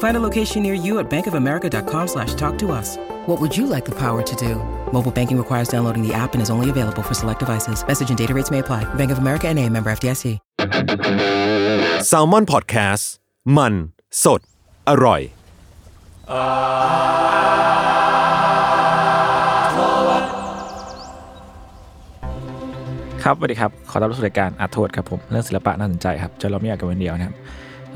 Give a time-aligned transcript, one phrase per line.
[0.00, 2.98] Find a location near you at bankofamerica.com slash talk to us.
[3.26, 4.56] What would you like the power to do?
[4.92, 7.86] Mobile banking requires downloading the app and is only available for select devices.
[7.86, 8.82] Message and data rates may apply.
[8.94, 10.24] Bank of America and a member FDIC.
[12.10, 13.04] s a l ม o n PODCAST
[13.56, 13.74] มัน
[14.24, 14.40] สด
[14.88, 15.20] อร่อย
[23.24, 27.34] ครับสวัสดีครับ ขอต้อนรับสู่รายการอาร์ทวดครับผม เรื่องศิลปะน่าสนใจครับจะเราไม่อยากกันวันเดียวนะครับ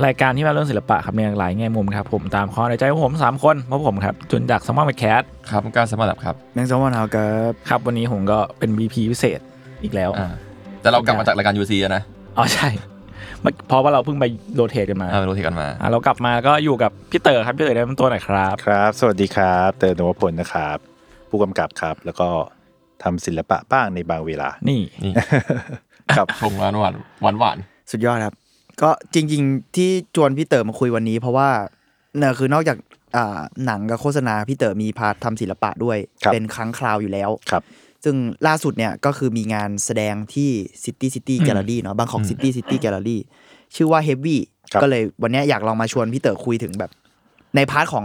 [0.02, 9.40] รายการที่มาเรื่องศิลปะครับมีหลายแง่มุมครับผมตามข้อในใจของผม 3 คนเพราะผมครับจุนจากสมอลแคสครับการสมัครครับแมงสมวันเอากับครับวันนี้ผมก็เป็น VP พิเศษ
[9.82, 10.28] อีกแล้วอ่า
[10.82, 12.02] แต่เรากลับมาจากรายการ UC อะนะ
[12.38, 12.68] อ๋อใช่
[13.40, 20.78] เมื่อเพราะว่าเราเพิ่งไปโรเทตกันมาอ่าไปรู้ที่กันมาอะเรากลับมาก็อยู่กับพี่เต๋อครับพี่เต๋อแนะนำตัวหน่อยครับครับ สวัสดีครับ เตอร์นวพลนะครับ
[21.30, 22.28] ผู้กำกับครับ แล้วก็
[23.02, 25.12] ทำศิลปะบ้างในบางเวลานี่นี่
[26.16, 27.58] ครับชงหวานหวานหวานหวาน
[27.90, 28.34] สุดยอดครับ
[28.82, 31.48] ก็จริง ๆ ที่จวนพี่เต๋อมาคุยวันนี้ เพราะว่า
[32.18, 32.78] เนี่ยคือนอกจาก
[33.16, 37.62] อ่าหนังกับโฆษณาพี่เต๋อมี part ทำศิลปะด้วย ครับ เป็นครั้งคราวอยู่แล้ว ครับ
[38.04, 40.50] ซึ่งล่าสุดเนี่ยก็คือมีงานแสดงที่
[40.84, 43.18] City City Gallery เนาะบางของ City City Gallery
[43.74, 44.36] ชื่อว่า Heavy
[44.72, 46.90] ครับก็เลยวันเนี้ยอยากลองมาชวนพี่เต๋อคุยถึงแบบ
[47.56, 48.04] ใน part ของ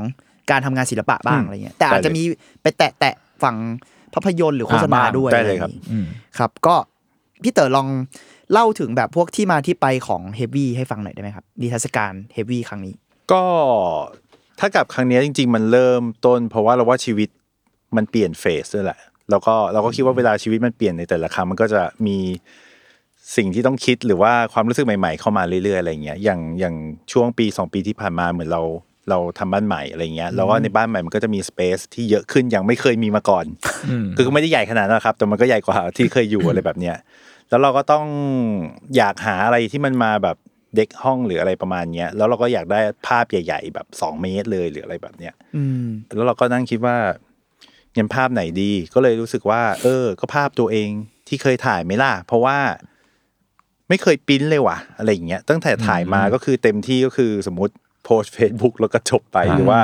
[0.52, 2.24] การทำงานศิลปะบ้างอืมอะไรเงี้ยแต่อาจจะได้เลยมี
[2.62, 3.14] ไปแตะแตะ
[3.44, 3.56] ฝั่ง
[4.14, 6.76] ภาพยนตร์หรือโฆษณาอ่าบ้างด้วยได้เลยครับ อะไอย่างงี้ครับ ก็
[7.44, 7.88] พี่เต๋อลอง
[8.54, 12.96] เล่าถึงแบบพวกที่มาที่ไปของ Heavy ให้ฟังหน่อยได้ไหมครับนิทรรศการ Heavy ครั้งนี้
[13.32, 13.44] ก็
[14.60, 17.30] ถ้ากับครั้งเนี้ยจริง ๆ มันเริ่มต้น เพราะว่าเราว่าชีวิต
[17.96, 19.00] มันเปลี่ยนเฟสด้วยแหละ
[19.30, 22.18] แล้วก็เราก็คิดว่าเวลาชีวิตมันเปลี่ยนในแต่ละครั้งมันก็จะมี
[23.38, 26.76] สิ่งที่ต้องคิดหรือว่าความรู้สึกใหม่ๆ เข้ามาเรื่อยๆอะไรเงี้ยอย่างอย่าง
[27.12, 28.62] ช่วงปีสองปีที่ผ่านมาเหมือนเรา
[29.10, 33.46] เราทำบ้านใหม่อะไรเงี้ยแล้วก็ในบ้านใหม่มันก็จะมีสเปซที่เยอะขึ้นยังไม่เคยมีมาก่อน
[34.16, 36.96] คือก็ไม่ได้ใหญ่ขนาดนั้นนะครับ แต่มันก็ใหญ่กว่าที่เคยอยู่อะไรแบบเนี้ย
[37.50, 38.06] แล้วเราก็ต้อง
[38.98, 40.38] อยากหาอะไรที่มันมาแบบ
[40.76, 46.98] เด็กห้องหรืออะไรประมาณเนี้ยแล้วเราก็อยากได้ภาพใหญ่ ๆ แบบสองเมตรเลยหรืออะไรแบบเนี้ยอืมแล้วเราก็นั่งคิดว่า
[47.94, 50.90] เงินภาพไหนดีก็เลยรู้สึกว่า เออ ก็ภาพตัวเอง
[51.28, 52.58] ที่เคยถ่ายไหมล่ะ เพราะว่า
[53.90, 57.74] ไม่เคยปริ้นเลยว่ะ อะไรอย่างเงี้ยตั้งแต่ถ่ายมาก็คือเต็มที่ก็คือสมมติ
[58.06, 59.80] โพสเฟซบุ๊กแล้วก็จบไปหรือว่า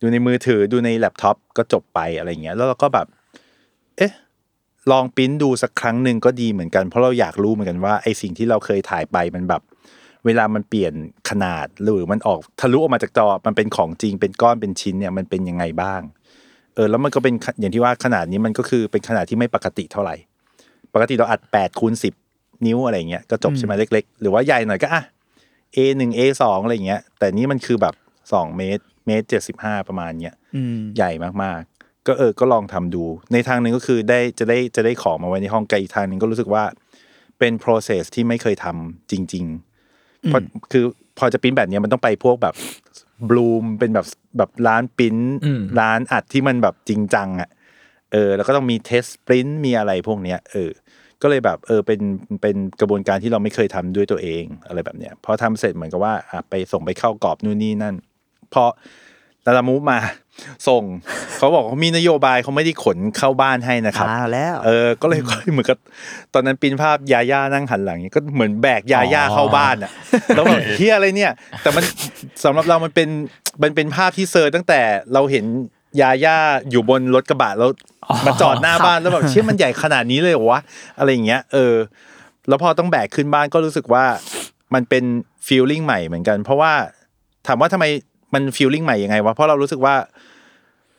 [0.00, 3.06] ดูในมือถือดูในแล็ปท็อปก็จบไปอะไรเงี้ย แล้วเราก็แบบ
[3.96, 4.12] เอ๊ะ
[4.90, 9.62] ลองปริ้นดูสักครั้งหนึ่งก็ดีเหมือนกัน เพราะเราอยากรู้เหมือนกันว่าไอสิ่งที่เราเคยถ่ายไปมันแบบ
[10.24, 10.92] เวลามันเปลี่ยน
[11.30, 16.00] ขนาดหรือมันออกทะลุออกมาจากจอมันเป็นของจริงเป็นก้อนเป็นชิ้นเนี่ยมันเป็นยังไงบ้าง
[16.74, 20.16] เออแล้วมันก็เป็นขอย่างที่ว่าขนาดนี้มันก็คือเป็นขนาดที่ไม่ปกติเท่าไหร่
[20.94, 22.14] ปกติเราอัดแปดคูณสิบ
[22.66, 25.02] นิ้วอะไรเงี้ยก็จบใช่ไหมเล็ก ๆ หรือว่าใหญ่หน่อยก็อะ
[25.76, 27.94] A หนึ่ง A สองอะไรเงี้ย แต่นี่มันคือแบบ
[28.32, 31.10] สองเมตรเมตรเจ็ดสิบห้าประมาณเนี้ยอืมใหญ่
[31.42, 31.73] มากๆ
[32.06, 36.64] ก็เออก็ลองทำดู ในทางหนึ่งก็คือได้จะได้จะได้ของมาไว้ในห้องไกลอีกทางหนึ่งก็รู้สึกว่า
[37.38, 40.40] เป็น process ที่ไม่เคยทำจริงๆเพราะ
[40.72, 40.84] คือ
[41.18, 42.54] พอจะปริ้นแบบเนี้ยมันต้องไปพวกแบบ
[43.28, 44.06] บลูมเป็นแบบ
[44.38, 47.50] แบบร้านปริ้นอืมร้านอัดที่มันแบบจริงจังอะ
[48.12, 50.70] เออ แล้วก็ต้องมีเทสปริ้นมีอะไรพวกเนี้ยเออ
[51.22, 52.00] ก็เลยแบบเออเป็น
[52.42, 57.94] เป็นกระบวนการที่เราไม่เคยทำด้วยตัวเองอะไรแบบเนี้ยพอทำเสร็จเหมือนกับว่าอะไปส่งไปเข้ากรอบนู่นนี่นั่น
[58.52, 58.64] พอ
[59.46, 59.98] ลาลามูฟมา
[60.68, 60.82] ส่ง
[61.38, 65.78] เขาบอกเขามีนโยบายเขาไม่ได้ขนเข้าบ้านให้นะครับอ่าแล้วเออก็เลยก็เหมือนกับ
[66.34, 69.90] ตอนนั้นปริ้นภาพยาย่านั่งหันหลังอย่างเงี้ยก็เหมือนแบกยาย่าเข้าบ้านอะ
[70.36, 71.32] แล้วแบบเฮียอะไรเนี่ย
[71.62, 71.84] แต่มัน
[72.44, 73.08] สำหรับเรามันเป็น
[73.62, 74.80] มันเป็นภาพที่เซอร์ตั้งแต่
[75.12, 75.44] เราเห็น
[76.00, 76.38] ยาย่า
[76.70, 77.70] อยู่บนรถกระบะแล้ว
[78.26, 80.60] มาจอดหน้าบ้านแล้วแบบเชื่อมันใหญ่ขนาดนี้เลยเหรอวะ
[80.98, 81.74] อะไรอย่างเงี้ยเออ
[82.48, 84.04] แล้วพอต้องแบกขึ้นบ้านก็รู้สึกว่า
[84.74, 85.04] มันเป็น
[85.46, 86.72] feeling ใหม่เหมือนกัน เพราะว่า
[87.46, 87.84] ถามว่าทำไม
[88.34, 89.94] มัน feeling ใหม่ยังไงวะเพราะเรารู้สึกว่า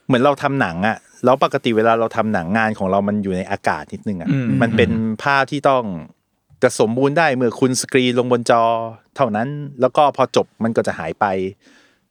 [0.08, 4.92] เหมือนเราทำหนังอะแล้วปกติเวลาเราทำหนังงานของเรามันอยู่ในอากาศนิดนึงอะอืมมันเป็น
[5.24, 5.84] ภาพที่ต้อง
[6.64, 8.64] จะสมบูรณ์ได้เมื่อคุณสกรีนลงบนจอ
[9.16, 9.48] เท่านั้น
[9.82, 11.26] แล้วก็พอจบมันก็จะหายไป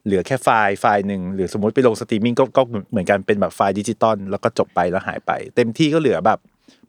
[0.05, 6.39] เหลือแค่ไฟล์ไฟล์หนึ่งหรือสมมติไปลงสตรีมมิ่งก็ก็เหมือนกันเป็นแบบไฟล์ดิจิตอลแล้วก็จบไปแล้วหายไป เต็มที่ก็เหลือแบบ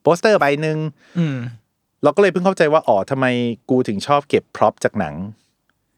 [0.02, 0.78] โปสเตอร์ใบหนึ่ง
[1.20, 1.38] อืม
[2.04, 3.26] เราก็เลยเพิ่งเข้าใจว่าอ๋อทำไม
[3.70, 5.16] กูถึงชอบเก็บ prop จากหนัง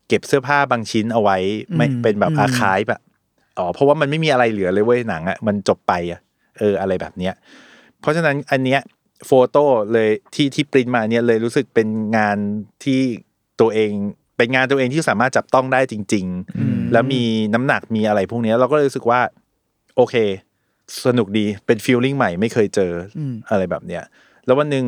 [0.08, 1.38] เก็บเสื้อผ้าบางชิ้นเอาไว้
[1.76, 3.02] ไม่อืมเป็นแบบอืมอาคายแบบ
[3.58, 6.20] อ๋อเพราะว่ามันไม่มีอะไรเหลือเลยเว้ยหนังอะมันจบไปอะ
[6.60, 7.34] เอออะไรแบบเนี้ย
[8.02, 8.82] เพราะฉะนั้นอันเนี้ย
[9.26, 9.64] photo
[9.94, 11.88] เลยที่ที่ปริ้นมาเนี่ยเลยรู้สึกเป็น
[12.18, 12.38] งาน
[12.84, 13.02] ที่
[13.62, 13.92] ตัวเอง
[14.38, 16.26] เป็นงานตัวเองที่สามารถจับต้องได้จริง
[16.60, 19.20] ๆ แล้วมีน้ำหนักมีอะไรพวกเนี้ยเราก็เลยรู้สึกว่า
[19.96, 20.16] โอเค
[21.06, 24.04] สนุกดีเป็น feeling ใหม่ไม่เคยเจออืมอะไรแบบเนี้ย
[24.46, 24.86] แล้ววันหนึ่ง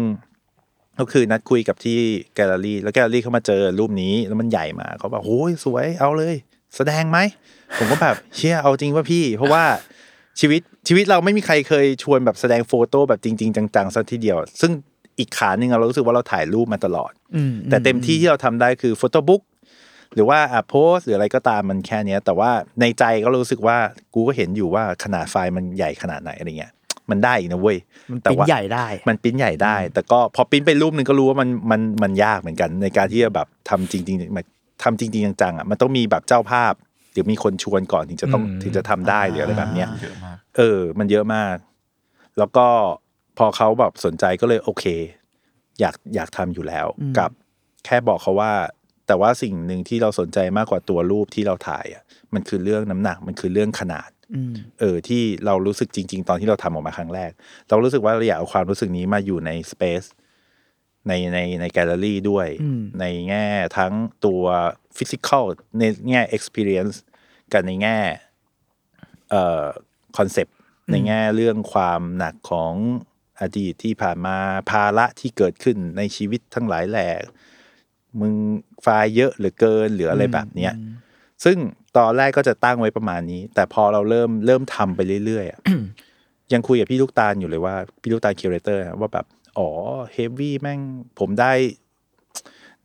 [1.00, 2.00] ก็คือนัดคุยกับที่
[2.36, 6.36] แกลเลอรี่แล้วแกลเลอรี่เขามาเจอรูปนี้แล้วมันใหญ่มาเขาบอกโอ้ยสวยเอาเลย
[6.76, 7.18] แสดงไหม
[7.78, 9.64] ผมก็แบบเชี่ยเอาจริงว่ะพี่ เพราะว่า
[10.40, 14.72] ชีวิตชีวิตเราไม่มีใครเคยชวนแบบแสดง photo แบบจริง ๆ จังๆสักทีเดียว ซึ่ง
[15.20, 19.42] อีกขาหนึ่งอะเรารู้สึกว่าเราถ่ายรูปมาตลอดอืมแต่เต็มที่ที่เราทำได้คือ photobook
[20.14, 22.52] หรือว่าอะโพสหรืออะไรก็ตามมันแค่เนี้ย แต่ว่า
[22.82, 23.78] ในใจก็รู้สึกว่า
[24.14, 26.74] กูก็เห็นอยู่ว่าขนาดไฟล์มันใหญ่ขนาดไหนอะไรเงี้ย
[27.12, 27.78] มันได้อีกนะเว้ย
[28.12, 34.44] มันแต่ปิ้นว่าใหญ่ได้ มันปริ้นใหญ่ได้ แต่ก็พอปริ้นไปรูปหนึ่งก็รู้ว่ามันมันมันยากเหมือนกัน ในการที่จะแบบทำจริงๆมา
[34.84, 36.74] ทำจริงๆจังๆอะมันต้องมีแบบเจ้าภาพ
[37.12, 41.56] หรือมีคนชวนก่อนถึงจะต้องอืมถึงจะทำได้หรืออะไรแบบเนี้ยเยอะมากเออ มันเยอะมาก
[42.38, 42.68] แล้วก็
[43.38, 44.86] พอเขาแบบสนใจก็เลยโอเค
[45.80, 47.30] อยากอยากทำอยู่แล้วกับ
[47.86, 48.52] แค่บอกเขาว่า
[49.08, 52.04] แต่ว่าสิ่งหนึ่งที่เราสนใจมากกว่าตัวรูปที่เราถ่ายอะ
[52.34, 57.32] มันคือเรื่องน้ำหนัก มันคือเรื่องขนาดอืมเออที่เรารู้สึกจริง ๆ ตอนที่เราทำออกมาครั้งแรก
[57.70, 60.04] เรารู้สึกว่าเราอยากเอาความรู้สึกนี้มาอยู่ใน space
[61.08, 63.46] ในในในแกลเลอรี่ด้วยอืมในแง่
[63.78, 63.94] ทั้ง
[64.26, 64.44] ตัว
[64.98, 65.44] physical
[65.80, 66.96] ในแง่ experience
[67.52, 67.98] กับในแง่
[69.30, 69.66] เอ่อ
[70.18, 70.56] concept
[70.92, 72.74] ในแง่เรื่องความหนักของ
[73.42, 74.38] อดีตที่ผ่านมา
[74.72, 77.10] ภาระที่เกิดขึ้นในชีวิตทั้งหลายแหล่
[78.20, 78.34] มึง
[78.82, 80.74] ไฟล์เยอะเหลือเกินหรืออะไรแบบเนี้ย
[81.44, 81.58] ซึ่ง
[81.98, 85.60] ตอนแรกก็จะตั้งไว้ประมาณนี้ แต่พอเราเริ่มเริ่มทำไปเรื่อยๆอะ
[86.54, 89.26] ยังคุยกับพี่ลูกตาลอยู่เลยว่า พี่ลูกตาล curator ว่าแบบ
[89.58, 89.70] อ๋อ
[90.14, 90.80] heavy แม่ง
[91.20, 91.54] ผมได้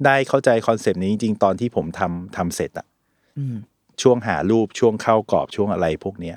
[0.04, 2.86] ได้เข้าใจ concept นี้จริง ๆ ตอนที่ผมทำทำเสร็จอะ
[3.38, 3.56] อืม
[4.02, 6.36] ช่วงหารูปช่วงเข้ากรอบช่วงอะไรพวกเนี้ย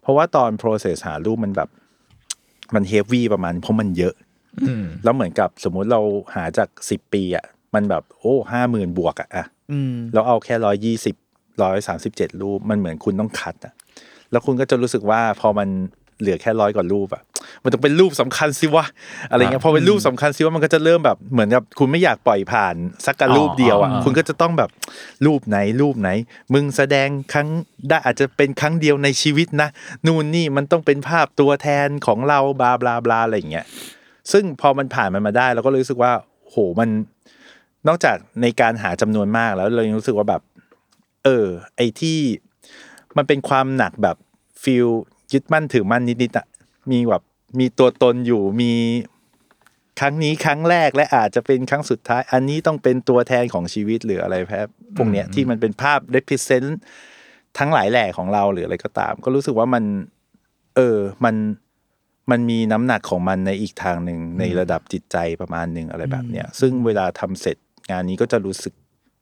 [0.00, 1.68] เพราะว่าตอน process หารูปมันแบบ
[2.74, 4.14] มันเฮฟวี่ประมาณเพราะมันเยอะ
[4.68, 6.00] อืมแล้วเหมือนกับสมมุติเรา
[6.34, 7.44] หาจากสิบปีอะ
[7.74, 11.14] มันแบบ โอ้ห้าหมื่นบวกอะอะอืมแล้วเอาแค่ร้อยยี่สิบ
[11.62, 13.72] ร้อยสามสิบเจ็ดรูปมันเหมือนคุณต้องคัดอะ
[14.30, 15.68] แล้วคุณก็จะรู้สึกว่าพอมัน
[16.20, 17.22] เหลือแค่ร้อยกว่ารูปอะ
[17.62, 18.84] มันต้องเป็นรูปสำคัญสิวะ
[19.30, 22.74] อะไรเงี้ยพอเป็นรูปสำคัญสิวะมันก็จะเริ่มแบบเหมือนกับคุณไม่อยากปล่อยผ่าน
[23.06, 24.70] สักกะรูปเดียวอะอ๋อคุณก็จะต้องแบบ
[25.26, 26.08] รูปไหนรูปไหน
[26.54, 27.48] มึงแสดงครั้ง
[27.88, 29.68] ได้อาจจะเป็นครั้งเดียวในชีวิตนะ
[30.06, 33.66] นู่นนี่มันต้องเป็นภาพตัวแทนของเราบลาบลาบลาอะไรอย่างเงี้ย
[34.32, 36.12] ซึ่งพอมันผ่านมันมาได้เราก็รู้สึกว่า
[36.50, 36.88] โหมัน
[37.88, 40.42] นอกจากในการหาจำนวนมากแล้วเรายังรู้สึกว่าแบบ
[41.24, 42.18] เออ ไอที่
[43.16, 44.16] มันเป็นความหนักแบบ
[44.62, 44.86] ฟิล
[45.32, 46.46] ยึดมั่นถือมั่นนิดๆอะ
[46.90, 47.22] มีแบบ
[47.58, 48.72] มีตัวตนอยู่มี
[50.00, 56.70] ครั้งนี้ครั้งแรกและอาจจะเป็นครั้งสุดท้าย อันนี้ต้องเป็นตัวแทนของชีวิตหรืออะไรแพบพวกเนี้ยที่มันเป็นภาพ represent
[57.58, 59.84] ทั้งหลายแหล่ของเราหรืออะไรก็ตาม ก็รู้สึกว่ามัน
[60.76, 61.36] เออมัน
[62.30, 67.56] มันมีน้ำหนักของมันในอีกทางหนึ่งในระดับจิตใจประมาณหนึ่งอะไรแบบเนี้ยซึ่งเวลาทำเสร็จ
[67.90, 68.74] งานนี้ก็จะรู้สึก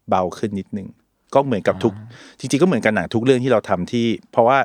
[0.08, 0.88] เบาขึ้นนิดนึง
[1.34, 1.92] ก็เหมือนกับทุก
[2.38, 4.58] จริงๆก็เหมือนกันหนังทุกเรื่องที่เราทำที่ เพราะว่า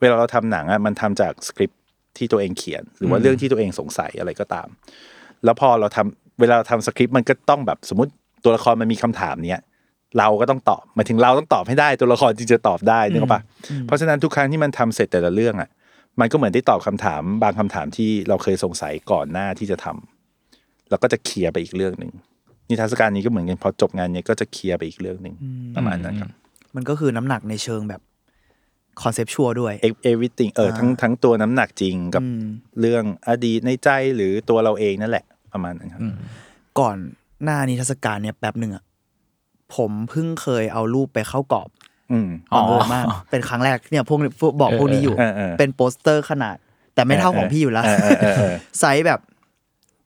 [0.00, 1.80] เวลาเราทำหนังอะมันทำจากสคริปต์
[2.16, 4.68] ที่ตัวเองเขียน หรือว่าเรื่องที่ตัวเองสงสัยอะไรก็ตาม
[5.44, 8.10] แล้วพอเราทำเวลาเราทำสคริปต์มันก็ต้องแบบสมมติ
[8.44, 9.62] ตัวละครมันมีคำถามเนี้ย
[10.18, 13.42] เราก็ต้องตอบหมายถึงเราต้องตอบให้ได้ตัวละครจึงจะตอบได้นึกออกปะ
[13.86, 15.70] เพราะฉะนั้นทุกครั้งที่มันทำเสร็จแต่ละเรื่องอะ
[16.20, 22.12] มันก็เหมือนได้ตอบคำถาม บางคำถามที่เราเคยสงสัยก่อนหน้าที่จะทำแล้วก็จะเคลียร์ไปอีกเรื่องหนึ่ง
[22.68, 25.34] นิทรรศการนี้ก็เหมือนกันพอจบงานเนี้ยก็จะเคลียร์ไปอีกเรื่องหนึ่ง
[25.76, 26.30] ประมาณนั้นครับ
[26.76, 28.00] มันก็คือน้ำหนักในเชิงแบบ
[29.02, 32.42] คอนเซปชวลด้วยเอวิติงเออทั้งทั้งตัวน้ำหนักจริงกับอืม
[32.80, 36.02] เรื่องอดีตในใจหรือตัวเราเองนั่นแหละประมาณนั้นครับ
[36.78, 36.96] ก่อน
[37.44, 38.84] หน้านิทรรศการเนี่ยแป๊บหนึ่งอะ
[39.76, 41.68] ผมเพิ่งเคยเอารูปไปเข้ากรอบ
[42.12, 46.56] อืมอ๋อบังเอิญมากเป็นครั้งแรกเนี่ยพวกพวกบอกพวกนี้อยู่เออเออเออเป็นโปสเตอร์ขนาด
[46.94, 49.20] แต่ไม่เท่าของพี่อยู่แล้วเออเออเออเออไซส์แบบ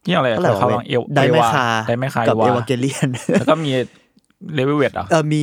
[0.08, 3.70] ที่อะไรเท่าไหร่เขาวะลองเอวไดไม่คาไดไม่คากับวาเอวาเกเลียนแล้วก็มี
[4.54, 5.42] เลเวลเวทอะเออมี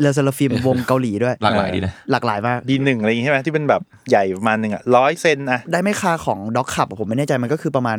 [0.00, 7.98] เลเซลฟิมวงเกาหลีด้วย หลากหลายดีนะหลากหลายมากดีหนึ่งอะไรอย่างงี้ใช่ไหมที่เป็นแบบใหญ่ประมาณหนึ่งอะร้อยเซนอะได้ไม่คาของด็อกขับผมไม่แน่ใจมันก็คือประมาณ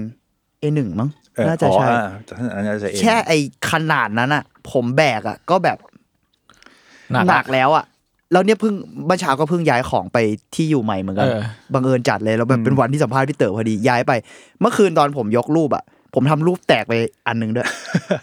[0.62, 1.98] A1 มั้งเออน่าจะใช่อ๋อ
[2.40, 3.32] อ่าอันนั้นจะเองแค่ไอ
[3.72, 5.78] ขนาดนั้นอะผมแบกอะก็แบบ
[7.12, 7.86] หนักหนักแล้วอะ
[8.32, 8.74] แล้วเนี่ยเพิ่ง
[9.06, 10.18] เมื่อเช้าก็เพิ่งย้ายของไป
[10.56, 11.40] ที่อยู่ใหม่เหมือนกันเออ
[11.74, 14.12] บังเอิญจัดเลยแล้วแบบเป็นวันที่สัมภาษณ์พี่เต๋อพอดีย้ายไป
[14.60, 15.84] เมื่อคืนตอนผมยกรูปอะ
[16.16, 16.94] ผมทำรูปแตกไป
[17.28, 17.68] อันหนึงด้วย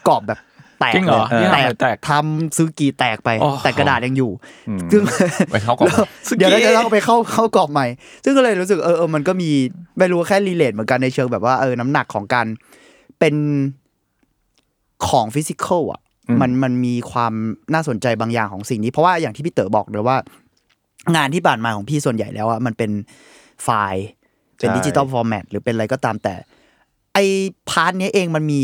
[0.08, 0.38] กรอบแบบ
[0.80, 4.30] แตกจริงเหรอลยนี่แตทำไมกแตกทำซื้อกีแตกไปโอ้แต่กระดาษยังอยู่
[4.68, 5.02] อืมซึ่ง
[5.52, 6.06] ไปเข้ากล่องแล้ว
[6.36, 7.86] เดี๋ยวเราจะต้องไปเข้าเข้ากรอบใหม่
[8.24, 9.50] ซึ่งก็เลยรู้สึกเออเออมันก็มี
[9.98, 12.46] ไม่รู้ว่าแค่รีเลทเหมือนกันในเชิงแบบว่าเออน้ำหนักของการ
[13.18, 13.34] เป็น
[15.08, 17.32] ของฟิสิกอลอะอืมมันมันมีความ
[17.74, 20.16] น่าสนใจบางอย่างของสิ่งนี้ เพราะว่าอย่างที่พี่เต๋อบอกเลยว่า
[21.16, 22.90] งานที่ผ่านมาของพี่ส่วนใหญ่แล้วอะมันเป็น
[23.64, 24.06] ไฟล์
[24.58, 26.34] เป็นดิจิตอล format หรือเป็นอะไรก็ตามแต่
[27.14, 28.62] ไอ้ part เนี้ยเองมันมี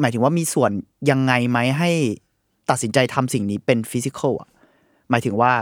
[0.00, 0.70] หมายถึงว่ามีส่วน
[1.10, 1.90] ยังไงไหมให้
[2.70, 4.48] ตัดสินใจทำสิ่งนี้เป็น physical อะ
[5.10, 5.52] หมายถึงว่า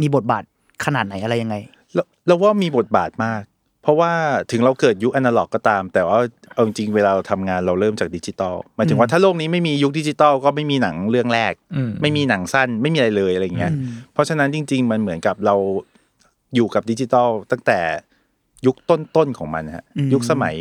[0.00, 0.44] มีบทบาท
[0.84, 1.56] ขนาดไหนอะไรยังไง
[1.94, 3.42] เราเราว่ามีบทบาทมาก
[3.82, 4.12] เพราะว่า
[4.50, 6.18] ถึงเราเกิดยุคอนาล็อกก็ตาม แต่ว่า
[6.52, 13.72] เอาจริงๆเวลาเราทำงานเราเริ่มจากดิจิตอลหมายถึงว่าถ้าโลกนี้ไม่มียุคดิจิตอลก็ไม่มีหนังเรื่องแรกอืมไม่มีหนังสั้นไม่มีอะไรเลยอะไรอย่างเงี้ย
[14.12, 15.54] เพราะฉะนั้นจริง ๆ มันเหมือนกับเรา
[16.54, 17.78] อยู่กับดิจิตอลตั้งแต่
[18.66, 20.56] ยุคต้นๆของมันฮะอืมยุคสมัย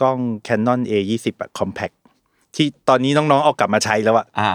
[0.00, 1.94] กล้อง Canon A20 อะ compact
[2.56, 4.50] ที่ตอนนี้น้องๆเอากลับมาใช้แล้วอะอ่า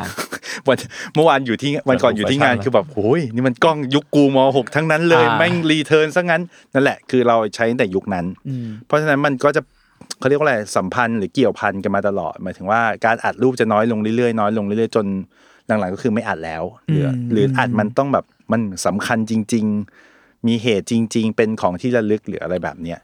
[0.68, 0.78] วัน
[1.16, 6.42] เมื่อวานอยู่ที่วันก่อนอยู่ที่งานแฟชั่นคือแบบโอ้ยนี่มันกล้องยุคกู ม.หกทั้งนั้นเลยอ่าแม่ง return ซะงั้น
[6.74, 8.26] นั่นแหละคือเราใช้ตั้งแต่ยุคนั้น
[8.86, 9.62] เพราะฉะนั้นมันก็จะ
[10.20, 15.06] เขาเรียกว่าอะไรสัมพันธ์หรือเกี่ยวพันกันมาตลอดหมายถึงว่าการอัดรูปจะน้อยลงเรื่อยๆน้อยลงเรื่อยๆจน
[15.68, 19.66] หลังๆก็คือไม่อัดแล้วหรืออืมหรืออัดมันต้องแบบมันสำคัญจริง
[20.08, 23.00] ๆ มีเหตุจริง ๆ เป็นของที่ระลึกหรืออะไรแบบเนี้ย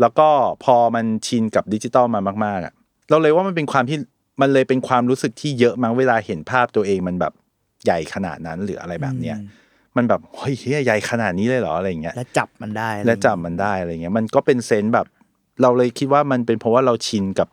[0.00, 0.28] แล้วก็
[0.64, 2.72] พอมันชินกับดิจิตอลมามากๆอะ
[3.10, 3.98] เราเลยว่ามันเป็นความที่
[4.40, 7.32] มันเลยเป็นความรู้สึกที่เยอะมั้งเวลาเห็นภาพตัวเองมันแบบ
[7.84, 9.36] ใหญ่ขนาดนั้นหรืออะไรแบบเนี้ย
[9.96, 15.06] มันแบบเฮ้ยเฮียใหญ่ขนาดนี้เลยเหรออะไรอย่างเงี้ยและจับมันได้อไรและจำมันได้อะไรเงี้ย มันก็เป็นเซนส์แบบ
[15.62, 17.48] เราเลยคิดว่ามันเป็นเพราะว่าเราชินกับ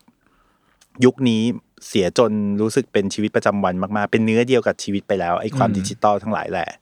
[1.05, 1.41] ยุคนี้
[1.87, 2.31] เสียจน
[2.61, 6.73] รู้สึกเป็นชีวิตประจำวันมากๆ เป็นเนื้อเดียวกับชีวิตไปแล้วไอ้ความดิจิตอลทั้งหลายแหละดิ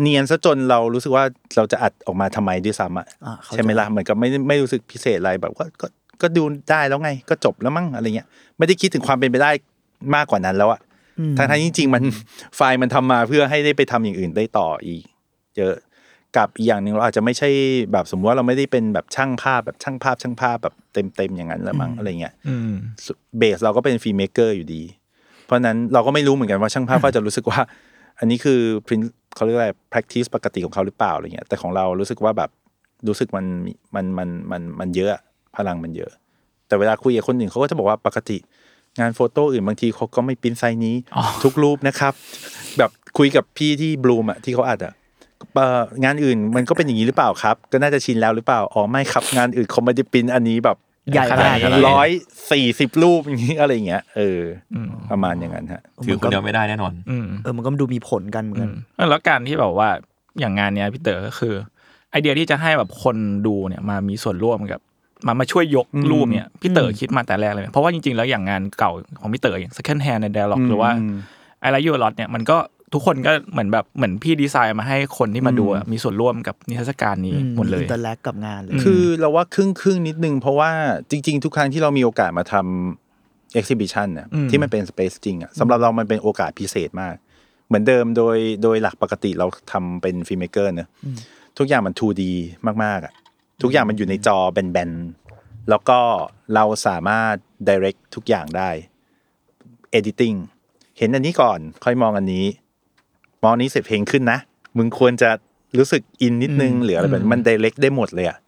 [0.00, 1.24] เนียนซะจนเรารู้สึกว่า
[1.56, 5.86] เราจะอัดออกมาทำไมด้วยซ้ำอะอ่าเข้าจใช่ไหมล่ะเหมือนกับไม่ได้ไม่รู้สึกพิเศษอะไรแบบว่าก็
[6.22, 8.28] ก็ดูได้แล้วไง ก็จบแล้วมั้งอะไรเงี้ย
[8.58, 9.50] ไม่ได้คิดถึงความเป็นไปได้
[10.14, 10.80] มากกว่านั้นแล้วอะ
[11.36, 12.02] ทั้งทั้งๆที่จริง ๆ มัน
[12.56, 15.02] ไฟล์มันทำมาเพื่อให้ได้ไปทำอย่างอื่นได้ต่ออีก
[15.58, 15.74] เยอะ
[16.36, 17.48] กับอีกอย่างหนึ่งเราอาจจะไม่ใช่
[17.92, 22.72] แบบสมมติว่าเราไม่ได้เป็นแบบช่างภาพแบบช่างภาพช่างภาพแบบเต็มเต็มๆอย่างนั้นละมั้งอะไรเงี้ยอืม
[23.38, 24.82] base เราก็เป็น filmmaker อยู่ดี
[25.44, 27.60] เพราะฉะนั้นเราก็ไม่รู้เหมือนกันว่าช่างภาพก็จะรู้สึกว่า
[28.18, 32.50] อันนี้คือ print เขาเรียกอะไร practice ปกติของเขาหรือเปล่าอะไรเงี้ยแต่ของเรารู้สึกว่าแบบ
[33.08, 33.46] รู้สึกมัน
[33.94, 35.10] มันมันมันมันเยอะ
[35.56, 36.10] พลังมันเยอะ
[36.66, 38.38] แต่เวลาคุยกับคนอื่นเขาก็จะบอกว่าปกติ
[39.00, 42.12] งาน photo อื่นบางทีเขาก็ไม่ print size นี้อ๋อทุกรูปนะครับ
[42.78, 44.94] แบบคุยกับพี่ที่บลูมอะที่เขาอัดอะ
[45.54, 50.76] เอ่องานอื่นมันก็เป็นอย่างนี้หรือเปล่าครับ ก็น่าจะชินแล้วหรือเปล่าอ๋อไม่ครับงานอื่นเขาไม่ได้ปริ้นอันนี้แบบ
[51.10, 52.08] ใหญ่ขนาดขนาดนี้ร้อย
[52.50, 54.40] สี่สิบรูปอย่างนี้อะไรอย่างเงี้ยเออ
[54.74, 59.88] อมประมาณอย่างนั้นฮะถือคนเดียวไม่ได้แน่นอนอืมเออมันก็ดูมีผลกันเหมือนอืกันมเออแล้วการที่แบบว่า
[60.40, 61.54] อย่างงานเนี้ยพี่เต๋อก็คือ
[62.10, 63.16] ไอเดียที่จะให้แบบคน
[63.46, 64.80] ดูเนี่ยมามีส่วนร่วมกับ
[65.26, 71.16] มามาช่วยยกอืมรูปเนี่ยพี่เต๋อคิดมาแต่แรกเลยไหมเพราะว่าจริงๆแล้วอย่างงานเก่าของพี่เต๋ออย่าง Second Hand Dialogue หรือว่า I
[71.60, 72.56] Write You A Lot เนี่ยมันก็
[72.92, 80.70] ทุกคนก็เหมือนแบบเหมือนพี่ดีไซน์มาให้คนที่มาดูอะมีส่วนร่วมกับนิทรรศการนี้หมดเลย interact กับงานเลยคือเราว่าครึ่งครึ่งๆนิดนึง เพราะว่า
[81.10, 87.14] จริง ๆ ทุกครั้งที่เรามีโอกาสมาทำ exhibition เนี่ยอืมที่มันเป็น space จริงอะสำหรับเรามันเป็นโอกาสพิเศษมาก
[87.68, 90.88] เหมือนเดิมโดยโดยหลักปกติเราทำเป็น filmmaker เนอะ
[91.58, 92.22] ทุกอย่างมัน 2D
[92.84, 93.12] มากๆอะ
[93.62, 95.98] ทุกอย่างมันอยู่ในจอแบนๆแล้วก็
[96.54, 97.34] เราสามารถ
[97.68, 98.70] direct ทุกอย่างได้
[99.98, 100.36] editing
[100.98, 102.44] เห็นอันนี้ก่อนค่อยมองอันนี้
[103.42, 104.38] มองอันนี้เสร็จเพลงขึ้นนะ
[104.76, 105.30] มึงควรจะ
[105.78, 108.38] รู้สึกอินนิดนึงหรืออะไรแบบนี้มัน direct ได้หมดเลยอะ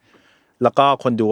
[0.62, 1.26] แล้วก็คนดู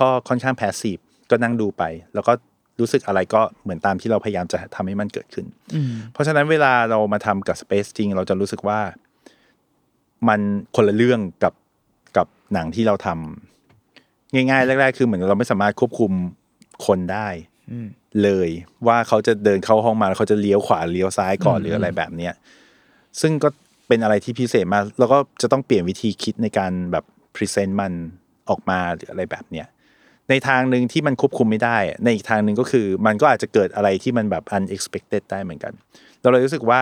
[0.00, 0.98] ก็ค่อนข้างแพสซีฟ
[1.30, 1.82] ก็นั่งดูไป
[2.14, 2.32] แล้วก็
[2.80, 5.46] รู้สึกอะไรก็เหมือนตามที่เราพยายามจะทำให้มันเกิดขึ้น
[6.12, 8.80] เพราะฉะนั้นเวลาเรามาทำกับ Space จริง เราจะรู้สึกว่า
[10.28, 10.40] มัน
[10.76, 11.54] คนละเรื่องกับ
[12.16, 16.12] กับหนังที่เราทำง่ายๆ แรก ๆ คือเหมือนเราไม่สามารถควบคุม
[16.86, 17.28] คนได้
[18.22, 18.50] เลย
[18.86, 22.34] ว่าเขาจะเดินเข้าห้องมาแล้วเขาจะเลี้ยวขวาเลี้ยวซ้ายก่อนหรืออะไรแบบเนี้ย
[23.20, 23.48] ซึ่งก็
[23.88, 27.92] เป็นอะไรที่พิเศษมากแล้วก็จะต้องเปลี่ยนวิธีคิดในการแบบพรีเซนต์มัน
[28.48, 29.66] ออกมาหรืออะไรแบบเนี้ย
[30.30, 35.72] ในทางหนึ่งที่มันควบคุมไม่ได้ ในอีกทางหนึ่งก็คือ มันก็อาจจะเกิดอะไรที่มันแบบ unexpected ได้เหมือนกัน
[36.20, 36.80] เราเลยรู้สึกว่า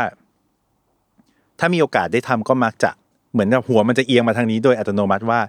[1.59, 2.91] ถ้ามีโอกาสได้ทำก็มักจะ
[3.33, 5.41] เหมือนกับหัวมันจะเอียงมาทางนี้โดยอัตโนมัติว่า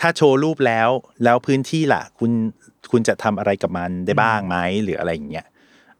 [0.00, 0.88] ถ้าโชว์รูปแล้ว
[1.24, 2.30] แล้วพื้นที่ล่ะ คุณ
[2.90, 5.46] คุณจะทำอะไรกับมันได้บ้างไหมหรืออะไรอย่างเงี้ย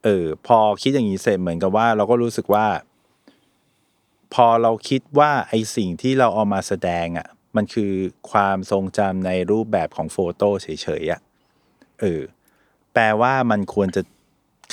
[0.05, 2.67] เออพอคิดอย่างนี้เสร็จเหมือนกับว่า เราก็รู้สึกว่า
[4.35, 7.93] พอเราคิดว่าไอสิ่งที่เราเอามาแสดงอะมันคือ
[8.31, 10.69] ความทรงจำในรูปแบบของโฟโต้เฉ
[11.01, 11.21] ยๆอะ
[12.01, 12.21] เออ
[12.95, 14.03] แปลว่ามันควรจะ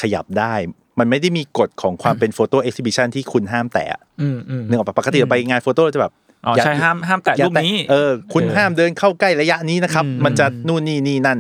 [0.02, 0.54] ขยับได้
[1.00, 3.86] มันไม่ได้มีกฎของความเป็นโฟโต้เอ็กซิบิชันที่คุณห้ามแตะ
[4.22, 6.14] อืมอืมนึกออกปะปกติเราไปงานโฟโต้เราจะแบบ
[6.46, 11.40] อ๋อใช่ห้ามห้ามแตะอย่รูปนี้เออ คุณเออห้ามเดินเข้าใกล้ระยะนี้นะครับ มันจะนู่นนี่นี่นั่น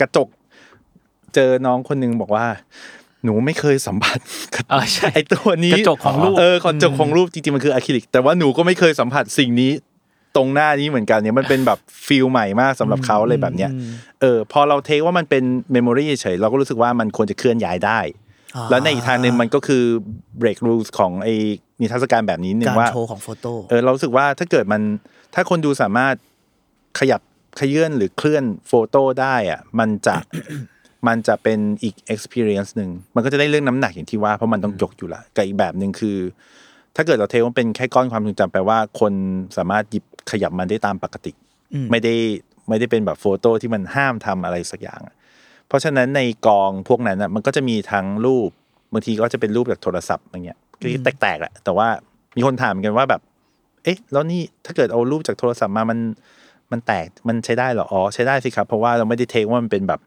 [0.00, 0.28] กระจก
[1.34, 2.46] เจอน้องคนหนึงบอกว่า
[3.26, 4.18] หนูไม่เคยสัมผัส
[4.54, 9.70] กับเออใช่ไอตัวนี้กระจกของรูปเออกระจกของรูปจริงๆมันคืออะคริลิก แต่ว่าหนูก็ไม่เคยสัมผัสสิ่งนี้
[10.36, 13.70] ตรงหน้านี้เหมือนกันเนี่ยมันเป็นแบบfeel ใหม่มากสำหรับเขาเลยแบบเนี้ย
[14.20, 18.00] เออพอเรา take ว่ามันเป็น memory เฉยเราก็รู้สึกว่ามันควรจะเคลื่อนย้ายได้
[18.56, 19.84] อ่าแล้วในอีกทางหนึ่งมันก็คือ
[20.40, 21.34] break rules ของไอ้
[21.80, 24.82] นิทรรศการแบบนี้หนึ่งการว่าโชว์ของ photo เออเรารู้สึกว่าถ้าเกิดมัน
[25.34, 26.14] ถ้าคนดูสามารถ
[26.98, 30.14] ขยับเขยื้อนหรือเคลื่อน photo ได้อะมันจะ
[31.08, 36.18] มันจะเป็นอีก experience หนึ่งมันก็จะได้เรื่องน้ำหนักอย่างที่ว่าเพราะมันต้องยกอยู่ละกับอีกแบบหนึ่งคือ
[36.96, 39.12] ถ้าเกิดเรา take ว่าเป็นแค่ก้อนความทรงจำแปลว่าคน
[39.56, 41.32] สามารถหยิบขยับมันได้ตามปกติ
[41.90, 42.14] ไม่ได้
[42.68, 45.14] ไม่ได้เป็นแบบโฟโต้ที่มันห้ามทำอะไรสักอย่างอะ
[45.68, 48.50] เพราะฉะนั้นในกองพวกนั้นอะมันก็จะมีทั้งรูป
[48.92, 51.88] บางทีก็จะเป็นรูปจากโทรศัพท์อย่างเงี้ยคือแตกๆแหละแต่ว่า
[52.36, 53.20] มีคนถามเหมือนกันว่าแบบ
[53.84, 55.98] เอ๊ะ แล้วนี่ถ้าเกิดเอารูปจากโทรศัพท์มามัน
[56.72, 60.00] มันแตกมันใช้ได้เหรออ๋อใช้ได้สิครับ เพราะว่าเราไม่ได้เทคว่ามันเป็นแบบ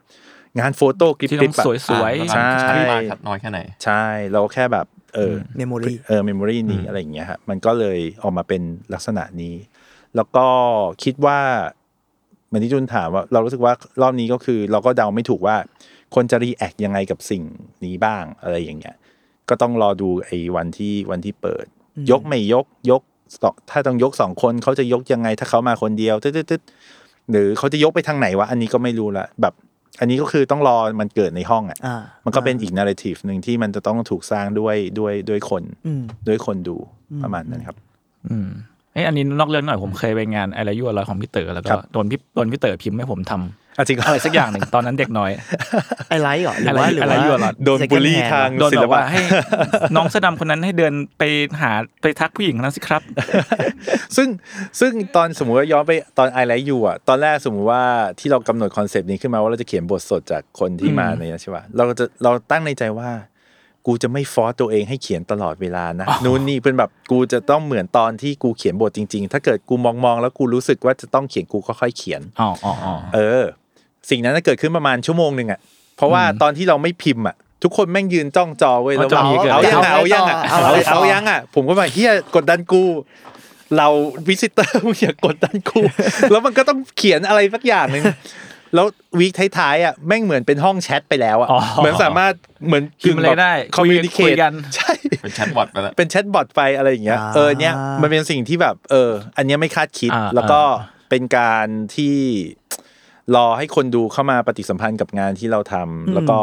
[0.59, 8.61] งานโฟโต้คลิปที่คต้ลิองปอะสวยอ่าๆใช่ชัดมากชัดน้อยแค่ไหน ใช่เราแค่แบบเออ memory เออ memory นี้อะไรอย่างเงี้ยฮะมันก็เลยออกมาเป็น
[8.93, 9.55] ลักษณะนี้
[10.15, 10.47] แล้วก็
[11.03, 11.39] คิดว่า
[12.47, 15.55] เหมือนที่จุนถามว่าเรารู้สึกว่ารอบนี้ก็คือ เราก็เดาไม่ถูกว่า
[16.15, 17.43] คนจะ react ยังไงกับสิ่ง
[17.85, 18.95] นี้บ้างอะไรอย่างเงี้ย
[19.49, 21.65] ก็ต้องรอดูไอ้วันที่วันที่เปิด
[22.11, 23.01] ยกไม่ยกยก
[23.41, 26.61] สองถ้าต้องยกสองคนเขาจะยกยังไงถ้าเขามาคนเดียวตึ๊ดตึ๊ดตึ๊ด
[27.31, 29.53] หรือเขาจะยกไปทางไหนวะอันนี้ก็ไม่รู้ละแบบ
[29.99, 36.77] อันนี้ก็คือต้องรอมันเกิดในห้องอะอ่ามันก็เป็นอีก narrative หนึ่งที่มันจะต้องถูกสร้างด้วยด้วยด้วยคนอืมด้วยคนดู
[37.23, 37.77] ประมาณนั้นครับ
[38.29, 38.49] อืม
[38.99, 45.31] เอ้ยอันนี้นอกเรื่องหน่อยผมเคยไปงานอะไรยั่วอะไรของพี่เต๋อแล้วก็ครับโดนพี่โดนพี่เต๋อพิมพ์ให้ผมทำอะจริงอะไรสักอย่างหนึ่งตอนนั้นเด็กน้อย
[46.09, 49.21] I Write เหรอหรือว่าอะไรหรือ I Write You เหรอโดน bully second hand ทางโดนศิบลอกปะว่าให้
[49.95, 51.23] น้องเสื้อดำคนนั้นให้เดินไป
[51.61, 53.01] หาไปทักผู้หญิงคนนั้นสิครับ
[54.15, 54.27] ซึ่ง
[54.79, 57.83] ซึ่งตอนสมมุติว่าย้อนไปตอน I Write You อะตอนแรกสมมุติว่า
[58.19, 63.09] ที่เรากำหนดคอนเซปต์นี้ขึ้นมาว่าเราจะเขียนบทสดจากคนที่มาในนี้ใช่ป่ะเราจะเราตั้งในใจว่า
[63.87, 73.43] กูจะไม่ฟอร์สตัวเองให้เขียนตลอดเวลานะนู่นนี่เป็นแบบกูจะต้องเหมือนตอนที่กูเขียนบทจริง ๆ ถ้าเกิดกูมองมองๆแล้วกูรู้สึกว่าจะต้องเขียนกูก็ค่อยเขียนอ๋ออ๋ออ๋อเออ
[74.09, 75.59] สิ่งนั้นน่ะเกิดขึ้นประมาณชั่วโมงหนึ่งอะ
[75.97, 82.83] เพราะว่าตอนที่เราไม่พิมพ์อะทุกคนแม่งยืนจ้องจอเว้ยอ๋อแล้วแบบจะมีเกิดเอายังอะเอายังอะเอาเอาอะไรต่อเอายังอะผมก็แบบเฮียกดดันกู
[83.77, 83.87] เรา
[84.27, 85.79] visitor มึงอย่ากดดันกู
[86.31, 88.03] แล้วมันก็ต้องเขียนอะไรสักอย่างหนึ่ง
[88.75, 88.85] แล้ว
[89.19, 92.33] week ท้ายๆอะแม่งเหมือนเป็นห้องแชทไปแล้วอะอ๋อเหมือนสามารถ
[92.67, 100.61] เหมือนพิมพ์อะไรได้ communicate คุยตกันใช่เป็น chatbot ไปแล้วเป็น chatbot ไปอะไรอย่างเงี้ยอ่าเออเนี้ยมันเป็นสิ่งที่แบบเออ อันเนี้ยไม่คาดคิดอ่าแล้วก็
[101.09, 102.15] เป็นการที่
[103.35, 106.39] รอให้คนดูเข้ามาปฏิสัมพันธ์กับงานที่เราทำแล้วก็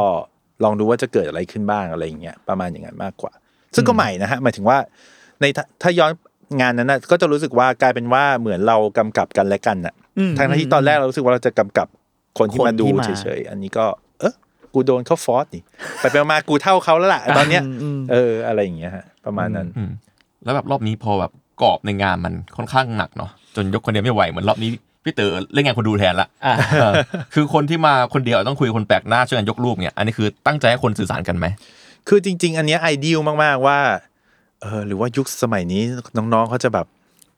[0.64, 3.32] ลองดูว่าจะเกิดอะไรขึ้นบ้างอะไรอย่างเงี้ยประมาณอย่างนั้นมากกว่า
[3.74, 4.78] ซึ่งก็ใหม่นะฮะหมายถึงว่า
[5.40, 6.12] ในถ้าถ้าย้อน
[6.60, 11.88] งานนั้นนะก็จะรู้สึกว่ากลายเป็นว่าเหมือนเรากำกับกันและกันน่ะอืมทั้งที่ตอนแรกเรารู้สึกว่าเราจะกำกับ
[12.38, 13.86] คนที่คนมาดูที่มาเฉยๆอันนี้ก็
[14.20, 14.34] เออ
[14.74, 15.62] กูโดนเขาฟอสนี่
[16.00, 19.90] ไปไปมาๆกูเท่าเขาแล้วล่ะตอนเนี้ยอืมเอออะไรอย่างเงี้ยฮะประมาณนั้นอืม
[20.44, 24.70] แล้วแบบรอบนี้พอแบบกรอบในงานมันค่อนข้างหนักเนาะจนยกคนเดียวไม่ไหวเหมือนรอบนี้
[25.04, 26.92] พี่เต๋อเล่นงานคนดูแทนละอ่าเออ
[27.34, 31.46] คือคนที่มาคนเดียวต้องคุยกับคนแปลกหน้าช่วยกันยกรูปเนี่ยอันนี้คือตั้งใจให้คนสื่อสารกันไหม
[32.08, 33.78] คือจริง ๆ อันเนี้ยไอเดียมากๆว่า
[34.62, 35.82] เออหรือว่ายุคสมัยนี้
[36.16, 36.86] น้องๆเขาจะแบบ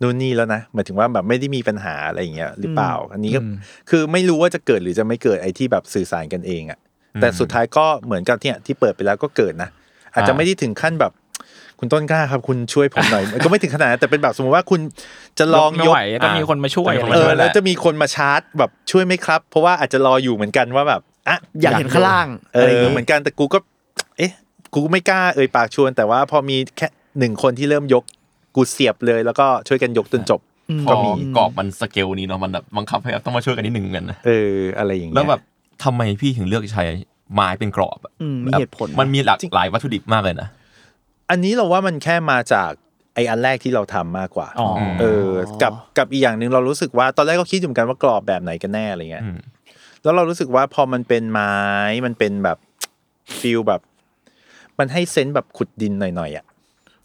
[0.02, 3.54] นู่นนี่แล้วนะหมายถึงว่าแบบไม่ได้มีปัญหาอะไรอย่างเงี้ยหรือเปล่า อันนี้ก็อืม
[3.90, 6.78] คือไม่รู้ว่าจะเกิดหรือจะไม่เกิดไอที่แบบสื่อสารกันเองอะ
[7.20, 9.68] แต่สุดท้ายก็เหมือนกับเนี่ยที่เปิดไปแล้วก็เกิดนะ
[10.14, 11.12] อาจจะไม่ได้ถึงขั้นแบบ
[11.78, 14.80] คุณต้นกล้าครับ คุณช่วยผมหน่อยมันก็ไม่ถึงขนาดนั้นแต่เป็นแบบสมมติว่าคุณ
[15.38, 23.58] จะลองไม่ยกไหวต้องมีคนมาช่วยอ่าอะไรเออย่างอเงี้ยแล้วจะมีคนมาชาร์จแบบช่วยไหมครับ เพราะว่าอาจจะรออยู่เหมือนกันว่าแบบอะอยากเห็นข้างล่างเออะไรออย่างงี้เหมือนกันแต่กูก็
[24.18, 24.32] เอ๊ะ
[24.74, 28.04] กูไม่กล้าเอ่ยปากชวน แต่ว่าพอมีแค่หนึ่งคนที่เริ่มยก
[28.58, 30.40] กูเสียบเลย แล้วก็ช่วยกันยกจนจบ
[30.86, 35.40] พก็อมีกรอบมันสเกลนี้เนาะมันแบบบังคับให้ต้องมาช่วยกันนิดหนึ่งเหมือนกันนะเอออะไรอย่างเงี้ยแล้วแบบ
[35.84, 36.84] ทำไมพี่ถึงเลือกใช้
[37.34, 40.48] ไม้เป็นกรอบอะอืมมีเหตุผลมันมีหลากหลายวัตถุดิบมากเลยนะ
[41.30, 42.70] อันนี้เราว่ามันแค่มาจาก
[43.14, 44.68] ไออันแรกที่เราทำมากกว่าอ๋อ
[45.00, 45.30] เออ
[45.62, 49.38] กับกับอีกอย่างหนึ่งเรารู้สึกว่าตอนแรกก็คิดอยู่เหมือนกันว่ากรอบแบบไหนกันแน่อะไรเงี้ยอืม
[50.02, 51.54] แล้วเรารู้สึกว่าพอมันเป็นไม้
[52.06, 52.58] มันเป็นแบบ
[53.40, 53.80] feel แบบ
[54.78, 56.44] มันให้ sense แบบขุดดินหน่อยๆอะ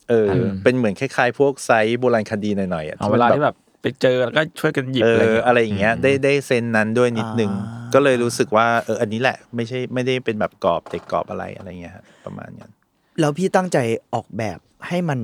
[0.10, 12.72] เอออืมเป็นเหมือนคล้ายๆพวก site โบราณคดีหน่อยๆอะเอาเวลาที่แบบไปเจอแล้วก็ช่วยกันหยิบเออะไรอเงี้ยอะไรอย่างเงี้ยได้ได้ sense นั้นด้วยนิดนึงอ่าก็เลยรู้สึกว่าเอออันนี้แหละไม่ใช่ไม่ได้เป็นแบบกรอบเด็กกรอบอะไรอะไรเงี้ยฮะประมาณนั้น
[13.20, 13.78] แล้วพี่ตั้งใจ
[14.14, 15.20] ออกแบบให้มัน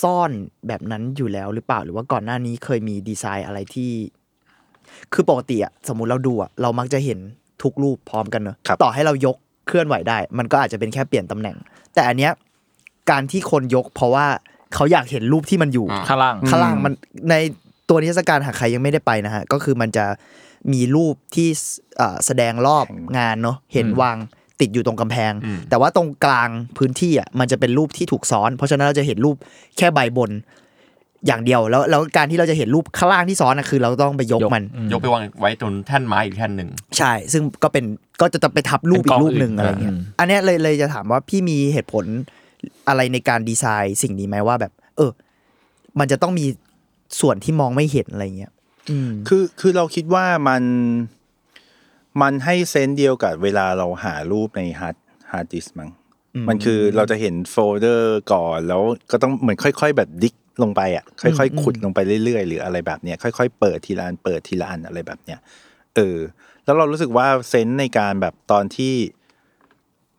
[0.00, 0.30] ซ่อน
[0.68, 3.90] แบบนั้นอยู่แล้วหรือเปล่าหรือว่าก่อนหน้านี้เคยมีดีไซน์อะไรที่
[5.12, 7.18] คือปกติอะสมมุติเราดูอะเรามักจะเห็น
[7.62, 11.56] ทุกรูปพร้อมกันเนอะครับต่อให้เรายกเคลื่อนไหวได้ มันก็อาจจะเป็นแค่เปลี่ยนตำแหน่ง
[11.94, 12.32] แต่อันเนี้ย
[13.10, 14.26] การที่คนยก เพราะว่า
[14.74, 16.92] เขาอยากเห็นรูปที่มันอยู่ข้างล่างข้างล่างมัน
[17.30, 17.34] ใน
[17.88, 20.06] ตัวนิทรรศการหากใครยังไม่ได้ไปนะฮะก็คือมันจะ
[20.72, 21.62] มีรูปที่ส
[21.96, 22.86] เอ่อแสดงรอบ
[23.18, 24.16] งานเนาะเห็นวาง
[24.60, 25.32] ติดอยู่ตรงกำแพง
[25.70, 29.36] แต่ว่าตรงกลางพื้นที่อะมันจะเป็นรูปที่ถูกซ้อน เพราะฉะนั้นเราจะเห็นรูป
[29.76, 30.30] แค่ใบบน
[31.26, 37.84] อย่างเดียวแล้วแล้วการที่เราจะเห็นรูปข้างล่างที่ซ้อนนะคือ เราต้องไปยกยกมันอืมยกไปวางไว้ตรงแท่นไม้อีกแท่นหนึ่งใช่ ซึ่งก็เป็น
[38.20, 42.04] ก็จะไปทับรูปเป็นอีกองกรูปหนึ่งอื่นอะไรเงี้ยอืมอันเนี้ยเลยเลยจะถามว่าพี่มีเหตุผล
[42.88, 45.12] อะไรในการดีไซน์สิ่งนี้ไหมว่าแบบ เออ
[45.98, 46.46] มันจะต้องมี
[47.20, 48.52] ส่วนที่มองไม่เห็นอะไรเงี้ย
[48.90, 50.62] อืมคือคือเราคิดว่ามัน
[52.22, 54.96] มันให้ sense เดียวกับเวลาเราหารูปในฮาร์ด
[55.30, 55.90] ฮาร์ดดิสก์มั้ง
[56.48, 65.40] มันคือเราจะเห็นโฟลเดอร์ก่อน แล้วก็ต้องเหมือนค่อย ๆ แบบดิกลงไปอะ ค่อย ๆ ขุดลงไปเรื่อยๆ หรืออะไรแบบเนี้ยค่อย ๆ เปิดทีละอันเปิดทีละอันอะไรแบบเนี้ย
[65.96, 66.18] เออ
[66.64, 68.94] แล้วเรารู้สึกว่าเซนส์ในการแบบตอนที่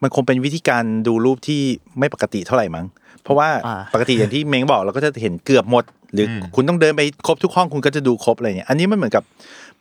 [0.01, 1.61] มันคงเป็นวิธีการดูรูปที่
[1.99, 2.85] ไม่ปกติเท่าไหร่มั้ง
[3.23, 5.83] เพราะว่าอ่าปกติอย่างที่เม้งบอกเราก็จะเห็นเกือบหมด
[6.13, 9.23] หรืออมคุณต้องเดินไปครบทุกห้องคุณก็จะดูครบอะไรเงี้ยอันนี้มันเหมือนกับ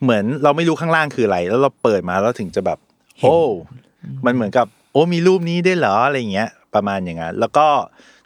[0.03, 2.79] เหมือนเราไม่รู้ข้างล่างคืออะไร แล้วเราเปิดมาแล้วถึงจะแบบ
[3.23, 3.39] โอ้
[4.27, 7.67] มันเหมือนกับ โอ้มีรูปนี้ได้วยเหรออะไรเงี้ย ประมาณอย่างนั้นแล้วก็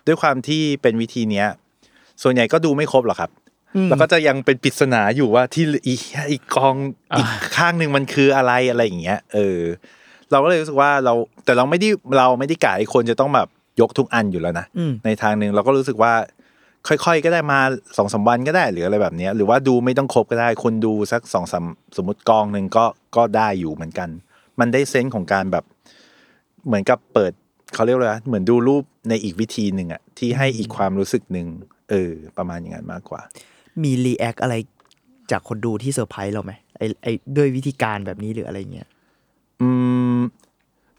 [0.07, 1.47] ด้วยความที่เป็นวิธีเนี้ย
[2.23, 3.31] ส่วนใหญ่ก็ดูไม่ครบหรอกครับ
[3.89, 6.01] แล้วก็จะยังเป็นปริศนาอยู่ว่าที่อีก
[6.33, 6.75] อีกกอง
[7.19, 9.61] อีกข้างหนึ่งมันคืออะไรอะไรอย่างเงี้ยเออ
[10.33, 11.15] เราก็เลยรู้สึกว่าเรา
[11.45, 11.89] แต่เราไม่ได้
[12.19, 13.49] เราไม่ได้กะให้คนจะต้องแบบ
[13.81, 16.13] ยกทุกอันอยู่แล้วนะอืมในทางหนึ่งเราก็รู้สึกว่า
[16.89, 17.61] ค่อยๆก็ได้มา
[17.97, 21.65] สองสามวันก็ได้หรืออะไรแบบเนี้ยหรือว่าดูไม่ต้องครบก็ได้คนดูสักสองสาม
[21.97, 22.85] สมมติกองหนึ่งก็
[23.17, 24.09] ก็ได้อยู่เหมือนกัน
[24.61, 25.65] มันได้ sense ของการแบบ
[26.67, 27.33] เหมือนกับเปิด
[27.75, 31.47] เขาเรียกว่าอะไรวะเหมือนดูรูปในอีกวิธีหนึ่งอะที่ให้อีกความรู้สึกหนึ่ง
[31.91, 33.21] เออ ประมาณอย่างนั้นมากกว่า
[33.83, 34.55] มี react อะไร
[35.31, 38.89] จากคนดูที่เซอร์ไพรส์เราไหมไอไอด้วยวิธีการแบบนี้หรืออะไรเงี้ย
[39.61, 39.90] อืม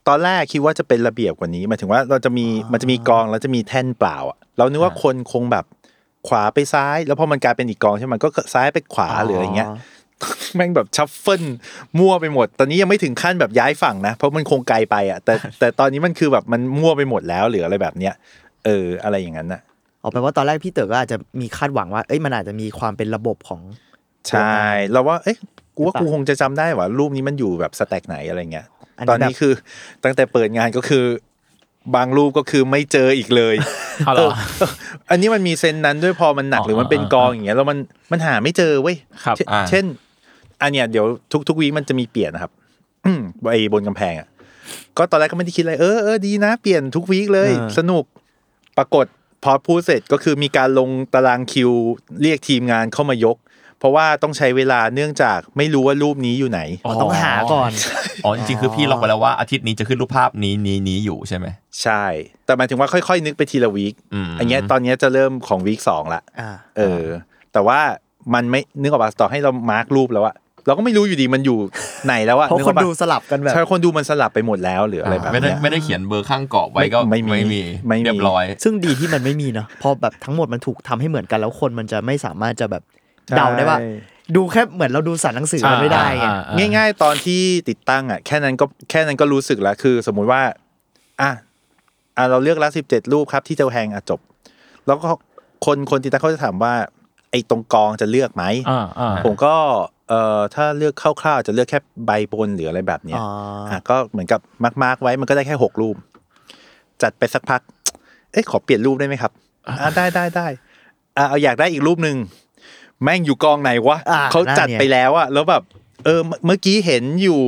[0.07, 5.65] ตอนแรกคิดว่าจะเป็นระเบียบกว่านี้หมายถึงว่าเราจะมีมันจะมีกองแล้วจะมีแท่นเปล่าอะเรานึกว่าคนคงแบบ
[6.27, 9.69] ขวาไปซ้าย แล้วพอมันกลายเป็นอีกกองใช่ไหมมันก็ซ้ายไปขวาหรืออะไรเงี้ย
[10.55, 11.43] แม่งแบบ shuffle
[11.97, 18.13] มั่วไปหมด ตอนนี้ยังไม่ถึงขั้นแบบย้ายฝั่งนะเพราะมันคงไกลไปอะแต่แต่ตอนนี้มันคือแบบมันมั่วไปหมดแล้วหรืออะไรแบบเนี้ย
[18.65, 19.61] เอออะไรอย่างนั้นน่ะ
[20.03, 23.61] ออกไปว่าตอนแรกพี่เต๋อก็อาจจะมีคาดหวังว่า เอ้ยมันอาจจะมีความเป็นระบบของ
[24.29, 24.59] ใช่
[24.91, 25.37] เราว่าเอ๊ะ
[25.75, 29.53] กูว่ากูคงจะจำได้ว่ารูปนี้มันอยู่แบบ stack ไหนอะไรเงี้ยอัน ตอนนี้นี้แบบคือ
[30.03, 31.05] ตั้งแต่เปิดงานก็คือ
[31.95, 33.55] บางรูปก็คือไม่เจออีกเลย
[34.05, 34.71] เอาเหรอเออ
[35.09, 37.77] อันนี้มันมีเซนนั้นด้วยพอมันหนักอ๋อหรือมันเป็นกองอย่างเงี้ยแล้วมัน
[38.11, 39.85] มันหาไม่เจอเว้ยครับเช่นอ่าเช่น
[40.61, 42.51] อันเนี้ยเดี๋ยวทุกทุกวีคมันจะมีเปลี่ยนนะครับ
[43.05, 44.27] อืมไอ้บนกำแพงอะ
[44.97, 48.03] ก็ตอนแรกก็ไม่ได้คิดอะไรเออเออดีนะเปลี่ยนทุกวีคเลยเออสนุก
[48.77, 49.05] ปรากฏ
[49.43, 51.71] พอพูดเสร็จก็คือมีการลงตารางคิว
[52.21, 53.37] เรียกทีมงานเข้ามายก
[53.81, 57.71] เพราะว่าต้องใช้เวลาเนื่องจากไม่รู้ว่ารูปนี้อยู่ไหน อ๋อต้องหาก่อน
[58.23, 61.47] อ๋อจริงๆคือพี่ล็อกไว้แล้วว่าอาทิตย์นี้จะขึ้นรูปภาพนี้นี้นี้อยู่ใช่ไหม
[61.81, 62.03] ใช่
[62.45, 67.03] แต่หมายถึงว่าค่อยๆ นึกไปทีละวีคอืมอันเนี้ยตอนเนี้ยจะเริ่มของวีคสองละอ่าเออ
[67.53, 67.79] แต่ว่า
[68.33, 71.57] มันไม่นึกออกป่ะต่อให้เรามาร์กรูปแล้วอะเราก็ไม่รู้อยู่ดีมันอยู่
[72.05, 82.83] ไหนแล้วอะเพราะนึกคอนอกปะดูสลับกันแบบใช่คนดูมันสลับไปหมดแล้วหรืออะไรแบบไม่ได้เนี้ยไม่ได้เขียนเบอร์ข้างกรอบไว้ก็ไม่มีไม่มีไม่มีเรียบร้อย ซึ่งดีที่มันไม่มีเนาะเพอแบบทั้งหมดมันถูกทำให้เหมือนกันแล้วคนมันจะไม่สามารถจะแบบ
[83.37, 83.89] เดาได้ว่าใช่
[84.35, 90.41] ดูแค่เหมือนเราดูสารหนังสือมันไม่ได้ไงอ่าอ่าง่าย ๆ ตอนที่ติดตั้งอะแค่นั้นก็แค่นั้นก็รู้สึกแล้วคือ สมมุติว่า
[91.21, 91.31] อะ
[92.17, 94.19] อะเราเลือกละสิบเจ็ดรูปครับที่จะแฮงอะจบ
[94.87, 95.09] แล้วก็
[95.65, 96.73] คนคนติดตั้งเขาจะถามว่า
[97.31, 99.55] ไอ้ตรงกองจะเลือกไหมอ่าอ่าผมก็
[100.09, 103.27] เอ่อถ้าเลือกคร่าวๆจะเลือกแค่ใบบนหรืออะไรแบบเนี้ยอ๋อ
[103.71, 105.95] อะก็เหมือนกับมาร์กๆไว้มันก็ได้แค่หกรูป
[107.01, 107.61] จัดไปสักพัก
[108.31, 109.31] เอ๊ะขอเปลี่ยนรูปได้ไหมครับ
[109.79, 110.47] อ่าได้ได้ได้
[111.17, 112.17] อ่าเอาอยากได้อีกรูปหนึ่ง
[113.03, 115.63] แม่งอยู่กองไหนวะอ่าเขาจัดนั่นไงไปแล้วอะแล้วแบบ
[116.05, 117.41] เออเมื่อเมื่อกี้เห็นอยู่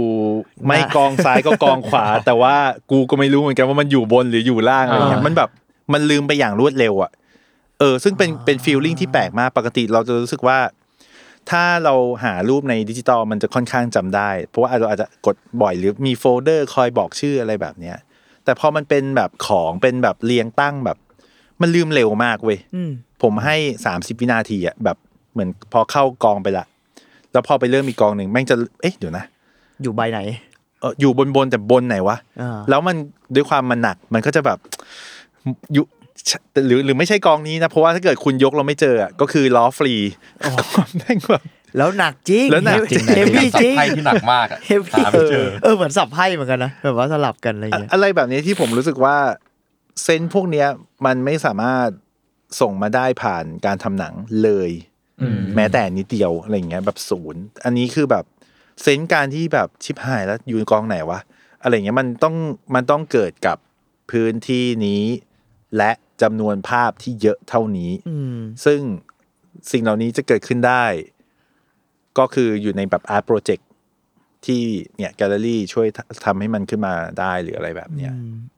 [0.66, 2.56] ไม่น่ะกองซ้ายก็กองขวา แต่ว่า
[2.92, 5.50] กูก็ไม่รู้เหมือนกันว่ามันอยู่บนหรืออยู่ล่างอะไรเงี้ยอ่ามัมันแบบ
[5.94, 7.12] มันลืมไปอย่างรวดเร็วอะ
[7.80, 10.58] เออ ซึ่งเป็นเป็นฟีลลิ่งที่แปลกมากปกติเราจะรู้สึกว่า
[11.52, 17.98] ถ้าเราหารูปในดิจิตอลมันจะค่อนข้างจำได้ เพราะว่าเราอาจจะกดบ่อยหรือมีโฟลเดอร์คอยบอกชื่ออะไรแบบเนี้ย
[18.44, 20.98] แต่พอมันเป็นแบบของเป็นแบบเรียงตั้งแบบ
[21.62, 22.92] มันลืมเร็วมากเว้ย อืม
[23.24, 24.98] ผมให้สามสิบวินาทีอะแบบ
[25.34, 26.66] เหมือนพอเข้ากองไปละ
[27.32, 29.26] แล้วพอไปเริ่มอีกกองหนึ่งแม่งจะเอ๊ะเดี๋ยวนะ
[29.84, 30.20] อยู่ใบไหน
[30.82, 32.96] เอออยู่บนบนๆแต่บนไหนวะอ่าแล้วมัน
[33.36, 34.58] ด้วยความมันหนักมันก็จะแบบ
[35.74, 35.86] อยู่
[36.68, 39.94] หรือหรือไม่ใช่กองนี้นะ เพราะว่าถ้าเกิดคุณยกเราไม่เจออะก็คือล้อฟรี
[40.98, 41.44] แม่งแบบ
[41.78, 49.16] แล้วหนักจริงแล้วหนักจริงเฮฟวี่สับจริงไพ่ที่หนักมากอะเฮฟวี่หาไม่เจอเออเหมือนสับไพ่เหมือนกันนะแบบว่าสลับกันอะไรอะเงี้ยอะไรแบบนี้ที่ผมรู้สึกว่า
[50.04, 50.68] เซนส์พวกเนี้ย
[51.06, 51.88] มันไม่สามารถ
[52.62, 54.93] ส่งมาได้ผ่านการทำหนังเลยอืม
[55.56, 58.26] แม้แต่นิดเดียวอะไรอย่างเงี้ยแบบศูนย์ อันนี้คือแบบ
[58.82, 61.20] เซนส์การที่แบบชิบหายแล้วอยู่กองไหนวะ
[61.62, 62.36] อะไรอย่างเงี้ยมันต้อง
[62.76, 63.58] มันต้องเกิดกับ
[64.12, 65.04] พื้นที่นี้
[65.78, 68.80] และจำนวนภาพที่เยอะเท่านี้อืมซึ่ง
[69.72, 70.86] สิ่งเหล่านี้จะเกิดขึ้นได้
[72.18, 73.68] ก็คืออยู่ในแบบ art project
[74.46, 74.62] ที่
[74.98, 75.88] เนี่ยแกลเลอรี่ช่วย
[76.26, 78.14] ทำให้มันขึ้นมาได้หรืออะไรแบบเนี้ย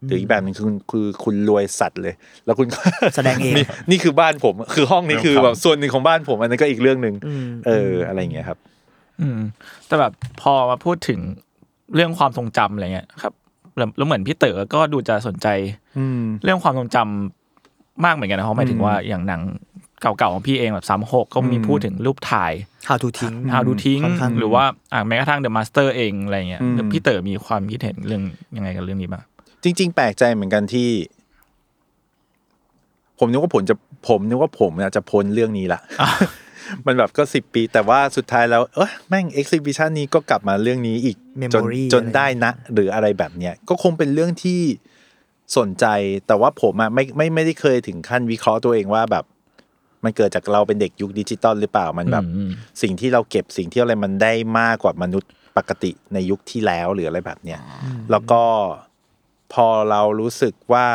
[0.07, 2.13] หรืออีกแบบหนึงคือคุณคือคุณรวยสัตว์เลย
[2.45, 2.79] แล้วคุณก็
[3.15, 8.59] แสดงเองนี่นี่คือบ้านผม คือห้องนี้คือครับแบบส่วนหนึ่งของบ้านผมอันนั้นก็อีกเรื่องหนึ่งอืมเอออะไรอย่างเงี้ยครับ
[9.21, 9.39] อืม
[9.87, 11.19] แต่แบบพอมาพูดถึง
[11.95, 13.33] เรื่องความทรงจำอะไรเงี้ยครับ
[13.77, 15.47] แล้วแล้วเหมือนพี่เต๋อก็ดูจะสนใจ
[15.97, 19.41] อืมเรื่องความทรงจำมากเหมือนกันนะเพราะหมายถึงว่าอย่างหนัง
[20.01, 22.53] เก่าๆของพี่เองแบบสามหกก็มีอืมพูดถึงรูปถ่าย
[22.87, 28.23] How to ทิ้ง How ดูทิ้งค่อนข้างหรือว่าอะแม้กระทั่ง The Master เองอะไรเงี้ยอืมพี่เต๋อมีความคิดเห็นเรื่อง
[28.55, 29.23] ยังไงกับเรื่องนี้บ้าง
[29.63, 30.89] จริง ๆ แปลกใจเหมือนกันที่
[33.19, 33.75] ผมนึกว่าผมจะ
[34.07, 35.79] ผมนึกว่าผมเนี่ยจะพ้นเรื่องนี้ละ
[36.85, 41.17] มันแบบก็สิบปี แต่ว่าสุดท้ายแล้ว เอ้ยแม่งเอ็กซิบิชันนี้ก็กลับมาเรื่องนี้อีก
[41.53, 44.61] จน Memory จนอะไรได้นะ หรืออะไรแบบเนี้ยก็คงเป็นเรื่องที่
[45.57, 45.85] สนใจ
[46.27, 49.25] แต่ว่าผมอะไม่ไม่ไม่ได้เคยถึงขั้นวิเคราะห์ตัวเองว่าแบบ
[50.03, 52.49] มันเกิดจากเราเป็นเด็กยุคดิจิตอลหรือเปล่ามันแบบอืม
[52.81, 57.59] สิ่งที่เราเก็บสิ่งที่อะไรมันได้มากกว่ามนุษย์ปกติในยุคที่แล้วหรืออะไรแบบเนี้ย
[58.11, 58.43] แล้วก็
[59.53, 60.87] พอเรารู้สึกว่า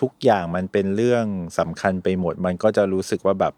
[0.00, 1.24] ทุกอย่างมันเป็นเรื่อง
[1.58, 3.54] สำคัญไปหมด มันก็จะรู้สึกว่าแบบ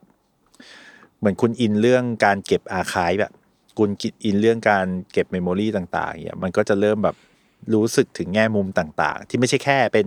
[1.19, 3.33] เหมือนคุณอินเรื่องการเก็บอาคายแบบ
[3.79, 7.17] คุณกิอินเรื่องการเก็บเมมโมรีต่างๆเนี่ยมันก็จะเริ่มแบบ
[7.75, 10.07] รู้สึกถึงแง่มุมต่าง ๆ ที่ไม่ใช่แค่เป็น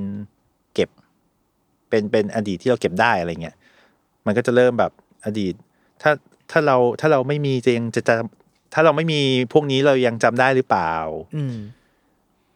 [0.73, 0.89] เก็บ
[1.89, 3.55] เป็นเป็นอดีตที่เราเก็บได้อะไรเงี้ย
[4.25, 4.91] มันก็จะเริ่มแบบ
[5.25, 5.53] อดีต
[6.01, 6.11] ถ้า
[6.51, 9.21] ถ้าเราถ้าเราไม่มีจะยังจะจำถ้าเราไม่มี
[9.53, 10.93] พวกนี้เรายังจำได้หรือเปล่า
[11.37, 11.57] อืม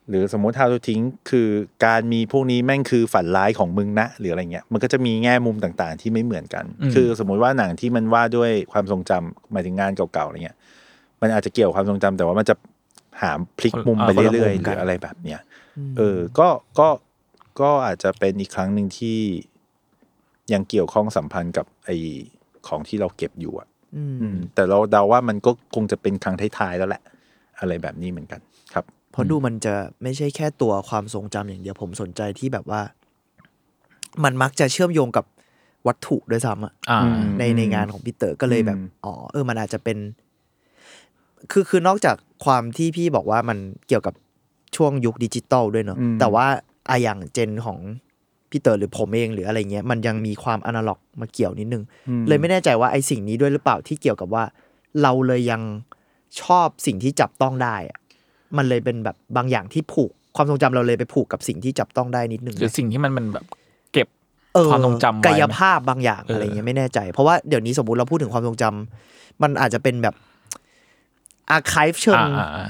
[0.09, 1.47] หรือสมมติทาทุทิ้งคือ
[1.85, 10.57] การมีพวกนี้แม่งคือฝันร้ายของมึงนะหรืออะไรเงี้ยมันก็จะมีแง่มุมต่างๆ ที่ไม่เหมือนกันอืมคือสมมุติว่าหนังที่มันว่าด้วยความทรงจำหมายถึงงานเก่าๆอะไรเงี้ย
[11.21, 12.55] มันอาจจะเกี่ยวความทรงจำแต่ว่ามันจะ
[13.21, 15.41] หามพลิกมุมไปเรื่อยๆหรืออะไรแบบเนี้ย
[15.97, 16.47] เออ ก็
[16.79, 16.87] ก็
[17.61, 19.19] ก็อาจจะเป็นอีกครั้งหนึ่งที่
[20.53, 21.89] ยังเกี่ยวข้องสัมพันธ์กับไอ
[22.67, 27.01] ของที่เราเก็บอยู่อะอืมอืมแต่เราเดาว่ามันก็คงจะเป็นครั้งท้ายๆแล้วแหละ
[27.59, 28.41] อะไรแบบนี้เหมือนกัน
[28.73, 32.81] ครับเพราะดูมันจะไม่ใช่แค่ตัวความทรงจำอย่างเดียวผมสนใจที่แบบว่า
[34.23, 35.25] มันมักจะเชื่อมโยงกับ
[35.87, 39.97] วัตถุด้วยซ้ำอะอ่าอืมในในงานของพี่เต๋อก็เลยแบบอืมอ๋อเออมันอาจจะเป็น
[41.51, 44.13] คือคือนอกจากความที่พี่บอกว่ามันเกี่ยวกับ
[44.75, 46.45] ช่วงยุคดิจิตอลด้วยเนอะแต่ว่า
[46.89, 47.77] อะอย่างเจนของ
[48.55, 51.83] พี่เต๋อหรือผมเองหรืออะไรเงี้ยมันยังมีความอนาล็อกมาเกี่ยวนิดนึง
[52.27, 54.43] เลยไม่แน่ใจว่าไอ้สิ่งนี้ด้วยหรือเปล่าที่เกี่ยวกับว่า
[55.01, 55.61] เราเลยยัง
[56.41, 57.99] ชอบสิ่งที่จับต้องได้อะ
[58.57, 63.45] มันเลยเป็นแบบบางอย่างที่ผูกความทรงจำเราเลยไปผูกกับสิ่งที่จับต้องได้นิดนึงหรือสิ่งที่มันมันแบบ
[63.93, 64.07] เก็บ
[64.55, 70.15] เออความทรงจำไว้กายภาพบางอย่างเออออะไรเงี้ยไม่แน่ใจ เพราะว่าเดี๋ยวนี้สมมติเราพูดถึงความทรงจำมันอาจจะเป็นแบบ
[71.49, 72.67] archive เชิงอ่าอ่าอ่า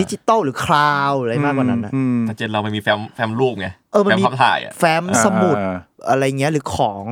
[0.00, 5.76] ดิจิตอลหรือ cloud อะไรมากกว่านั้นนะอืมแต่ gen เรามันมีแฟ้มแฟ้มรูปไงเออมันแฟ้มมีภาพถ่ายอะแฟ้มสมุดอ่า
[6.10, 7.04] อะไรเงี้ยหรือของ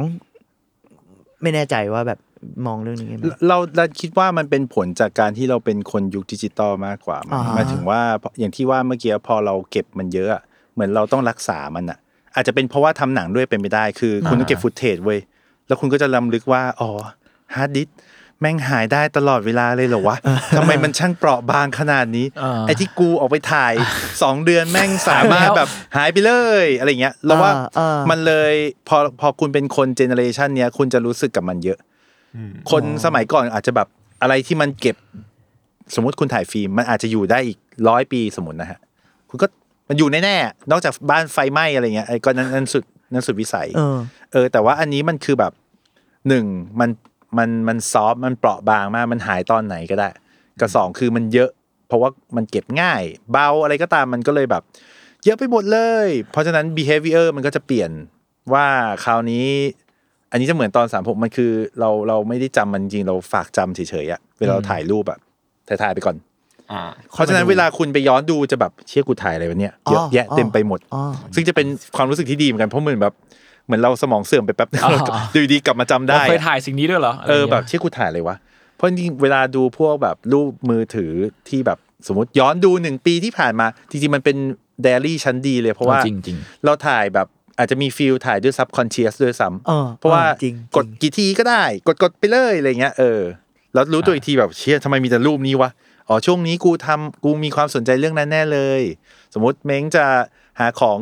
[1.42, 2.18] ไม่แน่ใจว่าแบบ
[2.66, 3.14] มองเรื่องนี้ไง
[3.48, 8.00] เราเราคิดว่ามันเป็นผลจากการที่เราเป็นคนยุคดิจิตอลมากกว่าอ่าฮะหมายถึงว่า
[8.38, 10.42] อย่างที่ว่าเมื่อกี้พอเราเก็บมันเยอะอะ
[10.74, 11.98] เหมือนเราต้องรักษามันอะ
[12.34, 15.18] อาจจะเป็นเพราะว่าทำหนังด้วยเป็นไปได้ คือคุณต้องเก็บ footage เว้ย
[15.66, 16.90] แล้วคุณก็จะรำลึกว่าอ๋อ
[17.54, 17.96] ฮาร์ดดิสก์
[18.42, 20.16] แม่งหายได้ตลอดเวลาเลยเหรอวะ
[20.56, 23.72] ทำไมมันช่างเปราะบางขนาดนี้อ่าไอ้ที่กูออกไปถ่าย
[24.22, 26.32] สองเดือนแม่งสามารถแบบหายไปเล
[26.64, 28.54] ยอะไรเงี้ยเราว่าอ่าอ่ามัมันเลย
[28.88, 31.78] พอพอคุณเป็นคน generation เนี้ยคุณจะรู้สึกกับมันเยอะ
[32.70, 33.88] คนสมัยก่อนอาจจะแบบ
[34.22, 34.96] อะไรที่มันเก็บ
[35.94, 38.78] สมมติคุณถ่ายฟิล์มมันอาจจะอยู่ได้อีกร้อยปีสมมตินะฮะ
[39.28, 39.46] คุณก็
[39.88, 43.96] มันอยู่แน่ๆนอกจากบ้านไฟไหม้อะไรเงี้ยไอ้ก็นั้นนั้นสุดนั้นสุดวิสัยเออ
[44.32, 45.52] เออแต่ว่าอันนี้มันคือแบบ
[46.28, 46.44] หนึ่ง
[46.80, 46.90] มัน
[47.38, 50.08] มันมันซอฟต์มันเปราะบางมากมันหายตอนไหนก็ได้
[50.60, 51.50] กับสองคือมันเยอะ
[51.88, 54.62] เพราะว่ามันเก็บง่าย เบาอะไรก็ตามมันก็เลยแบบ
[55.24, 57.90] เยอะไปหมดเลย เพราะฉะนั้น behavior มันก็จะเปลี่ยน
[58.52, 58.66] ว่า
[59.04, 59.46] คราวนี้
[60.30, 65.18] อันนี้จะเหมือนตอนสามผมมันคือ เราเราไม่ได้จำมันจริงเราฝากจำเฉยๆอะเวลาเราถ่ายรูปอะ
[65.68, 66.16] ถ่ายถ่ายๆไปก่อน
[66.72, 71.02] อ่าเพราะฉะนั้นเวลาคุณไปย้อนดูจะแบบเชี่ยกูถ่ายอะไรวะเนี่ยเยอะแยะเต็มไปหมดอ๋อ
[71.34, 71.66] ซึ่งจะเป็น
[71.96, 73.31] ความรู้สึกที่ดีเหมือนกันเพราะเหมือนแบบเห
[73.72, 78.36] มือนเราสมองเสื่อมไปแป๊บนึงอ๋อเราอยู่ดีกลับมาจำได้เราเคยอะถ่ายสิ่งนี้ด้วยเหรอเอออะไรแบงี้บยเชี่ยกูถ่ายอะไรวะ
[78.76, 81.12] เพราะจริงๆเวลาดูพวกแบบรูปมือถือ
[81.48, 84.36] ที่แบบสมมติย้อนดูหนึ่งปีที่ผ่านมาจริงๆมันเป็น
[84.82, 87.26] ไดอารี่ชั้นดีเลยเพราะว่าจริงจริงเราถ่ายแบบ
[87.58, 93.20] อาจจะมี feel ถ่ายด้วย subconscious ด้วยซ้ำเออเพราะว่าออจริงกดกี่ทีก็ได้ กดกดไปเลยอะไรเงี้ยเออ
[93.74, 95.70] แล้วรู้ตัวอีกทีแบบเชี่ยทำไมมีแต่รูปนี้วะ
[96.08, 98.82] อ๋อช่วงนี้กูทำกูมีความสนใจเรื่องนั้นแน่เลย
[99.34, 100.04] สมมติเม้งจะ
[100.60, 100.98] หาของ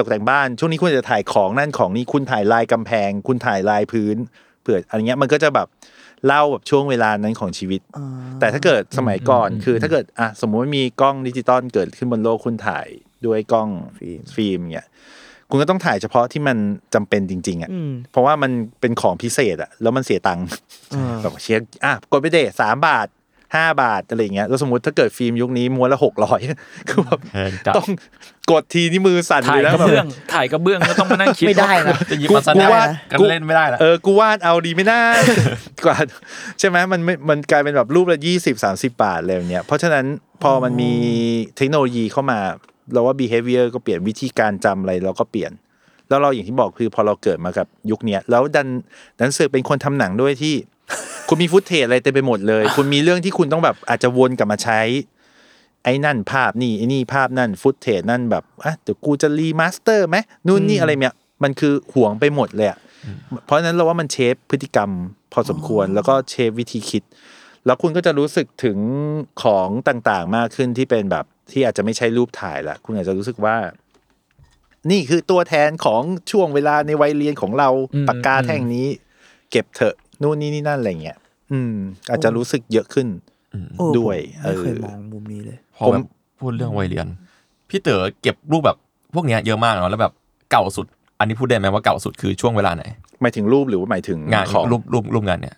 [0.00, 4.16] ตกแต่งบ้านช่วงนี้คุณจะถ่ายของนั่นของนี่คุณถ่ายลายกำแพง คุณถ่ายลายพื้น
[4.62, 5.68] เผื่ออะไรเงี้ยมันก็จะแบบ
[6.26, 7.80] เล่าแบบช่วงเวลานั้นของชีวิต
[8.40, 12.86] แต่ถ้าเกิดสมัยก่อนคือถ้าเกิดอะสมมุติว่ามีกล้องดิจิตอลเกิดขึ้นบนโลกคุณถ่าย
[13.26, 14.88] ด้วยกล้องฟิล์มฟิล์มเนี่ย
[15.50, 16.56] คุณก็ต้องถ่ายเฉพาะที่มัน
[16.94, 20.46] จำเป็นจริง ๆอะอืมเพราะว่ามันเป็นของพิเศษอะแล้วมันเสียตังค์
[20.90, 23.06] เออแบบเชี่ยอะกดไปเดทสามบาท
[23.56, 26.40] ห้าบาทอะไรอย่างเงี้ยแล้วสมมติถ้าเกิดฟิล์มยุคนี้ม้วนละหกร้อย
[26.88, 27.88] คือแบบแพงจัดต้อง
[28.50, 35.00] กดทีนี่มือสั่นถ่าเลยยนะกระแบบเบื้องถ่ายกระเบื้องก็ต้องมานั่งคิดไม่ได้นะจะหยิบกูมาสกูแนปว่ากันกูเล่นไม่ได้ละเออกูวาดเอาดีไม่น่า
[35.84, 35.96] กว่า
[36.58, 40.04] ใช่ไหมมันไม่มันกลายเป็นแบบรูปละยี่สิบสามสิบาทอะไรแบบเนี้ยเพราะฉะนั้น
[40.42, 40.92] พอมันมี
[41.56, 42.38] เทคโนโลยีเข้ามา
[42.92, 45.52] เราว่า behavior ก็เปลี่ยนวิธีการจำอะไรเราก็เปลี่ยน
[46.08, 48.68] แล้วเราอย่างที่บอกคือพอเราเกิดมากับยุคเนี้ยแล้วดัน
[49.18, 50.54] ดันเสือกเป็นคนทำหนังด้วยที่
[51.30, 54.80] คุณมี footage อะไรเต็มไปหมดเลย คุณมีเรื่องที่คุณต้องแบบอาจจะวนกลับมาใช้
[55.84, 60.16] ไอ้นั่นภาพนี่ไอ้นี่ภาพนั่น footage นั่นแบบอะเดี๋ยวกูจะ remaster ไหม
[60.46, 62.78] นู่นนี่อะไรเนี่ยมันคือห่วงไปหมดเลยอะ
[63.44, 64.90] เพราะฉะนั้นเราว่ามัน shape พฤติกรรม
[65.32, 67.02] พอสมควรแล้วก็ shape วิธีคิด
[67.66, 68.78] แล้วคุณก็จะรู้สึกถึง
[69.42, 73.56] ของต่างๆมากขึ้นที่เป็นแบบที่อาจจะไม่ใช่รูปถ่ายละคุณอาจจะรู้สึกว่า
[74.90, 78.86] นี่คือตัวแทนของช่วงเวลาในวัยเรียนของเราอืมปากกาแท่งนี้
[79.50, 81.16] เก็บเถอะ นู่นนี่นี่นั่นอะไรเงี้ย
[81.52, 81.74] อืม
[82.10, 83.06] อาจจะรู้สึกเยอะขึ้น
[83.78, 86.06] โอ้ด้วยผมไม่เคยเออมองมุมนี้เลยพอแบบ
[86.38, 87.06] พูดเรื่องวัยเรียน
[87.68, 88.76] พี่เต๋อเก็บรูปแบบ
[89.14, 90.12] พวกเนี้ยเยอะมากเนาะแล้วแบบ
[90.50, 90.86] เก่าสุด
[91.18, 92.84] อันนี้พูดได้ไหมว่าเก่าสุดคือช่วงเวลาไหน
[93.20, 95.56] หมายถึงรูปหรือว่าหมายถึงงานของรูปรูปรูปงานเนี่ย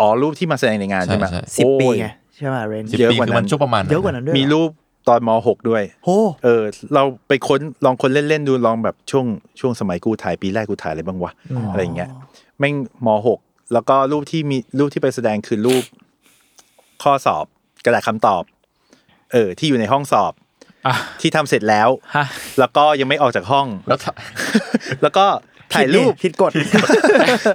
[0.00, 4.70] อ๋อรูปที่มาแสดงในงานใช่ใช่ไหมใช่สิบปีโอ้ยไงใช่ไหมเรนสิบเยอะปีกว่าคือนั้มันนช่วงประมาณไหเยอะกว่านั้นด้วยมีรูป
[5.08, 6.08] ตอนม .6 ด้วยโห
[6.44, 6.62] เออ
[6.94, 9.26] เราไปค้นลองคนเล่นๆดูลองแบบช่วง
[9.60, 11.32] ช่วงสมัยกูถ่ายปีแรกกูถ่ายอะไรบ้างวะ
[11.72, 12.10] อะไรอย่างเงี้ย
[12.58, 12.74] แม่ง
[13.06, 15.84] ม .6 แล้วก็รูปที่มีรูปที่ไปแสดงคือรูป
[17.02, 17.44] ข้อสอบ
[17.84, 18.42] กระดาษคำตอบ
[19.32, 20.32] เออ ที่อยู่ในห้องสอบ
[20.86, 22.24] อะที่ทำเสร็จแล้วฮะ
[22.58, 24.12] แล้วก็ยังไม่ออกจากห้อง แล้วถ้า
[25.02, 25.24] แล้วก็
[25.74, 26.50] ถ่ายรูปผิดกฎ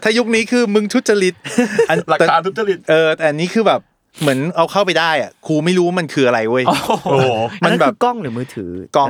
[0.03, 1.33] ถ้ายุคนี้คือมึงทุจริต
[1.89, 3.81] อันหลักแต่การทุจริตเออแต่อันนี้คือแบบ
[4.21, 7.09] เหมือนเอาเข้าไปได้อะครูไม่รู้ว่ามันคืออะไรเว้ยโอ้โห
[7.63, 9.09] มัมันนแบแบบบกล้องหรือมือถือกล้อง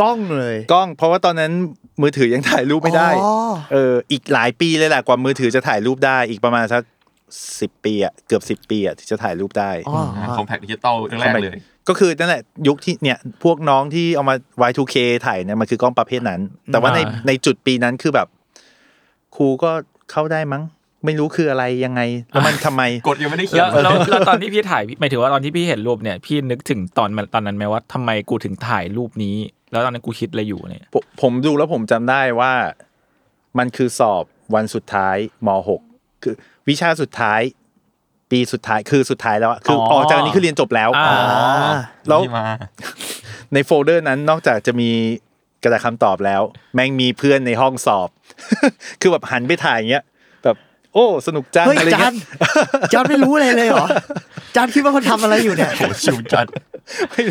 [0.00, 1.52] กล้องเลยกล้อง เพราะว่าตอนนั้น
[2.02, 3.32] มือถือยังถ่ายรูปไม่ได้อ๋อ
[3.72, 6.82] เอออีกหลายปีเลยแหละกว่ามือถือจะถ่ายรูปได้อีกประมาณสัก
[7.60, 9.96] สิบปีอะเกือบสิบปีอะที่จะถ่ายรูปได้อ๋อ
[10.36, 11.58] คอมแพคดิจิตอลแรกๆเลย
[11.88, 14.34] ก็คือนั่นแหละยุคที่เนี่ยพวกน้องที่เอามา
[14.70, 16.40] Y2K ถ่ายเนี่ยมันคือกล้องประเภทนั้น
[16.72, 18.28] แต่ว่าในอ่าในจุดปีนั้นคือแบบ
[19.36, 19.70] ครูก็
[20.10, 20.62] เข้าได้มั้ง
[21.04, 22.00] ไม่รู้คืออะไรยังไง
[22.32, 29.36] แล้วมันทำไมกดยังไม่ได้เขียแล้นวแล้วแล้วตอนที่พี่ถ่ายหมายถึงว่าตอนที่พี่เห็นรูปเนี่ยพี่นึกถึงตอนมันตอนนั้นไหมว่าทำไมกูถึงถ่ายรูปนี้
[29.72, 32.52] แล้วตอนนั้นกูคิดอะไรอยู่เนี่ยผมผมดูแล้วผมจำได้ว่า
[33.58, 35.48] มันคือสอบวันสุดท้ายม
[35.88, 36.34] .6 คือ
[36.68, 37.40] วิชาสุดท้าย
[38.30, 41.76] ปีสุดท้ายคือสุดท้ายแล้วอะคืออออกจากอันนี้คือเรียนจบแล้วอ่า
[42.08, 42.48] แล้วที่มา
[43.54, 44.90] ในโฟลเดอร์นั้นนอกจากจะมี
[45.62, 46.42] กระดาษคำตอบแล้ว
[46.74, 48.08] แม่งมีเพื่อนในห้องสอบ
[49.00, 52.14] คือแบบหันไปถ่ายอย่างเงี้ยแบบโอ้สนุกจังเฮ้ยอะไรจาเงี้นย
[52.92, 53.86] จานไม่รู้อะไรเลยเหรอ
[54.56, 56.46] จานคิดว่าเขาทำอะไรอยู่เนี่ยโหชิวจัด
[57.10, 57.22] เฮ้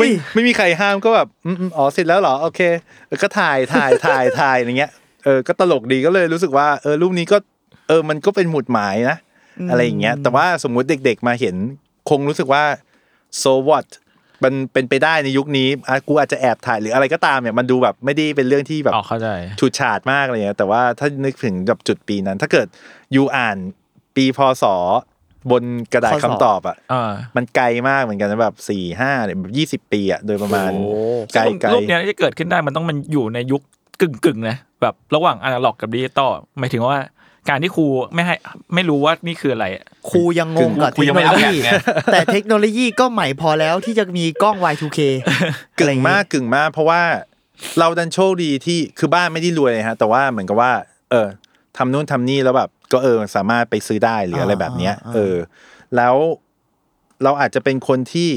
[0.00, 2.60] ไม่ยไม่มีใครห้ามก็แบบอืมอืมอ๋อเสร็จแล้วเหรอโอเค
[3.08, 4.90] แล้วก็ถ่ายถ่ายถ่ายถ่ายอย่างเงี้ย
[5.24, 7.36] เออก็ตลกดีก็เลยรู้สึกว่าเออรูปนี้ก็
[7.88, 9.16] เออมันก็เป็นหมุดหมายนะ
[9.70, 11.56] อะไรอย่างเงี้ย แต่ว่าสมมุติเด็ก ๆ มาเห็น
[12.10, 12.64] คงรู้สึกว่า
[13.42, 13.86] so what
[14.44, 19.28] มันเป็นไปได้ในยุคนี้อะกูอาจจะแอบถ่ายหรืออะไรก็ตามเนี่ยมันดูแบบไม่ได้เป็นเรื่องที่แบบอ๋อเข้าใจ
[19.60, 22.66] ฉูดฉาดมากอะไรเงี้ยแต่ว่าถ้านึกถึงแบบจุดปีนั้น ถ้าเกิด
[23.14, 23.56] ยูอ่าน
[24.16, 24.64] ปีพศ
[25.50, 30.70] บนกระดาษข้อสอบคำตอบอะอ่ามันไกลมากเหมือนกันนะแบบสี่ห้าเนี่ยแบบยี่สิบปีอะโดยประมาณ
[31.34, 33.62] ไกลไกลรูปเนี้ยที่เกิดขึ้นได้มันต้องมันอยู่ในยุค
[34.00, 36.96] กึ่งกึ่งๆนะแบบระหว่างอนาล็อกกับดิจิตอลหมายถึงว่า
[37.48, 38.34] การที่ครูไม่ให้
[38.74, 41.70] ไม่รู้ว่านี่คืออะไรอะครูยังงงกับครูเทคยังโนไม่โลเอาแผยีนไง
[42.12, 45.00] แต่เทคโนโลยีก็ใหม่พอแล้วที่จะมีกล้อง Y2K
[45.80, 47.02] กึ่งมากกึ่งมาก เพราะว่า
[47.78, 50.72] เราดันโชคดีที่คือบ้านไม่ได้รวยฮะ แต่ว่าเหมือนกับว่า
[51.10, 51.26] เออ
[51.76, 55.36] ทำนู่นทำนี่แล้วแบบก็เออสามารถไปซื้อได้หรืออะไรแบบเนี้ยอ่าเออ
[55.96, 56.14] แล้ว
[57.22, 58.30] เราอาจจะเป็นคนที่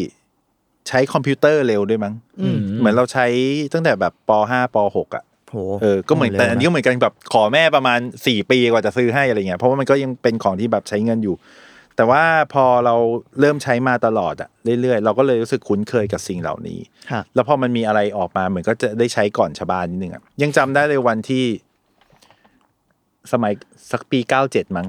[0.88, 3.26] ใช้คอมพิวเตอร์เร็วด้วยมั้งอืมเหมือนเราใช้
[3.74, 5.27] ตั้งแต่แบบป .5 ป .6 อะโห
[5.82, 11.36] เออก็เหมือนแต่อันนี้ก็เหมือนกันแบบขอแม่ประมาณสี่ปีกว่าจะซื้อให้อะไรเงี้ยเพราะว่ามันก็ยังเป็นของที่แบบใช้เงินอยู่
[11.96, 12.96] แต่ว่าพอเรา
[13.40, 14.50] เริ่มใช้มาตลอดอะ
[14.82, 16.80] เรื่อยๆ เราก็เลยรู้สึกคุ้นเคยกับสิ่งเหล่านี้
[17.12, 21.46] ครับแล้วพอมันมีอะไรออกมาเหมือนก็จะได้ใช้ก่อนชาวบ้านนิดนึงอะยังจำได้เลยวันที่
[23.32, 23.54] สมัย
[23.92, 24.88] สักปีเก้าเจ็ดมั้ง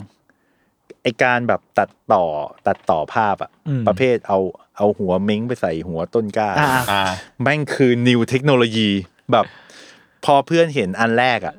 [1.03, 2.25] ไอการแบบตัดต่อ
[2.67, 4.39] ตัดต่อภาพอะอืมประเภทเอา
[4.77, 7.03] เอาหัวเม้งไปใส่หัวต้นกล้าอ่าอ่า
[7.43, 8.89] แม่งคือ new technology
[9.33, 9.47] แบบ
[10.25, 11.55] พอเพื่อนเห็นอันแรกอะ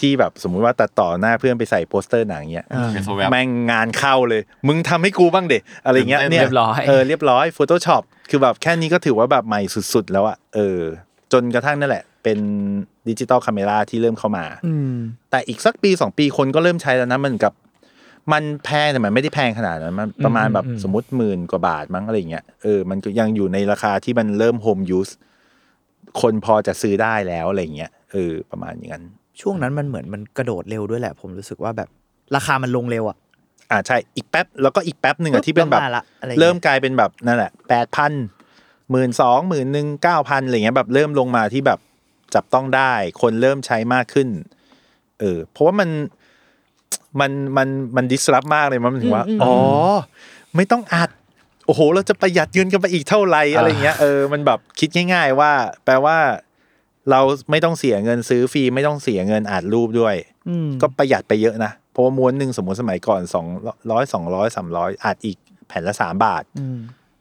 [0.00, 9.60] ที่แบบสมมุติว่าตัดต่อหน้าเพื่อนไปใส่โปสเตอร์หนังเนี้ยอ่าเป็นโซแวบแม่งงานเข้าเลย มึงทำให้กูบ้างเด๊ะอะไรเงี้ยเต็มๆเนี่ยเรียบร้อยเออเรียบร้อย Photoshop คือแบบแค่นี้ก็ถือว่าแบบใหม่
[9.94, 10.80] สุดๆ แล้วอะเออ
[11.32, 12.38] จนกระทั่งนั่นแหละ เป็น
[13.08, 14.94] digital camera ที่เริ่มเข้ามาอืม
[15.30, 17.54] แต่อีกสักปีสองปีคนก็เริ่มใช้แล้วนะมันกับ
[18.32, 25.10] มันแพงแต่มันไม่ได้แพงขนาดนั้นมันประมาณแบบอืมอืมสมมติหมื่นกว่าบาทมั้งอะไรเงี้ยเออมันก็ยังอยู่ในราคาที่มันเริ่ม home use
[26.20, 29.04] คนพอจะซื้อได้แล้วอะไรเงี้ย เออประมาณอย่างนั้น
[29.40, 31.88] ช่วงนั้นมันเหมือนมันกระโดดเร็วด้วยแหละ ผมรู้สึกว่าแบบ
[32.36, 33.16] ราคามันลงเร็วอะ
[33.70, 38.12] อ่าใช่อีกแป๊บแล้วก็อีกแป๊บหนึ่งอะที่เป็นแบบมาละอะไรอย่างเริ่เงี้มยกลายเป็นแบบนั่นแหละแปดพัน
[38.90, 41.78] หมื่นสองหมื่นหนึ่งเก้าพันอะไรเงี้ยแบบเริ่มลงมาที่แบบ
[42.34, 42.92] จับต้องได้
[43.22, 44.28] คนเริ่มใช้มากขึ้น
[45.20, 45.90] เออเพราะว่ามัน
[47.20, 49.54] มันมันมันดิสรับมากเลยมันถึงว่าอ๋อ
[50.56, 51.10] ไม่ต้องอัด
[51.66, 55.52] โอ้โห เราจะประหยัดเงินกันไปอีกเท่าไหร่อะไรเงี้ยเออมันแบบคิดง่าย ๆ ว่า
[55.84, 56.16] แปลว่า
[57.10, 60.14] เราไม่ต้องเสียเงินซื้อฟรีไม่ต้องเสียเงินอัดรูปด้วย
[60.48, 63.46] อืมก็ประหยัดไปเยอะนะเพราะว่าม้วนหนึ่งสมมติสมัยก่อนสอง
[63.90, 65.38] ร้อยสองร้อยสามร้อยอัดอีก
[65.68, 66.78] แผ่นละสามบาทอืม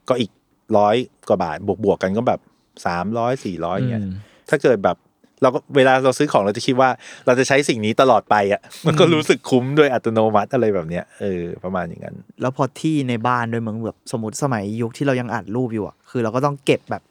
[0.10, 0.32] ก็อีก
[0.78, 0.96] ร้อย
[1.28, 2.40] กว่าบาท บวกบวกๆกันก็แบบ
[2.86, 4.14] สามร้อยสี่ร้อยเงี้ยอืม
[4.50, 4.98] ถ้าเกิดแบบ
[5.42, 6.90] เราก็เวลาเราซื้อของเราจะคิดว่า
[7.26, 17.04] เราจะใช้สิ่งนี้ตลอดไปอะ มันก็รู้สึกคุ้มด้วยอัตโนมัติอะไรแบบเนี้ยเออประมาณอย่างนั้น แล้วพอที่ในบ้านด้วยมึงแบบสมมติสมัยยุคที่เรายังอัดรูปอยู่อะคือเราก็ต้องเก็บแบบ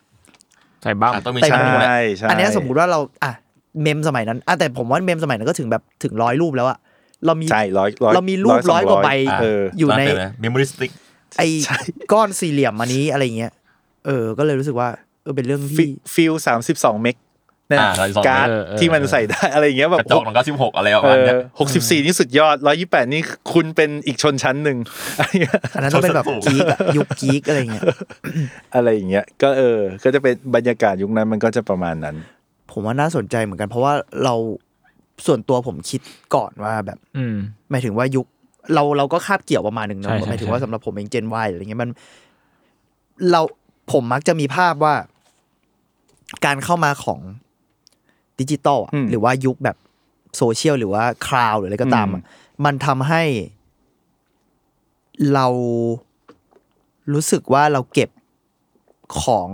[0.83, 3.33] ใส่บ้ามอะต้องมีเต็มชั้นหนึ่งแหละใช่ใช่อันเนี้ยสมมุติว่าเราอะ
[3.83, 6.79] เมมสมัยนั้นอะแต่ผมว่าเมมสมัยนั้นก็ถึงแบบถึงร้อยรูปแล้วอะ
[7.27, 9.11] เรามีใช่ร้อยร้อยเรามีรูปร้อยกว่าใบ
[9.41, 10.03] เอออยู่ใน
[10.41, 10.91] เมมโมรี่สติ๊ก
[11.39, 11.47] ไอ้
[12.13, 13.53] ก้อนสี่เหลี่ยมอันนี้อะไรเงี้ย
[14.07, 14.89] เออ ก็เลยรู้สึกว่า
[15.23, 17.17] เออเป็นเรื่องที่ฟิลสามสิบสองเมก
[17.71, 24.79] นั่นอ่า32การ์ดเออเออที่มันใส่ได้อะไรอย่างเงี้ยแบกบระจกมันก็สิบหกอะไรประมาณเนี้ยหกสิบสี่นี่สุดยอดร้อยี่แปดนี่คุณเป็นอีกชนชั้นหนึ่ง
[25.19, 27.85] อะไรเงี้ยอันนั้นต้องเป็นแบบโทรศัพท์กีกอะยุคกีกอะไรเงี้ย
[28.75, 32.17] อะไรอย่างเงี้ยก็เออ ก็จะเป็นบรรยากาศยุคนั้นมันก็จะประมาณนั้น
[32.73, 33.93] ผมว่าน่าสนใจเหมือนกันเพราะว่า
[34.25, 34.35] เรา
[35.27, 36.01] ส่วนตัวผมคิด
[36.35, 37.37] ก่อนว่าแบบ อืม
[37.71, 38.27] หมายถึงว่ายุค
[38.75, 41.91] เราเราก็คาบเกี่ยวประมาณหนึ่งเนใช่อะใช่หมายถึงใช่ว่าสำหรับผมเองเจนวอะไรเงี้ยมัน
[43.31, 43.41] เรา
[43.93, 44.95] ผมมักจะมีภาพว่า
[46.45, 47.21] การเข้ามาของ
[48.41, 49.77] ดิจิตอลอะอืมหรือว่ายุคแบบ
[50.37, 52.23] โซเชียลหรือว่าคลาวหรืออะไรก็ตามอะ
[52.65, 53.23] มันทำให้
[55.35, 55.47] เรา
[57.13, 58.11] รู้สึกว่าเราเก็บ
[59.21, 59.49] ของ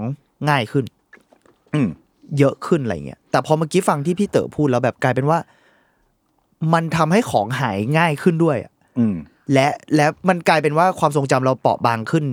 [0.49, 0.85] ง่ายขึ้น
[1.75, 1.89] อืม
[2.39, 5.39] เยอะขึ้นอะไรเงี้ยแต่พอเมื่อกี้ฟังที่พี่เต๋อพูดแล้วแบบกลายเป็นว่า
[6.75, 9.15] มันทำให้ของหายง่ายขึ้นด้วยอะอืม
[9.53, 9.67] และ
[9.97, 12.25] และมันกลายเป็นว่าความทรงจำเราเปราะบางขึ้น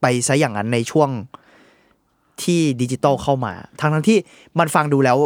[0.00, 1.08] ไปซะอย่างนั้นในช่วง
[2.42, 4.18] ที่ดิจิตอลเข้ามาทั้งทั้งที่
[4.58, 5.16] มันฟังดูแล้ว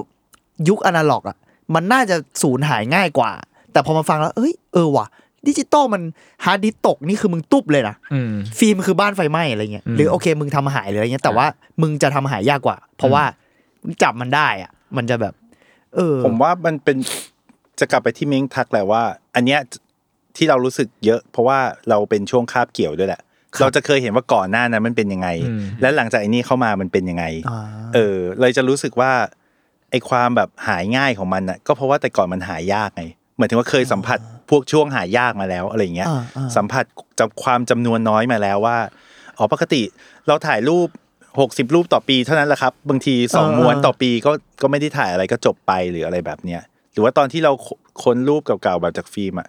[0.69, 1.37] ยุคอนาล็อกอะ
[1.75, 3.31] มันน่าจะสูญหายง่ายกว่า
[3.73, 5.07] แต่พอมาฟังแล้ว เอ้ยเออว่ะ
[5.49, 6.03] ดิจิตอลมัน
[6.45, 11.47] ฮาร์ดดิสก์ตกนี่คือมึงตุ๊บเลยนะอืมฟิล์มคือบ้านไฟไหม้อะไรเงี้ยอืมหรือโอเค มึงทำหายหรืออะไรเงี้ยแต่ว่า
[11.83, 13.23] มึงจะทำหายยากกว่า เพราะว่า
[13.83, 15.35] มึงจับมันได้อะ มันจะแบบ
[15.95, 16.97] เออ ผมว่ามันเป็น
[17.81, 19.03] จะกลับไปที่เม้งทักแหละว่า
[19.35, 19.61] อันเนี้ย
[20.37, 23.21] ที่เรารู้สึกเยอะ เพราะว่าเราเป็นช่วงคาบเกี่ยวด้วยแหละ
[23.61, 27.61] เราจะเคยเห็นว่าก่อนหน้านั้นมันเป็นยังไงอืมและหลังจากไอ้นี่เข้ามามันเป็นยังไงอ่า
[27.95, 29.13] เออ เลยจะรู้สึกว่า
[29.91, 34.19] ไอ้ความแบบหายง่ายของมันน่ะก็เพราะว่าแต่ก่อนมันหายากไงเหมือนถึงว่าเคยสัมผัส
[34.51, 36.85] พวกช่วงหายากมาแล้วอะไรอย่างเงี้ยอ่าอ่าสัมผัส
[37.19, 38.79] จำความจำนวนน้อยมาแล้วว่า
[39.39, 39.83] อ๋อปกติ
[40.27, 40.89] เราถ่ายรูป
[41.41, 44.33] หกสิบรูปต่อปีเท่านั้นแหละครับ บางทีสองเออม้วนเออต่อปีก็
[44.63, 46.63] ก็ไม่ได้ถ่ายอะไรก็จบไปหรืออะไรแบบเนี้ย
[46.93, 47.53] หรือว่าตอนที่เรา
[48.03, 49.49] ค้นรูปเก่าๆแบบจากฟิล์มอะ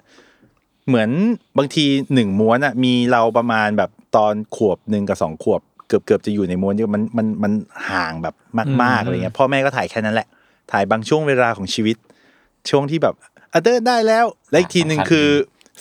[0.87, 1.09] เหมือน
[1.57, 7.51] บางทีหนึ่งม้วนอะมีเราประมาณแบบตอนขวบหนึ่งกับสองขวบ เกือบเกือบจะอยู่ในม้วนเดียวมันมันมัน
[7.89, 8.35] ห่างแบบ
[8.81, 10.27] มากๆอะไรเงี้ยพ่อแม่ก็ถ่ายแค่นั้นแหละ
[10.71, 11.97] ถ่ายบางช่วงเวลาของชีวิต
[12.69, 13.15] ช่วงที่แบบ
[13.53, 15.27] อะเดินได้แล้วแล้วอีกทีหนึ่งคือ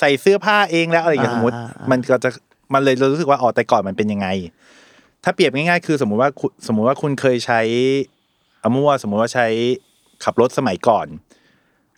[0.00, 2.30] ใส่เสื้อผ้าเองแล้วอะไรอย่างเงี้ยสมมติอ่าอ่าอ่ามันก็จะ
[2.74, 4.28] มันเลยรู้สึกว่าอ๋อแต่ก่อนมันเป็นยังไง
[5.24, 7.60] ถ้าเปรียบง่ายๆ คือสมมุติว่าคุณสมมุติว่าคุณเคยใช้
[8.60, 9.46] เอามั่วสมมุติว่าใช้
[10.24, 11.06] ขับรถสมัยก่อน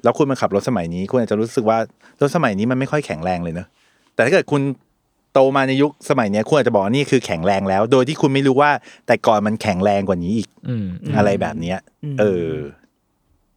[0.02, 1.78] แล้วคุณมาขับรถสมัยนี้ คุณอาจจะรู้สึกว่า
[2.20, 3.66] รถสมัยนี้มันไม่ค่อยแข็งแรงเลยเนอะ
[4.14, 4.62] แต่ถ้าเกิดคุณ
[5.32, 8.70] โตมาในยุคสมัยเนี้ยคุณอาจจะบอกว่านี่คือแข็งแรงแล้ว โดยที่คุณไม่รู้ว่า
[9.06, 11.78] แต่ก่อนมันแข็งแรงกว่านี้อีกอืมอะไรแบบเนี้ย
[12.20, 12.50] เออ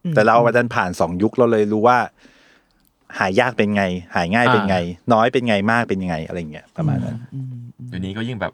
[0.06, 1.98] อ แต่เราดันผ่านสองยุคเราเลยรู้ว่า
[3.18, 3.84] หายากเป็นไง
[4.16, 4.78] หายง่ายเป็นไง
[5.14, 7.16] น้อยเป็นไงมากเป็นยังไง อะไรเงี้ยประมาณนั้น
[7.90, 8.54] เดี๋ยวนี้ก็ยิ่งแบบ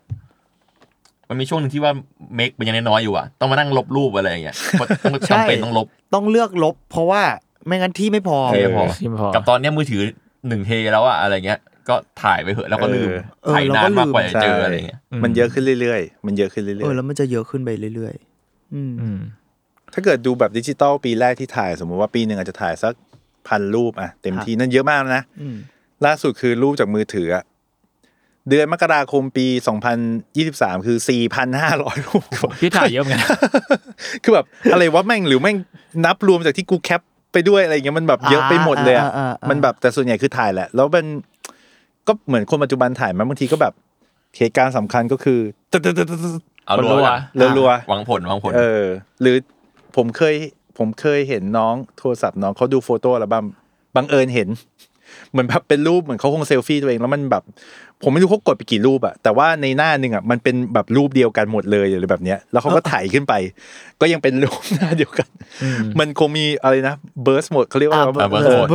[1.29, 1.93] มันมีช่วงหนึ่งที่ว่า
[2.35, 7.21] mem มันยังน้อยๆอยู่อะต้องมานั่งลบรูปอะไรอย่างเงี้ยเพราะต้องใช่จำเป็นต้องลบ ต้องเลือกลบ เพราะว่า
[7.65, 10.01] ไม่งั้นที่ไม่พอเทพอที่พอกับตอนเนี้ยมือถือ
[10.47, 11.59] หนึ่งเทแล้วอะอะไรเงี้ย
[11.89, 13.09] ก็ถ่ายไปเหอะแล้วก็ลืม
[13.43, 22.93] เออถ่ายเรานาก็นลืมมากกว่าจะเจอใช่อะไรเงี้ยมันเยอะขึ้นเรื่อยๆ มันเยอะขึ้นเรื่เอออยแล้วมันจะเยอะขึ้นไปเรื่อยๆ อืมอืมๆถ้าเกิดดูแบบดิจิตอลปีแรกที่ถ่าย สมมุติว่าปีหนึ่งอาจจะถ่ายสัก
[23.47, 25.55] พันรูปอะเต็มที่นั่นเยอะมากนะอืม
[26.05, 27.43] ล่าสุดคือรูปจากมือถืออะ
[28.49, 29.47] เดือนมกราคมปี
[30.17, 30.97] 2023 คือ
[31.51, 32.23] 4,500 รูป
[32.61, 33.29] พี่ถ่ายเยอะเหมือนกัน
[34.23, 35.57] คือแบบอะไรวะแม่งหรือแม่ง
[36.05, 37.01] นับรวมจากที่กูแคป
[37.33, 41.05] ไปด้วยอะไรอย่างเงี้ยมันแบบเยอะไปหมดเลยอะอ่าอ่าอ่าอ่ามัมันแบบแต่ส่วนใหญ่คือถ่ายแหละ แล้วมัน
[42.07, 43.73] ก็เหมือนคนปัจจุบันถ่ายมาบางทีก็แบบ
[44.37, 45.39] เหตุการณ์สำคัญก็คือ
[45.71, 48.85] ตึ๊ดตึ๊ดตึ๊ดตึ๊ดตึ๊ดเอาคนรัรัววๆรัวหวังผลหวังผลๆเออ
[49.21, 49.35] หรือ
[49.95, 50.35] ผมเคย
[50.77, 53.45] ผมเคยเห็นน้องโทรศัพท์น้องเขาดูโฟโต้อัลบั้ม
[53.95, 54.49] บังเอิญเห็น
[55.31, 57.43] เหมือนแบบเป็นรูปเหมือนเขาคงเซลฟี่ตัวเองแล้วมันแบบ
[58.03, 63.33] ผมไม่รู้เขากดไปกี่รูปอะแต่ว่าในหน้าหนึ่งอะมันเป็นแบบรูปเดียวกันหมดเลยหรือแบบเนี้ย แล้วเขาก็ถ่ายขึ้นไป
[64.01, 65.29] ก็ยังเป็นรูปหน้าเดียวกัน
[65.99, 68.69] มันคงมีอะไรนะเบิร์สหมดเขาเรียกว่าอ่าเออ burst mode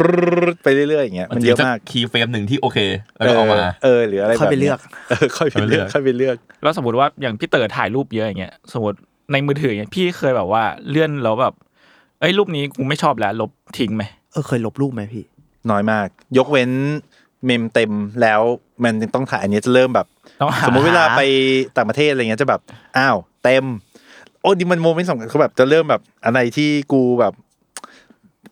[0.00, 2.78] ปรึ๊ดไปเรื่อยๆอย่างเงี้ยมันเยอะมากคีย์เฟรมหนึ่งที่โอเค
[3.16, 4.80] แล้วก็เอามาเออหรืออะไรค่อยไปแบบเลืนี้อก
[5.10, 8.98] เออค่อยไปเลือกค่อยไปเลือก แล้วสมมติว่าอย่างพี่เต๋อถ่ายรูปเยอะอย่างเงี้ยสมมติ
[9.32, 11.54] ในมือถืออย่างเงี้ยพี่เคยแบบว่าเลื่อนแล้วแบบ
[12.20, 15.24] เอ้ยรูปนี้กูไม่ชอบแล้ว ลบทิ้งไหมเออเคยลบรูปไหมพี่
[15.70, 16.06] น้อยมาก
[16.38, 16.70] ยกเว้น
[17.44, 17.92] เมมเต็ม
[18.22, 18.40] แล้ว
[18.84, 20.06] มันต้องถ่ายอันนี้จะเริ่มแบบ
[20.40, 21.20] ต้องหาสมมติเวลาไป
[21.76, 22.60] ต่างประเทศอะไรเงี้ยจะแบบ
[22.96, 23.64] อ้าวเต็ม
[24.40, 27.34] โอ้ดิมันโมเมนต์สำคัญเขาแบบจะเริ่มแบบอะไรที่กูแบบ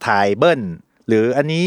[0.06, 0.61] ถ่ายเบิ้ล
[1.09, 1.64] หรืออันนี้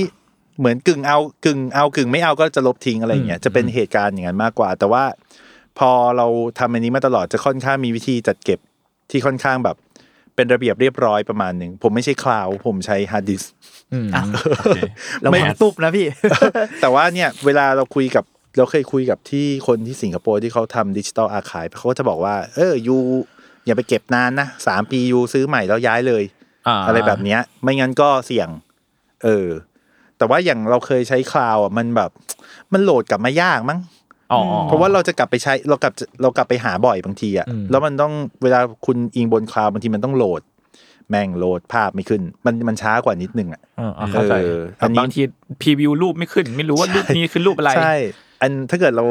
[0.60, 5.04] เหมือนกึ่งเอากึ่งเอากึ่งไม่เอาก็จะลบทิ้งอะไรเงี้ยจะเป็นเหตุการณ์อย่างนั้นมากกว่า แต่ว่า
[5.80, 6.28] พอเรา
[6.60, 8.60] ทำอันนี้มาตลอดจะค่อนข้างมีวิธีจัดเก็บ
[9.12, 9.76] ที่ค่อนข้างแบบ
[10.42, 13.44] เป็นระเบียบเรียบร้อยประมาณหนึ่งผมไม่ใช้ cloud ผมใช้ฮาร์ดดิสก์
[13.94, 14.08] อืม
[15.22, 16.08] เราไม่พังตุบนะพี่
[16.82, 18.24] แต่ว่าเนี่ย เวลาเราคุยกับ
[18.58, 22.96] เราเคยคุยกับที่คนที่สิงคโปร์ที่เขาทำ digital archive เขาก็จะบอกว่า เออ you
[23.66, 26.24] อย่าไปเก็บนานนะสามปี you ซื้อใหม่แล้วย้ายเลย
[26.68, 28.50] อ่าอะไรแบบเนี้ย ไม่งั้นก็เสี่ยง
[29.24, 29.48] เออ
[30.18, 32.12] แต่ว่าอย่างเราเคยใช้ cloud อะมันแบบ
[32.74, 34.00] มันโหลดกลับมายากมั้งอ๋อ
[34.68, 38.14] เพราะว่าเราจะกลับไปใช้เรากลับเรากลับไปหาบ่อยบางทีอะอืมแล้วมันต้อง
[38.44, 40.42] เวลาคุณอิงบน cloud บางทีมันต้องโหลด
[41.10, 45.22] แม่งโหลดภาพไม่ขึ้น มันมันช้ากว่านิดนึงอะเออเอาเข้าใจเอออัแต่นนี้บางที
[45.62, 47.96] preview รูปไม่ขึ้น ไม่รู้ว่ารูปนี้คือรูปอะไรใช่
[48.42, 49.06] อันถ้าเกิดเรา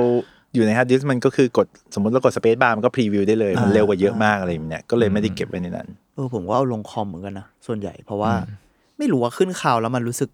[0.55, 8.33] อยู่ในฮาร์ดดิสก์มันก็คือกดสมมติเรากด spacebar มันก็ preview ได้เลย มันอ่าเร็วกว่าเยอะมากอะไรแบบเนี้ยก็เลยไม่ได้เก็บไว้ในนั้นเออผมก็เอาลงคอมเหมือนกันนะส่วนใหญ่เพราะว่า
[8.99, 10.29] ไม่รู้ว่าขึ้นข่าวแล้วมันรู้สึก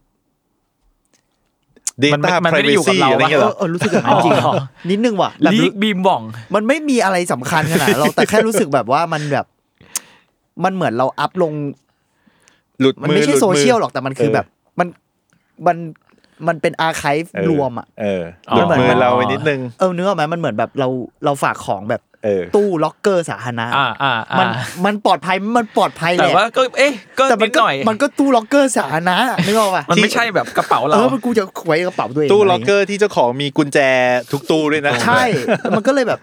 [2.14, 4.54] มันไม่ Data มันไม่ได้อยู่กับ privacy เราอะไรปะเงี้ยเอเหรออเออรู้สึกอย่างนั้นจริงอะอ๋อ
[4.90, 6.22] นิดนึงว่ะแบบลีรู้กบีมบ่อง
[6.54, 9.46] มันไม่มีอะไรสำคัญขนาดนั้นหรอกแต่แค่รู้สึกแบบว่ามันแบบ
[10.64, 11.52] มันเหมือนเราอัพลง
[12.80, 14.46] หลุดมันมือไม่ใช่ลุดโซเชียลมืหรอกแต่มันคือแบบ
[14.78, 14.88] มัน
[15.66, 15.76] มัน
[16.48, 20.88] มันเป็นอาร์คีฟเออรวมอะ เอออ๋อหลุดมืเหมืออนเราไปนิดนึง เออเนื้ออกไหมมันเหมือนแบบเรา
[21.24, 22.15] เราฝากของแบบเออ
[22.56, 24.46] ตู้ล็อกเกอร์สาธารณะอ่าอ่าอ่ามัน
[24.84, 29.16] มันปลอดภัยมันปลอดภัยแหแต่ละว่าก็เอ๊ะก็แต่มันินดก็หน่อยมันก็ตู้ล็อกเกอร์สาธารณะ
[29.46, 33.78] นึกออกป่ะมันไม่ใช่แบบกระเป๋าเอเราอมันกูจะไว้กระเป๋าตัวเองตู้ะไรล็อกเกอร์ที่เจ้าของมีกุญแจ
[34.32, 35.22] ทุกตู้ด้วยนะใช่
[35.76, 36.20] มันก็เลยแบบ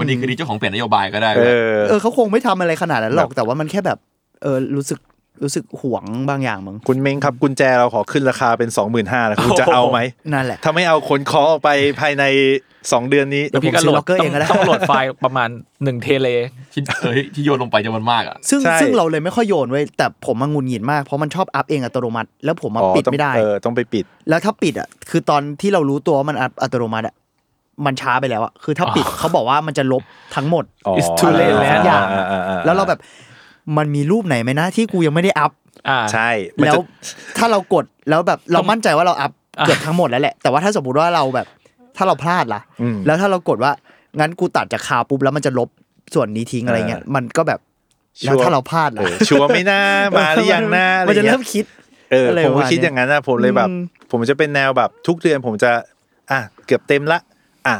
[0.00, 1.42] วันนี้คือที่เจ้าของเปลี่ยนนโยบายก็ได้เอ
[1.72, 3.98] อเออเขาคงไม่ทำอะไรขนาดนั้นหรอกแต่ว่ามันแค่แบบ
[4.42, 4.98] เออรู้สึก
[5.42, 8.70] รู้สึกหวงบางอย่างมั้งคุณเม้งครับกุญแจเราขอขึ้นราคาเป็น
[9.00, 9.98] 25,000นะคุณจะเอาไหม
[10.32, 11.70] นั่นแหละถ้าไม่เอาขนของออกไป
[12.00, 12.24] ภายใน
[12.70, 15.48] 2 เดือนนี้แล้วพี่ก็ผมซื้โหลอด locker ต้อเองงก็ได้ต้องโหลดไฟล์ประมาณ
[15.84, 16.28] หนึ่งเทเล
[16.72, 27.14] ที่เอ้ยที่โยนลงไปจะมันมากอะซึ่งใช่ซึ่งเราเลยไม่ค่อยโยนไว้ยแต่ผมมันงุนหงิดมากเพราะมันชอบอัพเองอัตโนมัติ แล้วผมมาอ๋อปิดต้องไม่ได้เออต้องไปปิด แล้วถ้าปิดอะคือตอนที่เรารู้ตัวว่ามันอัพอัตโนมัติอะ
[27.86, 30.02] มันช้าไปแล้วอะคือถ้าปิดเขาบอกว่ามันจะลบ
[30.34, 33.00] ทั้งหมดอ๋อ It's too late สักอย่างอ่าอ่าอ่าแล้วเราแบบ
[33.78, 35.52] มันมีรูปไหนไหมนะที่กูยังไม่ได้อัพ
[35.88, 36.80] อ่า ใช่มันแล้วจะ
[37.38, 41.46] ถ้าเรากดแล้วแบบเรามั่นใจว่าเราอัพอะเกือบทั้งหมดแล้วแหละ แต่ว่าถ้าสมมติว่าเราแบบ
[41.96, 43.72] ถ้าเราพลาดล่ะอืมแล้วถ้าเรากดว่า
[44.20, 45.68] งั้นกูตัดจากคาวปุ๊บแล้วมันจะลบ
[46.14, 47.60] ส่วนนี้ทิ้งอะไรเงี้ยเออมันก็แบบ
[48.24, 49.80] แล้วถ้าเราพลาดเอล่ะอชัวร์ไม่น่า
[50.16, 51.64] มาหรือยังนะอมันจะไงี้ยเริ่มคิด
[52.12, 55.70] เอออะไรผมก็ประมาณคิดเนี้ยอย่างนั้นนะผมเลยแบบ อืมผมจะเป็นแนวแบบทุกเดือนผมจะ
[56.30, 57.18] อะเกือบเต็มละ
[57.66, 57.76] อะ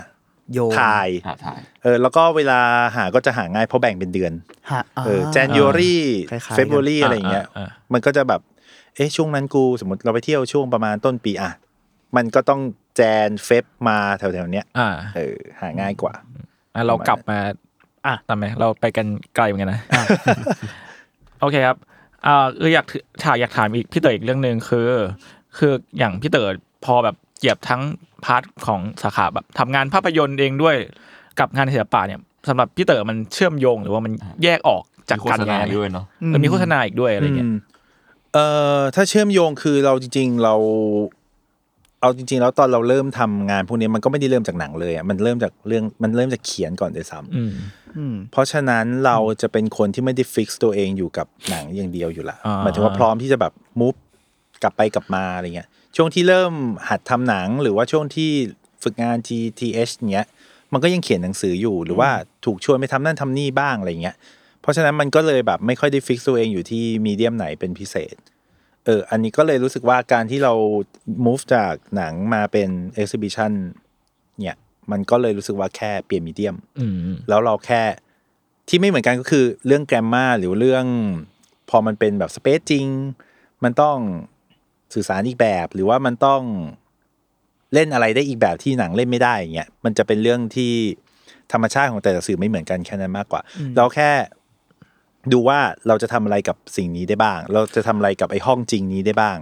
[0.53, 2.61] โยนถ่ายหาถ่าย เออแล้วก็เวลา
[2.97, 4.33] หาก็จะหาง่ายเพราะแบ่งเป็นเดือน
[4.71, 5.97] ฮะเออ January
[6.31, 8.41] คล้ายๆกัน February อะไรอย่างเงี้ยอ่าอ่า มันก็จะแบบ
[8.97, 11.53] เอ๊ะช่วงนั้นกูสมมติเราไปเที่ยวช่วงประมาณต้นปีอะ
[12.17, 12.61] มันก็ต้อง
[12.97, 16.15] แจนเฟบมาแถวๆเนี้ยอ่าเออหาง่ายกว่า
[16.75, 17.39] อะเรากลับมา
[18.07, 19.81] อะทำไมเราไปกันไกลเหมือนกันนะ
[21.41, 21.77] โอเคครับ
[22.27, 22.87] อ่าเอออยาก
[23.25, 24.89] ถามอยากถามอีกพี่เต๋ออีกเรื่องหนึ่งคือ
[25.57, 26.49] คืออย่างพี่เต๋อ
[26.85, 27.83] พอแบบ เหยียบทั้ง
[28.25, 30.77] พาร์ทของสาขาแบบทำงานภาพยนตร์เองด้วย
[31.41, 34.13] กับงานศิลปะเนี่ยสำหรับพี่เต๋อมันเชื่อมโยงหรือว่ามัน
[34.45, 37.57] แยกออกจากโฆกันษยังณาไงด้วยเนาะเออมีโฆษณาอีกด้วยอะไรเงี้ยม
[38.35, 38.47] เอ่
[38.79, 40.55] อถ้าเชื่อมโยงคือเราจริง ๆ เรา
[42.01, 47.53] เอาจริง ๆ แล้วตอนเราเริ่มทำงานพวกนี้มันก็ไม่ได้เริ่มจากหนังเลยอะมันเริ่มจากเรื่องมันเริ่มจากเขียนก่อนด้วยซ้ำอืม
[47.97, 53.95] อืมเพราะฉะนั้นเราจะเป็นคนที่ไม่ได้ฟิกซ์ตัวเองอยู่กับหนังอย่างเดียวอยู่ละอ่าหมายถึงว่าพร้อมที่จะแบบมูฟ
[54.63, 56.53] กลับไปกลับมาอะไรเงี้ย ช่วงที่เริ่ม
[56.89, 58.31] หัดทำหนัง หรือว่าช่วงที่
[58.83, 60.27] ฝึกงาน GTH เนี้ย
[60.73, 62.11] มันก็ยังเขียนหนังสืออยู่หรือว่า
[62.45, 64.17] ถูกชวนไปทำนั่นทำนี่บ้างอะไรเงี้ย
[64.61, 68.17] เพราะฉะนั้นมันก็เลยแบบไม่ค่อยได้ฟิกซ์ตัวเองอยู่ที่มีเดียมไหนเป็นพิเศษ
[68.85, 70.53] เอออันนี้ก็เลยรู้สึกว่าการที่เรา
[71.27, 72.69] move จากหนังมาเป็น
[73.01, 73.53] exhibition
[74.41, 74.57] เนี่ย
[74.91, 76.95] มันก็เลยรู้สึกว่าแค่เปลี่ยนมีเดียมอืม
[77.29, 77.83] แล้วเราแค่
[78.69, 80.87] ที่ไม่เหมือนกันก็คือเรื่องแกรมมาหรือเรื่อง
[81.71, 82.87] พอมันเป็นแบบสเปซจริง
[83.65, 83.99] มันต้อง
[84.95, 86.43] สื่อสารอีกแบบ หรือว่ามันต้อง
[87.75, 90.73] เล่นอะไรได้อีกแบบที่หนังเล่นไม่ได้อย่างเงี้ยมันจะเป็นเรื่องที่
[91.53, 93.41] ธรรมชาติของแต่ละสื่อไม่เหมือนกันแค่นั้นมากกว่า
[93.77, 94.11] เราแค่
[95.33, 99.39] ดูว่าเราจะทำอะไรกับสิ่งนี้ได้บ้าง เราจะทำอะไรกับไอ้ห้องจริงนี้ได้บ้าง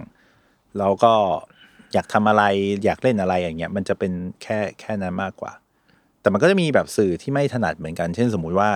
[0.77, 1.13] แล้วก็
[1.93, 2.43] อยากทำอะไร
[2.85, 5.51] อยากเล่นอะไรอย่างเงี้ย มันจะเป็นแค่แค่นั้นมากกว่า
[6.21, 8.69] แต่มันก็จะมีแบบสื่อที่ไม่ถนัดเหมือนกัน เช่นสมมุติว่า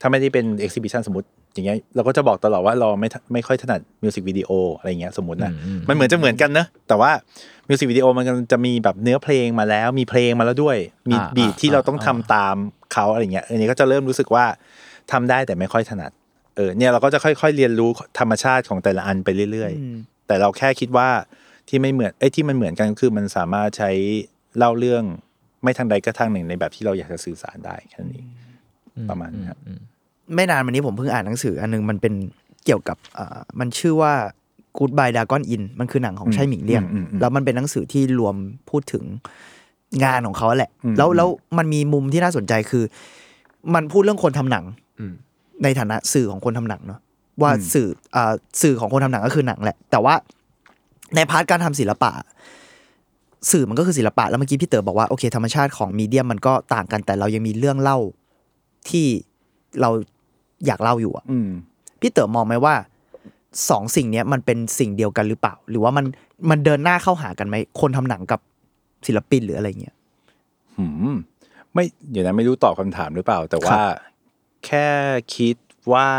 [0.00, 7.10] ถ้าไม่ได้เป็น exhibition สมมติ อย่างเงี้ยเราก็จะบอกตลอดว่าเราไม่ถไม่ค่อยถนัดมิวสิกวิดีโออะไรเงี้ยสมมตินะอืมมันเหมือนจะเหมือนกันเนอะแต่ว่า
[7.68, 10.76] มิวสิกวิดีโอมันจะมีแบบเนื้อเพลงมาแล้ว มีเพลงมาแล้วด้วย
[11.10, 12.56] มีอ่าบีทที่อ่าเราต้องทำอ่าตาม
[12.92, 14.44] เขาอะไรเงี้ยอันนี้ก็จะเริ่มรู้สึกว่า
[15.12, 16.10] ทำได้แต่ไม่ค่อยถนัด
[16.56, 21.08] เออเนี่ยเราก็จะค่อยๆเรียนรู้ธรรมชาติของแต่ละอันไปเรื่อยๆ แต่เราแค่คิดว่า
[21.68, 23.90] ที่ไม่เหมือนเอ้ยที่มันเหมือนกันก็คือมันสามารถใช้
[24.58, 25.04] เล่าเรื่อง
[25.62, 28.26] ไม่ทางใดก็ทางหนึ่งในแบบที่เราอยากจะสื่อสารได้แค่นั้นเอง
[29.10, 29.58] ประมาณนี้ครับ
[30.34, 32.14] ไม่นานมานี้ผมเพิ่งอ่านหนังสือ อันนึงมันเป็น
[32.64, 34.12] เกี่ยวกับอ่ามันชื่อว่า
[34.78, 38.34] Goodbye Dragon Inn มันคือหนังของอืมไช่หมิงเลี่ยงอืมอืมอืมแล้วมันเป็นหนังสือที่รวม
[38.70, 39.04] พูดถึง
[40.04, 42.84] งานของเขาแหละอืมแล้วแล้วมันมีมุมที่น่าสนใจคือ
[43.74, 44.64] มันพูดเรื่องคนทำหนัง
[45.00, 45.12] อืม
[45.62, 47.00] ในฐานะสื่อของคนทำหนังเนาะ
[47.42, 50.14] ว่าสื่ออ่าสื่อของคนทำหนังก็คือหนังแหละ แต่ว่า
[51.14, 52.10] ใน part การทำศิลปะ
[53.50, 57.98] สื่อมันก็คือศิลปะ แล้วเมื่อกี้พี่เต๋อบอกว่าโอเคธรรมชาติของ medium มันก็ต่างกันแต่เรายังมีเรื่องเล่า
[58.90, 59.06] ที่
[59.80, 59.90] เรา
[60.66, 61.50] อยากเล่าอยู่อะอืม
[62.00, 62.74] พี่เต๋อมองไหมว่า
[63.70, 66.04] สองสิ่งเนี้ยมันเป็นสิ่งเดียวกันหรือเปล่า หรือว่ามัน
[66.50, 68.40] มันเดินหน้าเข้าหากันไหมคนทำหนังกับ
[69.06, 69.96] ศิลปินหรืออะไรเงี้ย
[70.76, 71.14] หืม
[71.72, 73.80] ไม่เดี๋ยวนะไม่รู้ตอบคำถามหรือเปล่า แต่ว่า
[74.66, 74.88] แค่
[75.36, 75.56] คิด
[75.92, 76.10] ว่า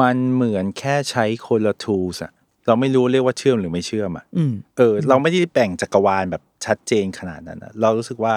[0.00, 2.32] มันเหมือนแค่ใช้คนละ tools อะ
[2.66, 8.34] เราไม่รู้เรียกว่าเชื่อมหรือไม่เชื่อมอะอืมเออ เราไม่ได้แบ่งจักรวาลแบบชัดเจนขนาดนั้นอะเรารู้สึกว่า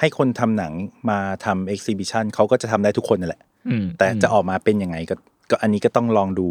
[0.00, 0.72] ให้คนทำหนัง
[1.10, 5.14] มาทำ exhibition เขาก็จะทำได้ทุกคนนั่นแหละอืมแต่จะออกมาเป็นยังไงก็
[5.50, 6.48] ก็อันนี้ก็ต้องลองดู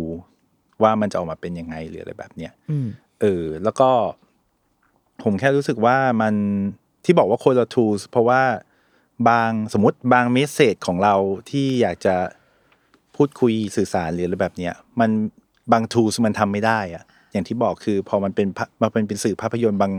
[0.83, 2.87] ว่ามันจะออกมาเป็นยังไงหรืออะไรแบบเนี้ยอืม
[3.21, 3.89] เออ แล้วก็
[5.23, 6.33] ผมแค่รู้สึกว่ามัน
[7.05, 8.41] ที่บอกว่าคนละ tools เพราะว่า
[9.29, 11.15] บางสมมติบางเมสเซจของเรา
[11.49, 12.15] ที่อยากจะ
[13.15, 15.09] พูดคุยสื่อสารหรืออะไรแบบเนี้ยมัน
[15.71, 19.91] บาง tools มันทำไม่ได้อะอย่างที่บอกคือ พอมันเป็นภามันเป็นเป็นสื่อภาพยนตร์บาง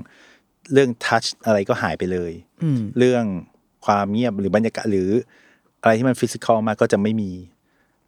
[0.73, 2.33] เรื่อง touch อะไรก็หายไปเลย
[2.63, 3.25] อืมเรื่อง
[3.87, 5.11] ความเงียบหรือบรรยากาศหรือ
[5.83, 7.33] อะไรที่มัน physical มากก็จะไม่มี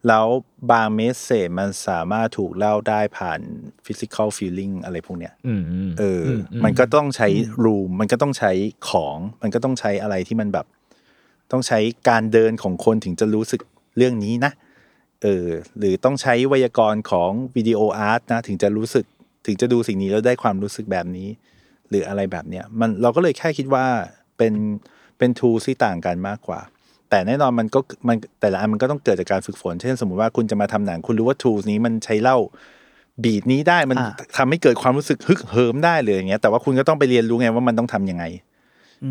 [0.09, 0.27] แล้ว
[0.71, 3.41] บาง message มันสามารถถูกเล่าได้ผ่าน
[3.87, 7.29] physical feeling อะไรพวกเนี้ยอืมอืมเอออ มันก็ต้องใช้
[7.65, 8.53] room มันก็ต้องใช้
[8.89, 10.67] ของ มันก็ต้องใช้อะไรที่มันแบบ
[11.53, 11.79] ต้องใช้
[12.09, 13.61] การเดินของคนถึงจะรู้สึก
[13.97, 14.53] เรื่องนี้นะ
[15.23, 15.49] เออ
[15.79, 19.05] หรือต้องใช้ไวยากรณ์ของ video art นะ ถึงจะรู้สึก
[19.47, 21.29] ถึงจะดูสิ่งนี้แล้วได้ความรู้สึกแบบนี้
[21.91, 23.85] หรืออะไรแบบเนี้ยมันเราก็เลยแค่คิดว่า
[24.37, 24.55] เป็น
[25.18, 26.61] เป็นทูที่ต่างกันมากกว่า
[27.11, 32.39] แต่แน่นอนมันก็มันแต่ละอันมันก็ต้องเกิดจากการฝึกฝน เช่นสมมติว่าคุณจะมาทำหนังคุณรู้ว่าทูนี้มันใช้เล่า
[33.24, 38.24] บีดนี้ได้มันอ่าทำให้เกิดความรู้สึกฮึกเหิมได้เลยอย่างเงี้ยแต่ว่าคุณก็ต้องไปเรียนรู้ไงว่ามันต้องทำยังไง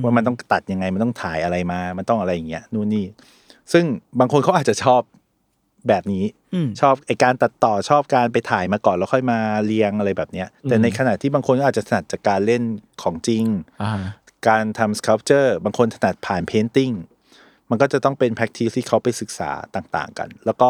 [0.03, 3.05] ว่ามันต้องตัดยังไงมันต้องถ่ายอะไรมา มันต้องอะไรอย่างเงี้ยนู่นนี่
[3.71, 3.83] ซึ่ง
[4.19, 5.01] บางคนเขาอาจจะชอบ
[5.87, 12.63] แบบนี้อืมชอบไอการตัดต่อชอบการไปถ่ายมาก่อนแล้วค่อยมาเรียงอะไรแบบเนี้ย แต่ในขณะที่บางคนก็อาจจะถนัดจากการเล่น
[13.01, 13.45] ของจริง
[13.83, 14.01] อ่า
[14.47, 16.93] การทำ sculpture บางคนถนัดผ่าน painting
[17.69, 20.69] มันก็จะต้องเป็น practice ที่เขาไปศึกษาต่าง ๆ กัน แล้วก็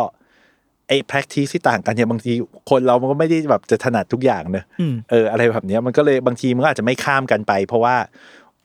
[0.88, 2.32] ไอ้ practice ที่ต่างกันเนี่ยบางที
[2.70, 7.95] คนเรามันก็ไม่ได้แบบจะถนัดทุกอย่างเนอะอืมเอออะไรแบบเนี้ยมันก็เลยบางทีมันก็อาจจะไม่ข้ามกันไป เพราะว่า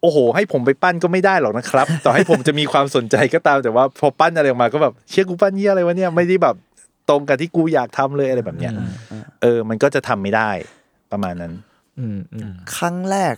[0.03, 6.57] โอ้โห ให้ผมไปปั้นก็ไม่ได้หรอกนะครับ ต่อให้ผมจะมีความสนใจก็ตามแต่ว่าพอปั้นอะไรออกมาก็แบบเชี่ยกูปั้นเยี่ยอะไรวะเนี่ยไม่ได้แบบ
[7.09, 8.73] ตรงกับที่กูอยากทำเลยอะไรแบบเนี้ย
[9.43, 10.51] เออ มันก็จะทำไม่ได้
[11.13, 11.53] ประมาณนั้น
[11.99, 13.35] อืมอืมครั้งแรก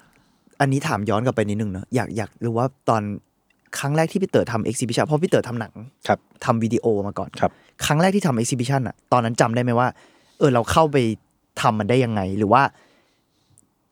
[0.60, 3.02] อันนี้ถามย้อนกลับไปนิดนึงเนอะอยากอยากรู้ว่าตอน
[3.78, 5.72] ครั้งแรกที่พี่เต๋อทำ exhibition เพราะพี่เต๋อทำหนัง
[6.08, 7.50] ครับทำวิดีโอมาก่อนครับ
[7.86, 9.88] ครั้งแรกที่ทำ exhibition อะตอนนั้นจำได้ไหมว่า
[10.38, 10.96] เออเราเข้าไป
[11.62, 12.62] ทำมันได้ยังไง หรือว่า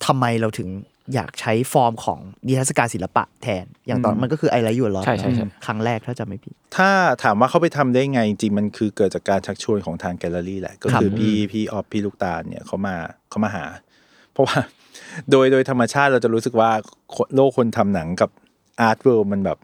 [0.06, 0.68] ทำไมเราถึง
[1.14, 6.90] อยากใช้ฟอร์มของนิทรรศการศิลปะแทน อย่างตอนมันก็คือไอไรยูลอใช่ใช่ใช่ครั้งแรกถ้าจำไม่ผิด ถ้า
[7.22, 12.94] ถามว่าเขาไปทำได้ไงจริงๆมันคือเกิดจากการชักชวนของทางแกลเลอรี่แหละ ก็คือครับพี่พี่ออฟพี่ลูกตาลเนี่ยเขามา
[13.30, 13.64] เขามาหา
[14.32, 14.58] เพราะว่า
[15.30, 16.70] โดยโดยธรรมชาติเราจะรู้สึกว่า
[17.34, 18.30] โลกคนทำหนังกับ
[18.80, 19.58] art world มันแบบ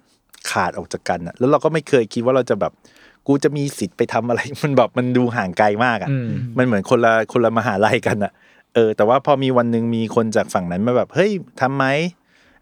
[0.51, 2.73] ขาดออกจากกันอะแล้วเราก็ไม่เคยคิดว่าเราจะแบบ
[3.27, 6.29] กูจะมีสิทธิ์ไปทำอะไร มันแบบมันดูห่างไกลมากอะอืม
[6.59, 8.33] มันเหมือนคนละคนละมหาลัยกันอะ
[8.75, 11.85] เออ แต่ว่าพอมีวันหนึ่งมีคนจากฝั่งนั้นมาแบบ เฮ้ยทำไหม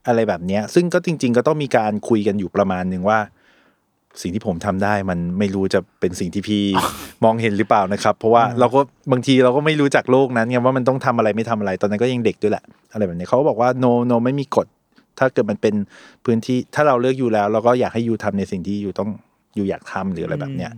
[0.06, 3.18] อะไรแบบเนี้ย ซึ่งก็จริง ๆ ก็ต้องมีการคุยกันอยู่ประมาณหนึ่งว่า
[4.20, 6.62] สิ่งที่ผมทำได้มันไม่รู้จะเป็นสิ่งที่พี่
[7.24, 8.80] มองเห็นหรือเปล่านะครับ เพราะว่าเราก็
[9.12, 14.66] บางทีเราก็ไม่รู้จักโลกนั้นไงว่ามันต้องทำอะไรไม่ทำอะไร ตอนนั้นก็ยังเด็กด้วยแหละ อะไรแบบนี้เขาก็บอกว่า no no ไม่มีกฎ
[15.18, 15.74] ถ้าเกิดมันเป็น
[16.24, 19.10] พื้นที่ ถ้าเราเลือกอยู่แล้ว เราก็อยากให้อยู่ทำในสิ่งที่อยู่ต้อง
[19.56, 20.72] อยู่อยากทำหรืออะไรแบบเนี้ย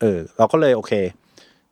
[0.00, 0.92] เออ เราก็เลยโอเค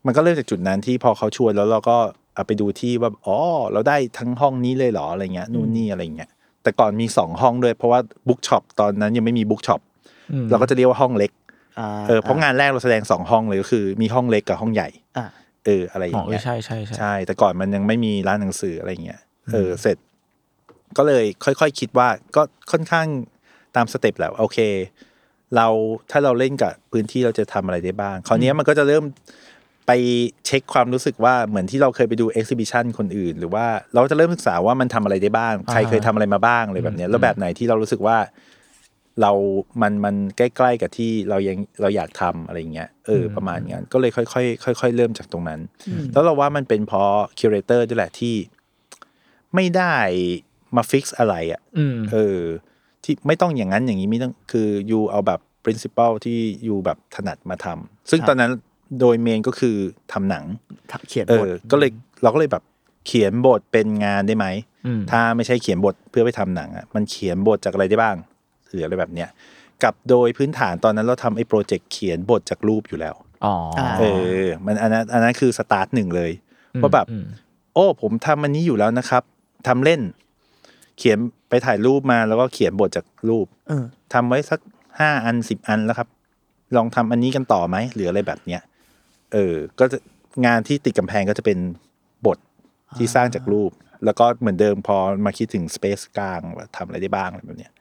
[0.07, 1.97] มันก็เริ่มจากจุดนั้นที่พอเขาชวนแล้วเราก็
[2.35, 3.37] เอาไปดูที่ว่าอ๋อ
[3.73, 6.31] เราได้ทั้งห้องนี้เลยเหรออะไรเงี้ยนู่นนี่อะไรเงี้ย
[6.63, 9.81] แต่ก่อนมีสองห้องด้วยเพราะว่า bookshop ตอนนั้นยังไม่มี bookshop
[10.33, 11.31] อืมเราก็จะเรียกว่าห้องเล็ก
[11.79, 15.27] อ่าเออเพราะงานแรกเราแสดงสองห้องเลยก็คือ มีห้องเล็กกับห้องใหญ่อ่า
[15.65, 19.21] เอออะไรออ๋อย่างเอเงี้อยใช่ใช่ใช่ใช่แต่ก่อนมันยังไม่มีร้านหนังสืออะไรเงี้ย
[19.53, 19.97] เออเสร็จ
[20.97, 23.07] ก็เลยค่อยๆคิดว่าก็ค่อนข้าง
[23.77, 24.59] ตาม step แหละโอเค
[25.57, 25.67] เรา
[26.11, 29.05] ถ้าเราเล่นกับพื้นที่เราจะทำอะไรได้บ้างคราวเนี้ยมันก็จะเริ่ม
[29.87, 29.91] ไป
[30.47, 38.19] เช็คความรู้สึกว่าเหมือนที่เราเคยไปดู exhibition คนอื่น หรือว่าเราจะเริ่มศึกษาว่ามันทำอะไรได้บ้าง ใครเคยทำอะไรมาบ้างอะไรแบบเนี้ยแล้วแบบไหนที่เรารู้สึกว่า
[39.21, 39.33] เรา
[39.83, 44.25] มัน มันใกล้ๆกับที่เรายังเราอยากทำอะไรเงี้ย เออ ประมาณนั้น ก็เลยค่อ
[44.73, 45.61] ยๆค่อยๆเริ่มจากตรงนั้น
[46.13, 48.35] แล้วเราว่ามันเป็นเพราะ curator ด้วยแหละที่
[49.55, 49.95] ไม่ได้
[50.77, 52.41] มา fix อะไรอะอืมเออ
[53.05, 58.53] ที่ไม่ต้องอย่างนั้นอย่างนี้ไม่ต้อง คือ you เอาแบบ principle ที่you แบบถนัดมาทำซึ่งครับตอนนั้น
[59.01, 59.77] โดย main ก็คือ
[60.13, 60.45] ทำหนัง
[61.09, 61.91] เขียนเอบทอก็เลย
[62.23, 62.63] เราก็เลยแบบ
[63.07, 64.47] เขียนบทเป็นงานได้ไหม
[64.87, 68.17] อืมถ้าไม่ใช่เขียนบทเพื่อไปทำหนังอะมันเขียนบทจากอะไรได้บ้าง
[68.71, 69.29] หรืออะไรแบบเนี้ย
[69.83, 73.15] กับโดยพื้นฐานตอนนั้นเราทำไอ้โปรเจกต์เขียนบทจากรูปอยู่แล้ว
[73.45, 73.55] อ๋อ
[73.99, 74.05] เอ
[74.45, 76.31] อ มันอันนั้นอันนั้นคือสตาร์ทหนึ่งเลย
[76.83, 77.27] ว่าแบบอืม
[77.75, 79.23] โอ้ ผมทำอันนี้อยู่แล้วนะครับ
[79.67, 80.01] ทำเล่น
[80.99, 81.19] เขียน
[81.49, 84.61] ไปถ่ายรูปมาแล้วก็เขียนบทจากรูปเออทำไว้สัก
[84.99, 86.09] ห้าอันสิบอันแล้วครับ
[86.77, 88.63] ลองทำอันนี้กันต่อไหมหรืออะไรแบบเนี้ย
[89.35, 89.99] เออ ก็จะ
[90.47, 91.59] งานที่ติดกำแพงก็จะเป็น
[92.27, 92.39] บท
[92.97, 93.71] ที่สร้างจากรูป
[94.05, 97.73] แล้วก็เหมือนเดิมพอมาคิดถึง space กลางว่าทำอะไรได้บ้างอะไรแบบเนี้ย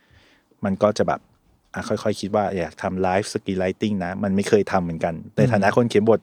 [0.65, 1.21] มันก็จะแบบ
[1.73, 6.19] อะค่อยๆคิดว่าอยากทำ live screenwriting นะ มันไม่เคยทำเหมือนกัน ในฐานะคนเขียนบท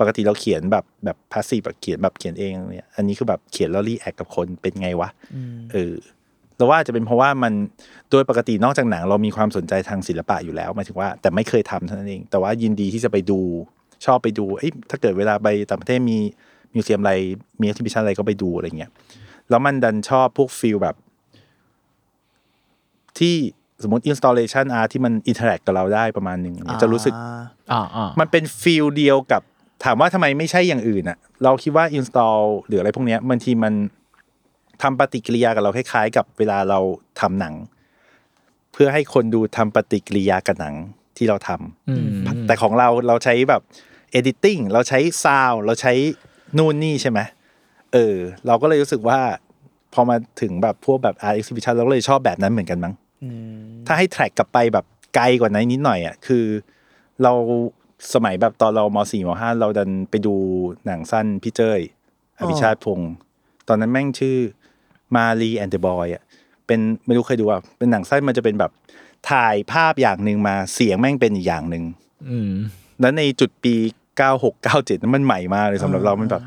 [0.00, 5.08] ปกติเราเขียนแบบแบบ passive แบบเขียนแบบเขียนเองเนี่ยอันนี้คือแบบเขียนแล้ว react กับคนเป็นไงวะ
[5.72, 5.94] เออ
[6.56, 7.52] เราว่าจะเป็นเพราะว่ามัน
[8.10, 13.40] โดยปกตินอกจากหนังเรามีความสนใจทางศิลปะอยู่แล้วหมายถึงว่าแต่ไม่เคยทำเท่านั้นเอง แต่ว่ายินดีที่จะไปดู
[14.06, 16.18] ชอบไปดูเอ้ยถ้าเกิดเวลาไปต่างประเทศมี
[16.74, 17.12] museum อะไร
[17.60, 18.90] มี e อ h i ิบิชันอะไรก็ไปดูอะไรเงี้ย
[19.50, 20.96] แล้วมันดันชอบพวก feel แบบ
[23.18, 23.34] ที่
[23.82, 27.14] สมมติ installation art ที่มัน interact กับเราได้ประมาณหนึ่งจะรู้สึก
[27.72, 29.42] อ่าอ่ามันเป็น feel เดียวกับ
[29.84, 33.74] ถามว่าทำไมไม่ใช่อย่างอื่นอะเราคิดว่า install หรืออะไรพวกเนี้ยบางทีมัน
[34.82, 36.78] ทำปฏิกิริยากับเราคล้ายๆ กับเวลาเรา
[37.20, 37.54] ทำหนัง
[38.72, 40.74] เพื่อให้คนดูทำปฏิกิริยากับหนัง
[41.16, 42.08] ที่เราทำอืม
[42.46, 43.62] แต่ของเราเราใช้แบบ
[44.18, 45.92] editing เราใช้ซาวเราใช้
[46.58, 47.20] นู่นนี่ใช่ไหม
[47.92, 49.20] เออ เราก็เลยรู้สึกว่า
[49.92, 52.94] พอมาถึงแบบพวกแบบ art exhibition เราก็เลยชอบแบบนั้นเหมือนกันมั้ง
[53.86, 54.84] ถ้าให้แทร็กกลับไปแบบ
[55.14, 56.44] ไกลกว่านั้นนิดหน่อยอะคือ
[57.22, 57.32] เรา
[58.14, 60.34] สมัยแบบตอนเราม.สี่ม.ห้าเราดันไปดู
[60.86, 61.80] หนังสั้นพี่เจ้ย
[62.38, 63.12] อภิชาติพงศ์
[63.68, 64.36] ตอนนั้นแม่งชื่อ
[65.14, 66.22] Malee and the Boy อะ
[66.66, 68.72] เป็นไม่รู้เคยดูอะเป็นหนังสั้นมันจะเป็นแบบ
[69.30, 71.84] ถ่ายภาพอย่างหนึ่งมาเสียงแม่งเป็นอีกอย่างหนึ่ง
[72.30, 72.52] อืม
[73.00, 73.74] แล้วในจุดปี
[74.18, 76.42] 96 97นั้นมันใหม่มากเลยสำหรับเรามันแบบ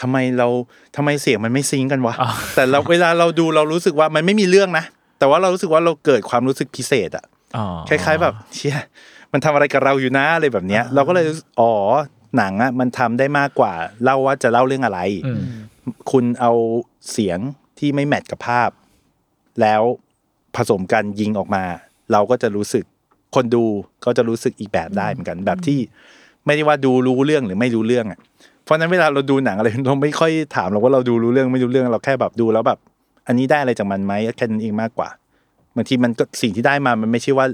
[0.00, 0.48] ทำไมเรา
[0.96, 2.14] ทำไมเสียงมันไม่ sync กันวะ
[2.56, 4.84] แต่เราเวลาเราดูเรารู้สึกว่ามันไม่มีเรื่องนะ
[5.18, 7.24] แต่ว่าเรารู้สึกว่าเราเกิดความรู้สึกพิเศษอะ
[7.56, 8.76] อ๋อคล้าย ๆ แบบเชี่ย
[9.32, 11.72] มันทำอะไรกับเราอยู่นะอะไรแบบเนี้ย เราก็เลยรู้สึกอ๋อ
[12.36, 13.72] หนังอะมันทำได้มากกว่า
[14.04, 15.42] เล่าว่าจะเล่าเรื่องอะไรอืม
[16.10, 16.52] คุณเอา
[17.12, 17.38] เสียง
[17.78, 18.70] ที่ไม่แมทกับภาพ
[19.60, 19.82] แล้ว
[20.56, 21.64] ผสมกันยิงออกมา
[22.12, 22.84] เราก็จะรู้สึก
[23.34, 23.64] คนดู
[24.04, 25.78] ก็จะรู้สึกอีกแบบได้เหมือนกันแบบที่
[26.46, 28.18] ไม่ได้ว่าดูรู้เรื่องหรือไม่รู้เรื่องอะ
[28.64, 32.78] เพราะฉะนั้นเวลาเราดูหนังอะไรเราไม่ค่อยถามเราว่าเราดูรู้เรื่องไม่รู้เรื่องเราแค่แบบดูแล้วแบบ
[33.26, 35.08] อันนี้ได้อะไรจากมันไหมแค่นั้นเองมากกว่า
[35.76, 37.46] บางทีมันก็สิ่งที่ได้มามันไม่ใช่ว่า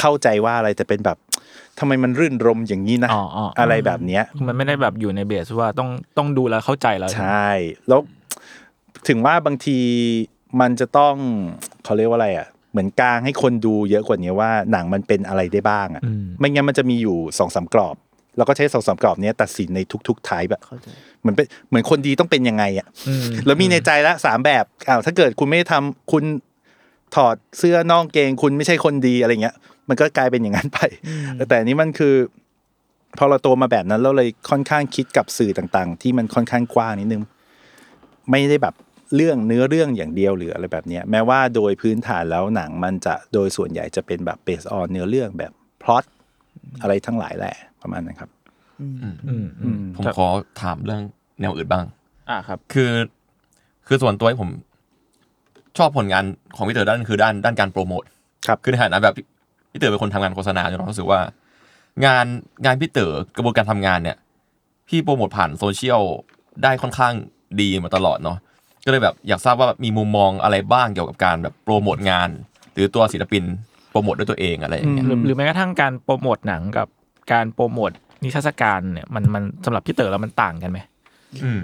[0.00, 1.16] เข้าใจว่าอะไรแต่เป็นแบบ
[1.78, 7.48] ทำไมมันรื่นรมอย่างนี้นะอ๋ออ๋ออะไรแบบเนี้ย มันไม่ได้แบบอยู่ในเบสว่าต้องต้องดูแล้วเข้าใจแล้วใช่
[7.88, 8.00] แล้ว
[9.08, 9.78] ถึงว่าบางที
[10.60, 11.14] มันจะต้อง
[11.84, 17.96] เขาเรียกว่าอะไรอะเหมือนกลางให้คนดูเยอะกว่านี้ว่าหนังมันเป็นอะไรได้บ้างอะอืมไม่งั้นมันจะมีอยู่สองสามกรอบ
[18.36, 20.60] แล้วก็ใช้สองสามกรอบเนี้ยตัดสินในทุกๆท้ายแบบ
[21.20, 26.24] เหมือนเป็นเหมือนคนดีต้องเป็นยังไงอะอืมแล้วมีในใจละสามแบบอ้าวถ้าเกิดคุณไม่ได้ทำคุณ
[27.16, 29.56] ถอดเสื้อนอกเกงคุณไม่ใช่คนดีอะไรเงี้ย
[29.88, 30.78] มันก็กลายเป็นอย่างนั้นไป
[31.48, 32.14] แต่อันนี้มันคือ
[33.18, 37.22] พอเราโตมาแบบนั้นเราเลยค่อนข้างคิดกับสื่อต่างๆ ที่มันค่อนข้างกว้างนิดนึง
[38.30, 38.74] ไม่ได้แบบ
[39.16, 45.52] เรื่องเนื้อเรื่องอย่างเดียวหรืออะไรแบบเนี้ยแม้ว่าโดยพื้นฐานแล้วหนังมันจะโดยส่วนใหญ่จะเป็นแบบเบสออนเนื้อเรื่องแบบ
[45.82, 46.04] พล็อต
[46.82, 48.30] อะไรทั้งหลายแหละ ประมาณนั้นครับ
[48.80, 48.94] อืม
[49.62, 50.26] อืมผมขอ
[50.62, 51.02] ถามเรื่อง
[51.40, 51.84] แนวอื่นบ้าง
[52.30, 52.90] อ่าครับ คือ
[53.86, 54.50] คือส่วนตัวผม
[55.78, 56.24] ชอบผลงาน
[56.56, 58.02] ของพี่เต๋อด้านคือด้านด้านการโปรโมท
[58.46, 59.26] ครับคือในฐานะแบบพี่
[59.72, 61.20] พี่เต๋อเป็นคนทำงานโฆษณาจนเรารู้สึกว่า
[62.04, 62.26] งาน
[62.64, 64.16] งานพี่เต๋อกระบวนการทำงานเนี่ย
[64.88, 66.02] พี่โปรโมทผ่านโซเชียล
[66.62, 67.14] ได้ค่อนข้าง
[67.60, 68.38] ดีมาตลอดเนาะ
[68.84, 72.28] ก็เลยแบบอยากทราบว่ามีมุมมองอะไรบ้างเกี่ยวกับการแบบโปรโมทงาน
[72.72, 73.44] หรือตัวศิลปิน
[73.90, 76.88] โปรโมทด้วยตัวเองอะไรอย่างเงี้ยหรือหรือแม้กระทั่งการโปรโมทหนังกับ
[77.32, 77.90] การโปรโมท
[78.22, 80.78] นิทรรศการเนี่ยมันมันสำหรับพี่เต๋อแล้วมันต่างกันไหม
[81.44, 81.60] อืม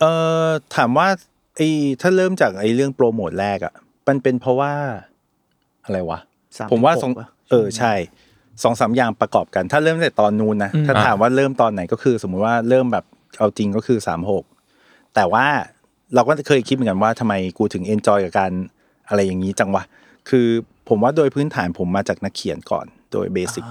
[0.00, 0.12] เอ่
[0.44, 1.08] อถามว่า
[1.56, 1.68] ไอ้
[2.00, 3.74] ถ้าเริ่มจากไอ้เรื่องโปรโมทแรกอะ่ะ
[4.08, 4.72] มันเป็นเพราะว่า
[5.84, 6.20] อะไรวะ
[6.56, 7.92] สามผมว่าหกสองปะเออใช่
[8.62, 13.04] สองสามอย่างประกอบกัน ถ้าเริ่มแต่ตอนนู้นนะถ้าถามว่าเริ่มตอนไหนก็คือ สมมุติว่าเริ่มแบบ
[13.38, 14.44] เอาจริงก็คือสามหก
[15.14, 15.46] แต่ว่า
[16.14, 18.52] เราก็เคยคิดเหมือนกันว่าทำไมกูถึง enjoy กับการ
[19.08, 19.82] อะไรอย่างนี้จังวะ
[20.28, 20.46] คือ
[20.88, 23.64] ผมว่าโดยพื้นฐานผมมาจากนักเขียนก่อน โดย basic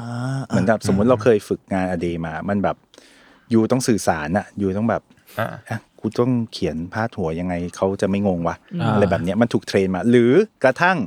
[0.48, 2.76] เหมือนแบบสมมุติเราเคยฝึกงาน a day มา มันแบบ
[3.54, 5.02] you ต้องสื่อสารอะ you ต้องแบบ
[5.40, 10.32] อ่าอะกูต้องเขียนพาดหัวยังไงเขาจะไม่งงวะอ่าอะไรแบบเนี้ยมันถูก train มา หรือ
[10.64, 10.98] กระทั่ง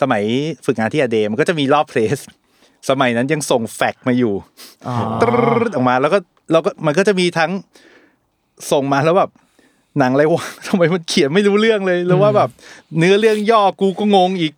[0.00, 0.22] สมัย
[0.66, 2.18] ฝึกงานที่ a day มันก็จะมีรอบ press
[2.90, 4.34] สมัยนั้นยังส่งแฟกซ์มาอยู่
[4.86, 6.18] อ๋อตรึ๊ดออกมาแล้วก็
[6.52, 7.50] เราก็มันก็จะมีทั้ง
[8.72, 9.30] ส่งมาแล้วแบบ
[9.98, 12.50] หนังอะไรวะทำไมมันเขียนไม่รู้เรื่องเลย แล้วว่าแบบ
[12.98, 14.52] เนื้อเรื่องย่อกูก็งงอีก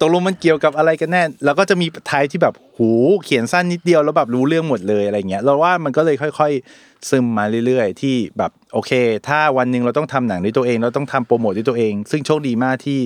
[0.00, 2.90] ตกลงมันเกี่ยวกับอะไรกันแน่ แล้วก็จะมีท้ายที่แบบหู
[3.24, 8.92] เขียนสั้นนิดเดียวแล้วแบบรู้เรื่องหมดเลยอะไรเงี้ยเราว่ามันก็เลยค่อย ๆ ซึมมาเรื่อย ๆ ที่แบบโอเค
[9.28, 12.98] ถ้าวันหนึ่งเราต้องทำหนังด้วยตัวเอง เราต้องทำโปรโมทด้วยตัวเอง ซึ่งโชคดีมากที่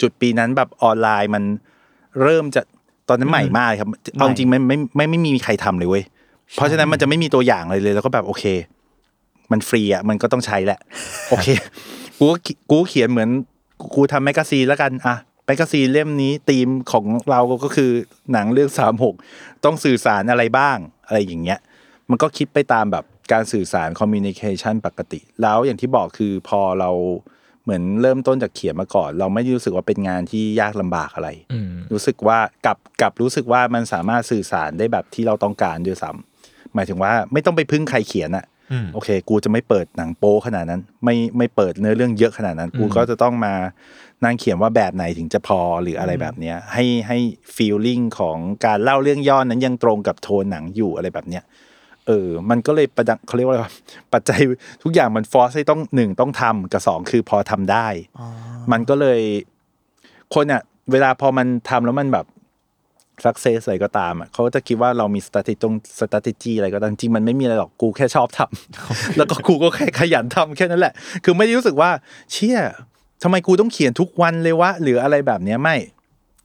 [0.00, 1.44] จุดปีนั้นแบบออนไลน์มัน
[2.22, 2.62] เริ่มจะ
[3.08, 6.04] ตอนนั้นใหม่มากครับเอาจริงไม่ไม่ไม่ไม่มีใครทำเลยเว้ย
[6.54, 8.44] เพราะฉะนั้นมันจะไม่มีตัวอย่างอะไรเลย แล้วก็แบบโอเค
[9.52, 10.80] มันฟรีอะมันก็ต้องใช้แหละ
[11.30, 11.46] โอเค
[12.18, 12.26] กู
[12.70, 13.28] กูเขียนเหมือน
[13.94, 15.16] กูทำ magazine แล้วกันอะ
[15.46, 17.92] magazine เล่มนี้ธีมของเราก็คือ
[18.32, 19.14] หนังเรื่องสามหก
[19.64, 21.58] ต้องสื่อสารอะไรบ้างอะไรอย่างเงี้ย
[22.10, 26.90] มันก็คิดไปตามแบบการสื่อสาร communication ปกติ แล้วอย่างที่บอกคือพอเรา
[27.64, 43.54] เหมือนเริ่มต้นจากเขียนมาก่อน เราไม่ได้รู้สึกว่าเป็นงานที่ยากลำบากอะไรอืมรู้สึกว่ากลับกลับรู้สึกว่ามันสามารถสื่อสารได้แบบที่เราต้องการด้วยซ้ำหมายถึงว่าไม่ต้องไปพึ่งใครเขียนอะอืมโอเค กูจะไม่เปิดหนังโป๊ขนาดนั้น ไม่ไม่เปิดเนื้อเรื่องเยอะขนาดนั้น กูก็จะต้องมา
[44.24, 47.18] นั่งเขียนว่าแบบไหนถึงจะพอหรืออะไรแบบเนี้ย ให้ให้
[47.56, 51.44] ฟีลลิ่งของการเล่าเรื่องย่อนั้นยังตรงกับโทนหนังอยู่อะไรแบบเนี้ย
[52.06, 53.72] เออ มันก็เลยประดังเขาเรียกว่าอะไรวะ
[54.12, 54.38] ปัจจัย
[54.82, 57.86] ทุกอย่างมันฟอร์สให้ต้องหนึ่งต้องทำกับสองคือพอทำได้
[58.72, 59.20] มันก็เลย
[60.34, 60.62] คนอะ
[60.92, 62.26] เวลาพอมันทำแล้วมันแบบ
[63.24, 70.92] success อะไรก็ตามอะเขาก็จะคิดว่าเรามี strategy ตรง strategy อะไรก็ตามจริงมันไม่มีอะไรหรอกกูแค่ชอบทำแล้วก็กูก็แค่ขยันทำแค่นั้นแหละ
[71.24, 71.90] คือไม่ได้รู้สึกว่า
[72.32, 72.58] เชี่ย
[73.22, 75.76] ทำไมกูต้องเขียนทุกวันเลยวะหรืออะไรแบบเนี้ยไม่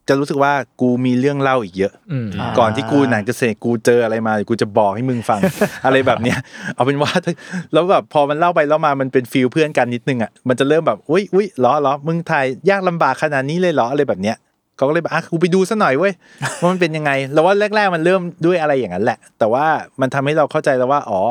[0.07, 2.27] จะรู้สึกว่ากูมีเรื่องเล่าอีกเยอะอืม
[2.59, 5.39] ก่อนที่กูหนังจะเสร็จกูเจออะไรมากูจะบอกให้มึงฟัง
[5.85, 6.37] อะไรแบบเนี้ย
[6.75, 7.33] เอาเป็นว่าถ้า
[7.73, 14.37] แล้วแบบพอมันเล่าไปเล่ามามันเป็นฟีลเพื่อนกันนิดนึงอะมันจะเริ่มแบบอุ้ยอุ้ยเหรอเหรอมึงถ่ายยากลำบากขนาดนี้เลยเหรออะไรแบบเนี้ย
[14.77, 16.13] เขาก็เลยแบบอะกูไปดูซะหน่อยเว้ย
[16.59, 19.65] ว่ามันเป็นยังไง แล้วว่าแรก ๆ มันเริ่มด้วยอะไรอย่างนั้นแหละ แต่ว่า
[20.01, 21.21] มันทำให้เราเข้าใจแล้วว่าอ๋อ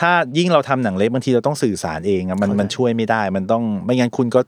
[0.00, 4.40] ถ้ายิ่งเราทำหนังเล็กบางทีเราต้องสื่อสารเองอะมันมันช่วยไม่ได้ มันต้องไม่งั้นคุณก็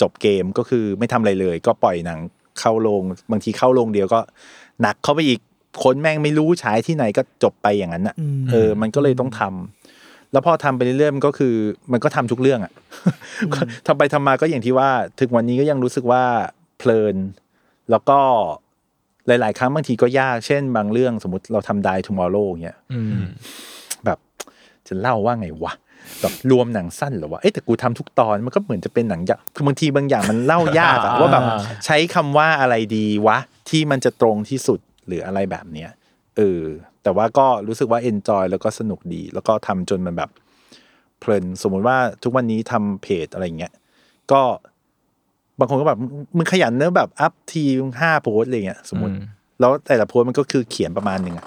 [0.00, 2.18] จบเกมก็คือไม่ทำอะไรเลย ก็ปล่อยหนัง
[2.60, 4.20] เข้าโรงบางทีเข้าโรงเดียวก็
[4.82, 5.40] หนักเข้าไปอีก
[5.84, 8.16] คนแม่งไม่รู้ฉายที่ไหนก็จบไปอย่างนั้นอะ
[8.50, 11.54] เออ มันก็เลยต้องทำแล้วพอทำไปเรื่อยๆมันก็คือ
[11.92, 12.72] มันก็ทำทุกเรื่องอะ
[13.86, 16.24] ทำไปทำมาก็อย่างที่ว่า ถึงวันนี้ก็ยังรู้สึกว่า
[16.78, 17.16] เพลิน
[17.90, 18.18] แล้วก็
[19.26, 23.30] หลาย ๆ ครั้งบางทีก็ยาก เช่น บางเรื่องสมมติเราทำ Die Tomorrow อย่างเงี้ยอืมแบบ
[24.90, 25.72] จะเล่าว่าไงวะ
[26.20, 31.42] แบบรวมหนังสั้นเหรอวะเอ้ยแต่กูทำทุกตอนมันก็เหมือนจะเป็นหนังยาวคือบางทีบางอย่างมันเล่ายากอะอ่าว่าแบบ
[31.84, 33.38] ใช้คำว่าอะไรดีวะ
[33.70, 35.90] ที่มันจะตรงที่สุดหรืออะไรแบบเนี้ย
[36.36, 36.62] เออ
[37.02, 40.30] แต่ว่าก็รู้สึกว่า enjoy แล้วก็สนุกดี แล้วก็ทำจนมันแบบ
[41.18, 43.72] เพลินสมมุติว่าทุกวันนี้ทำเพจอะไรเงี้ย
[44.32, 44.42] ก็
[45.58, 47.62] บางคนก็แบบมึงมึงขยันเนอะแบบ up ที
[48.00, 49.24] ห้าโพสต์อะไรเงี้ยสมมติอืม
[49.60, 51.46] แล้วแต่ละโพสต์มันก็คือเขียนประมาณหนึ่งอะ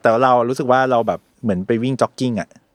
[0.00, 2.65] แต่ว่าเรารู้สึกว่าเราแบบเหมือนไปวิ่งจ็อกกิ้งอะแบบ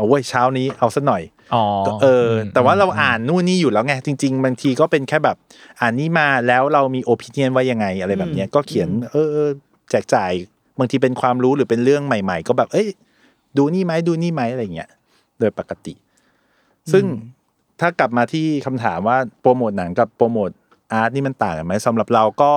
[0.00, 1.22] เอาเว้ยเช้านี้เอาสักหน่อย
[1.54, 5.36] อ๋อก็เออ แต่ว่าเราอ่านนู่นนี่อยู่แล้วไงจริงๆบางทีก็เป็นแค่แบบ
[5.80, 9.50] อ่านนี่มาแล้วเรามีโอ i ิเนียนว่ายังไงอะไรแบบเนี้ยก็เขียนเออเออ
[9.90, 10.30] แจกจ่าย
[10.78, 12.88] บางทีเป็นความรู้หรือเป็นเรื่องใหม่ ๆ ก็แบบ เอ้ย
[13.56, 14.90] ดูนี่ไหมดูนี่ไหมอะไรเงี้ย
[15.38, 15.94] โดยปกติ
[16.92, 17.04] ซึ่ง
[17.80, 20.50] ถ้ากลับมาที่คำถามว่าโปรโมทหนังกับโปรโมท
[20.92, 22.54] อาร์ตนี่มันต่างกันไหมสำหรับเราก็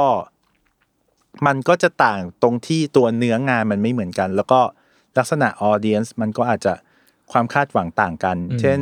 [1.48, 4.60] มันก็จะต่างตรงที่ตัวเนื้องานมันไม่เหมือนกัน แล้วก็
[5.18, 6.74] ลักษณะออเดียนส์มันก็อาจจะ
[7.32, 8.80] ความคาดหวังต่างกัน เช่น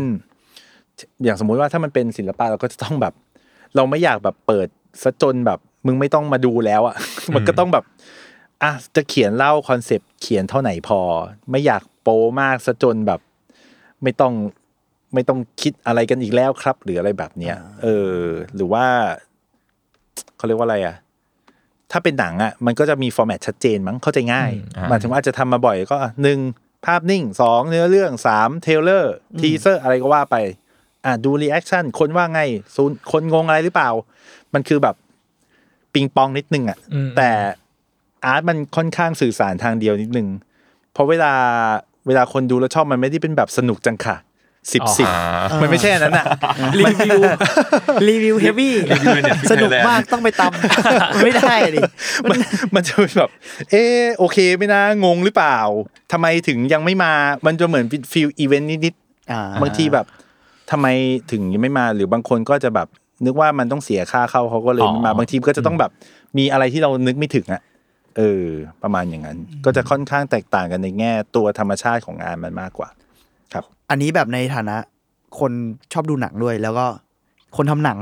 [1.24, 3.14] อย่างสมมุติว่าถ้ามันเป็นศิลปะเราก็จะต้องแบบ
[3.76, 4.68] เราไม่อยากแบบเปิด
[5.04, 6.96] ซะจนแบบ มึงไม่ต้องมาดูแล้วอะ่ะ
[7.36, 7.86] มันก็ต้องแบบ
[8.64, 11.00] อะจะเขียนเล่าคอนเซปต์เขียนเท่าไหนพอ
[11.52, 12.10] ไม่อยากโป
[12.42, 13.20] มากซะจนแบบ
[14.04, 14.34] ไม่ต้อง
[15.14, 18.18] ไม่ต้องคิดอะไรกันอีกแล้วครับ หรืออะไรแบบเนี้ยเออ
[18.56, 18.86] หรือว่า
[20.38, 20.96] เขาเรียกว่าอะไรอะ
[21.92, 26.40] ถ้าเป็นหนังอะมันก็จะมี format ชัดเจนมั้งเข้าใจง่ายอ่าหมายถึงว่าอาจจะทำมาบ่อยก็อะหนึ่ง
[26.86, 30.36] ภาพนิ่งสองเนื้อเรื่องสาม trailer teaser อะไรก็ว่าไป
[31.06, 32.42] อะดู reaction คนว่าไง
[32.76, 33.90] ซูนคนงงอะไรหรือเปล่า
[34.54, 34.96] มันคือแบบ
[35.94, 37.30] ปิงปองนิดนึงอะอืมแต่
[38.26, 40.28] art มันค่อนข้างสื่อสารทางเดียวนิดนึง
[40.94, 41.34] เพราะเวลา
[42.08, 44.16] เวลาคนดูแล้วชอบมันไม่ได้เป็นแบบสนุกจังค่ะ
[44.74, 45.08] สิบอ๋อสิบ
[45.62, 46.26] มันไม่ใช่อันนั้นอะ
[46.80, 47.20] รีวิว
[48.08, 48.76] รีวิว HEAVY
[49.52, 51.82] สนุกมากต้องไปตำมันไม่ได้ดิ
[52.30, 52.38] มัน
[52.76, 53.30] มันจะเป็นแบบ
[53.72, 55.58] เออโอเคไหมนะงงหรือเปล่า
[56.12, 57.14] ทำไมถึงยังไม่มา
[57.46, 58.96] มันจะเหมือน feel event นิด
[59.32, 60.06] อ่าๆบางทีแบบ
[60.72, 60.88] ทำไม
[61.32, 62.88] ถึงยังไม่มาหรือบางคนก็จะแบบ
[63.26, 65.92] นึกว่ามันต้องเสียค่าเข้าเขาก็เลยไม่มาอ๋อบางทีก็จะต้องแบบ
[66.38, 67.62] มีอะไรที่เรานึกไม่ถึงอะ
[68.18, 68.46] เออ
[68.84, 73.01] ประมาณอย่างนั้น ก็จะค่อนข้างแตกต่างกันในแง่ตัวธรรมชาติของงานมันมากกว่าครับ
[73.92, 74.78] อันนี้แบบในฐานะ
[75.40, 75.52] คน
[75.94, 76.86] ชอบดูหนังด้วย แล้วก็
[77.58, 78.00] คนทำหนัง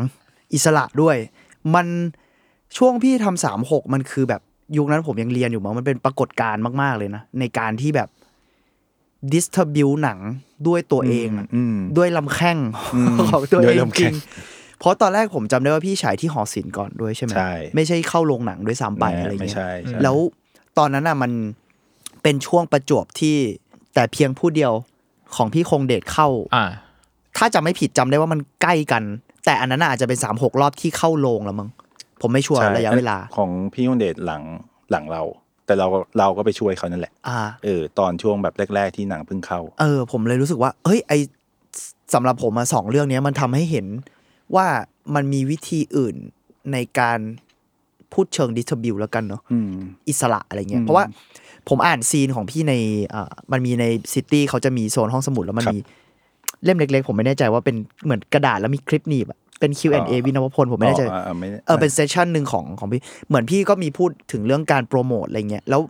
[0.53, 1.17] อิสระด้วย
[1.75, 1.87] มัน
[2.77, 4.41] ช่วงพี่ทำสามหกมันคือแบบ
[4.77, 8.09] ยุคนั้นผมยังเรียนอยู่มั้งมันเป็นปรากฏการณ์มาก ๆ เลยนะ ในการที่แบบ
[9.33, 10.19] ดิสทบิวหนัง
[10.67, 12.57] ด้วยตัวเองอะอืมด้วยลำแข้ง
[12.95, 14.15] อืมของตัวด้เอวยงลำจแข้ริงง
[14.79, 20.17] เพราะตอนแรกผมจำได้ว่าพี่ฉายที่หอศิลป์ก่อนด้วยใช่ไหมใช่ไม่ใช่เข้าโรงหนังด้วยซ้ำไปอะไรไม่เงี้ยใช่ใช่แล้ว
[20.77, 21.31] ตอนนั้นอะมัน
[22.23, 23.35] เป็นช่วงประจวบที่
[23.93, 24.73] แต่เพียงผู้เดียว
[25.35, 26.65] ของพี่คงเดชเข้าอ่า
[27.37, 29.03] ถ้าจำไม่ผิดจำได้ว่ามันใกล้กัน
[29.45, 31.69] แต่อันนั้นน่ะอาจจะเป็นสามหกรอบที่เข้าโรงแล้วมั้ง
[32.21, 34.43] ผมไม่ชัวร์ใช่ระยะเวลา ของพี่ยงเดชหลัง
[34.91, 35.21] หลังเรา
[35.65, 35.87] แต่เรา
[36.19, 41.13] เราก็ไปช่วยเขานั่นแหละอ่าเออ ตอนช่วงแบบแรก ๆ ที่หนังเพิ่งเข้า เออ ผมเลยรู้สึกว่าเฮ้ยไอ
[42.13, 43.87] สำหรับผมมาสองเรื่องเนี้ยมันทำให้เห็น
[44.55, 44.67] ว่า
[45.15, 46.15] มันมีวิธีอื่น
[46.73, 47.19] ในการ
[48.13, 49.71] พูดเชิง distribute แล้วกันเนาะอืม
[50.09, 51.05] อิสระอะไรเงี้ยอืมเพราะว่า
[51.69, 52.73] ผมอ่าน zine ของพี่ใน
[53.13, 55.79] อ่ามันมีใน City เขาจะมีโซนห้องสมุดแล้วมันครับมี
[56.63, 65.81] เล่มเล็กๆ ผมไม่แน่ใจว่าเป็นหมือนกระดาษแล้วมีคลิปหนีบอะเป็น Q&A อ๋อวินวพลผมไม่แน่ใจอ๋ออ่าไม่เออเป็นเ session หนึ่งของของพี่เหมือนพี่ก็มีพูดถึงเรื่องการโปรโมทอะไรเงี้ยแล้ว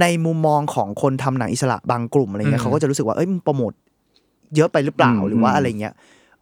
[0.00, 3.72] ในมุมมองของคนทำหนังอิสระบางกลุ่มอะไรเงี้ยอืยมเขาก็จะรู้สึกว่าเอ้ยมึงโปรโมท
[4.56, 5.92] เยอะไปหรือเปล่าอืมหรือว่าอะไรเงี้ย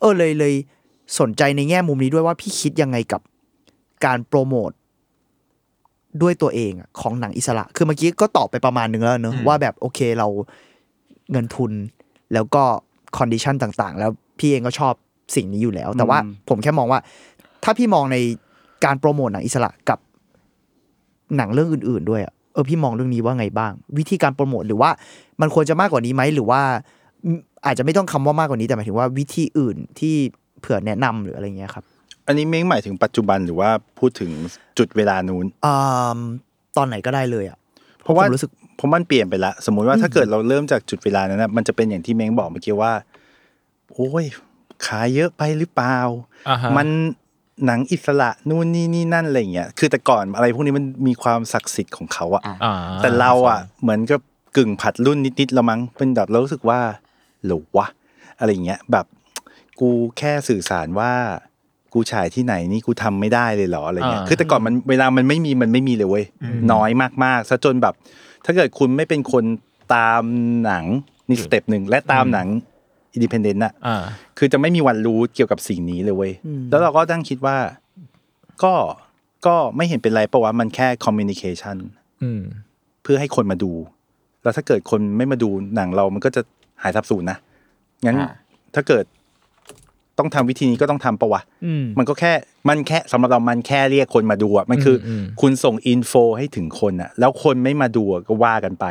[0.00, 0.54] เออเลยเลย
[1.20, 3.20] สนใจในแง่มุมนี้ด้วยว่าพี่คิดยังไงกับ
[4.04, 4.70] การโปรโมท
[6.22, 10.28] ด้วยตัวเองอะของหนังอิสระ คือเมื่อกี้ก็ตอบไปประมาณนึงแล้วเนอะอืมว่าแบบโอเคเรา
[11.30, 11.72] เงินทุน
[12.34, 12.62] แล้วก็
[13.16, 14.94] condition ต่างๆ แล้วพี่เองก็ชอบ
[15.36, 17.00] สิ่งนี้อยู่แล้ว แต่ว่าอืมผมแค่มองว่า
[17.64, 18.16] ถ้าพี่มองใน
[18.84, 19.98] การโปรโมทหนังอิสระกับ
[21.36, 24.90] หนังเรื่องอื่น ๆ ด้วยอะเออพี่มองเรื่องนี้ว่าไงบ้าง วิธีการโปรโมทหรือว่า
[25.40, 26.60] มันควรจะมากกว่านี้ไหมหรือว่า
[27.24, 30.14] อืมอาจจะไม่ต้องคำว่ามากกว่านี้แต่หมายถึงว่าวิธีอื่นที่
[30.60, 31.84] เผื่อแนะนำหรืออะไรเงี้ยครับ
[32.26, 34.30] อันนี้เม้งหมายถึงปัจจุบันหรือว่าพูดถึง
[34.78, 36.20] จุดเวลานู้นอ่า
[36.76, 37.58] ตอนไหนก็ได้เลยอะ
[38.02, 42.92] เพราะว่าผมรู้สึกเพราะมันเปลี่ยนไปละ สมมุติว่าถ้าเกิดเราเริ่มจากจุดเวลานั้นนะมันจะเป็นอย่างที่เม้งบอกเมื่อกี้ว่า
[43.92, 44.24] โอ้ย
[44.86, 45.98] ขายเยอะไปหรือเปล่า
[46.48, 46.88] อ่าฮะมัน
[47.66, 54.20] หนังอิสระนู่นนี่นี่นั่นอะไรอย่างเงี้ยคือแต่ก่อนอะไรพวกนี้มันมีความศักดิ์สิทธิ์ของเขาอะอ่าแต่เราอะเหมือนกับ
[54.56, 56.80] กึ่งผลัดรุ่นนิดๆละมั้งเป็นแบบเรารู้สึกว่า
[57.44, 57.86] หรือวะ
[58.38, 59.06] อะไรอย่างเงี้ยแบบ
[59.80, 61.12] กูแค่สื่อสารว่า
[61.94, 66.24] กูฉายที่ไหนนี่กูทำไม่ได้เลยเหรออะไรเงี้ยอ่าคือแต่ก่อนมันเวลามันไม่มีมันไม่มีเลยเว้ย
[66.72, 66.90] น้อย
[67.24, 67.94] มากๆซะจนแบบ
[68.44, 69.44] ถ้าเกิดคุณไม่เป็นคน
[69.94, 70.22] ตาม
[70.64, 70.84] หนัง
[71.28, 72.48] นี่ step หนึ่งและตามหนัง
[73.12, 74.02] independent อะอ่า
[74.38, 76.32] คือจะไม่มีวันรู้เกี่ยวกับสิ่งนี้เลยเว้ย
[76.70, 77.56] แล้วเราก็ตั้งคิดว่า
[78.62, 78.74] ก็
[79.46, 81.76] ก็ไม่เห็นเป็นไรปะวะมันแค่คอมมิ n นิเคชัน
[82.22, 82.42] อืม
[83.02, 83.72] เพื่อให้คนมาดู
[84.42, 86.42] แล้วถ้าเกิดคนไม่มาดูหนังเรามันก็จะ
[86.82, 87.38] หายสับสูญนะ
[88.06, 88.30] งั้นอ่า
[88.74, 89.04] ถ้าเกิด
[90.18, 92.32] ต้องทำวิธีนี้ก็ต้องทำปะวะอืมมันก็แค่
[92.68, 98.86] มันแค่สำหรับเรามันแค่เรียกคนมาดูอะมันคืออมคุณส่งอินโฟให้ถึงคนอะแล้วคนไม่มาดูอะก็ว่ากันไป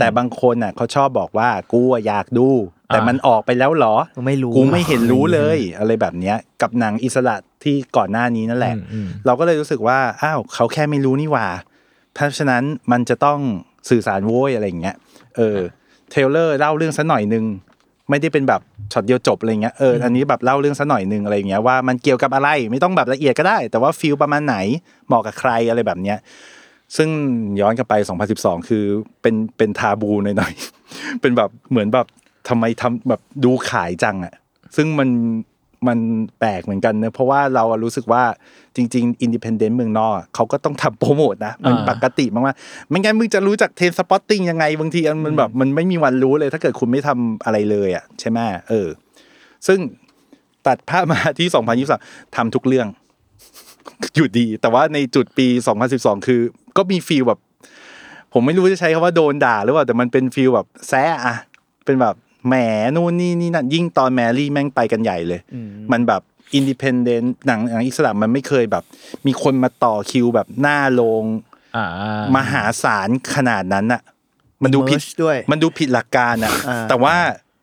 [0.00, 2.48] แต่บางคนอะเขาชอบบอกว่ากูอะอยากดู
[2.88, 11.46] แต่มันออกไปแล้วเหรอกูไม่รู้กูไม่เห็นรู้เลย อะไรแบบเนี้ย กับหนังอิสระที่ก่อนหน้านี้นั่นแหละอืมอืมเราก็เลยรู้สึกว่าอ้าวเขาแค่ไม่รู้นี่หว่า
[12.14, 12.62] เพราะฉะนั้น
[12.92, 13.38] มันจะต้อง
[13.90, 14.96] สื่อสารโว้ยอะไรอย่างเงี้ย
[15.36, 15.58] เออ
[16.10, 17.44] trailer เล่าเรื่องสักหน่อยหนึ่ง
[18.10, 18.60] ไม่ได้เป็นแบบ
[18.92, 24.56] ช็อตเดียวจบอะไรเงี้ยเอออันนี้แบบเล่าเรื่องสักหน่อยหนึ่งอะไรอย่างเงี้ยว่ามันเกี่ยวกับอะไรไม่ต้องแบบละเอียดก็ได้ แต่ว่า feel ประมาณไหน
[25.06, 26.18] เหมาะกับใครอะไรแบบเนี้ย
[26.96, 27.08] ซึ่ง
[27.60, 27.94] ย้อนกลับไป
[28.32, 28.84] 2012 คือ
[29.22, 32.06] เป็นเป็น taboo หน่อยๆเป็นแบบเหมือนแบบ
[32.48, 34.34] ทำไมทำแบบดูขายจังอะ
[34.76, 35.08] ซึ่งมัน
[35.88, 35.98] มัน
[36.38, 38.22] แปลกเหมือนกันเนอะเพราะว่าเราอะรู้สึกว่า
[38.76, 48.88] จริง ๆ independent เมืองนอกอะเขาก็ต้องทำโปรโมทนะมันอ่าปกติมากๆไม่งั้นมึงจะรู้จัก Trainspotting ยังไงบางทีมันแบบมันไม่มีวันรู้เลย ถ้าเกิดคุณไม่ทำอะไรเลยอะใช่ไหมเออ
[49.66, 49.78] ซึ่ง
[50.66, 51.48] ตัดภาพมาที่
[51.88, 52.88] 2023ทำทุกเรื่อง
[54.14, 55.46] อยู่ดี แต่ว่าในจุดปี
[55.86, 56.40] 2012 คือ
[56.76, 57.40] ก็มี feel แบบ
[58.32, 61.36] ผมไม่รู้จะใช้คำว่าโดนด่าหรือเปล่าแต่มันเป็น feel แบบแซะอะ
[61.84, 62.14] เป็นแบบ
[62.46, 62.54] แหม
[62.96, 65.40] นู่นนี่นี่นั่นยิ่งตอนแมรี่แม่งไปกันใหญ่เลย
[65.92, 66.22] มันแบบ
[66.54, 68.84] independent หนังหนังอิสระมันไม่เคยแบบ
[69.26, 71.24] มีคนมาต่อคิวแบบหน้าโรง
[71.76, 71.86] อ่า
[72.36, 74.02] มหาศาลขนาดนั้นอะ
[74.62, 77.16] มันดูผิด image ด้วย มันดูผิดหลักการอะอ่าแต่ว่า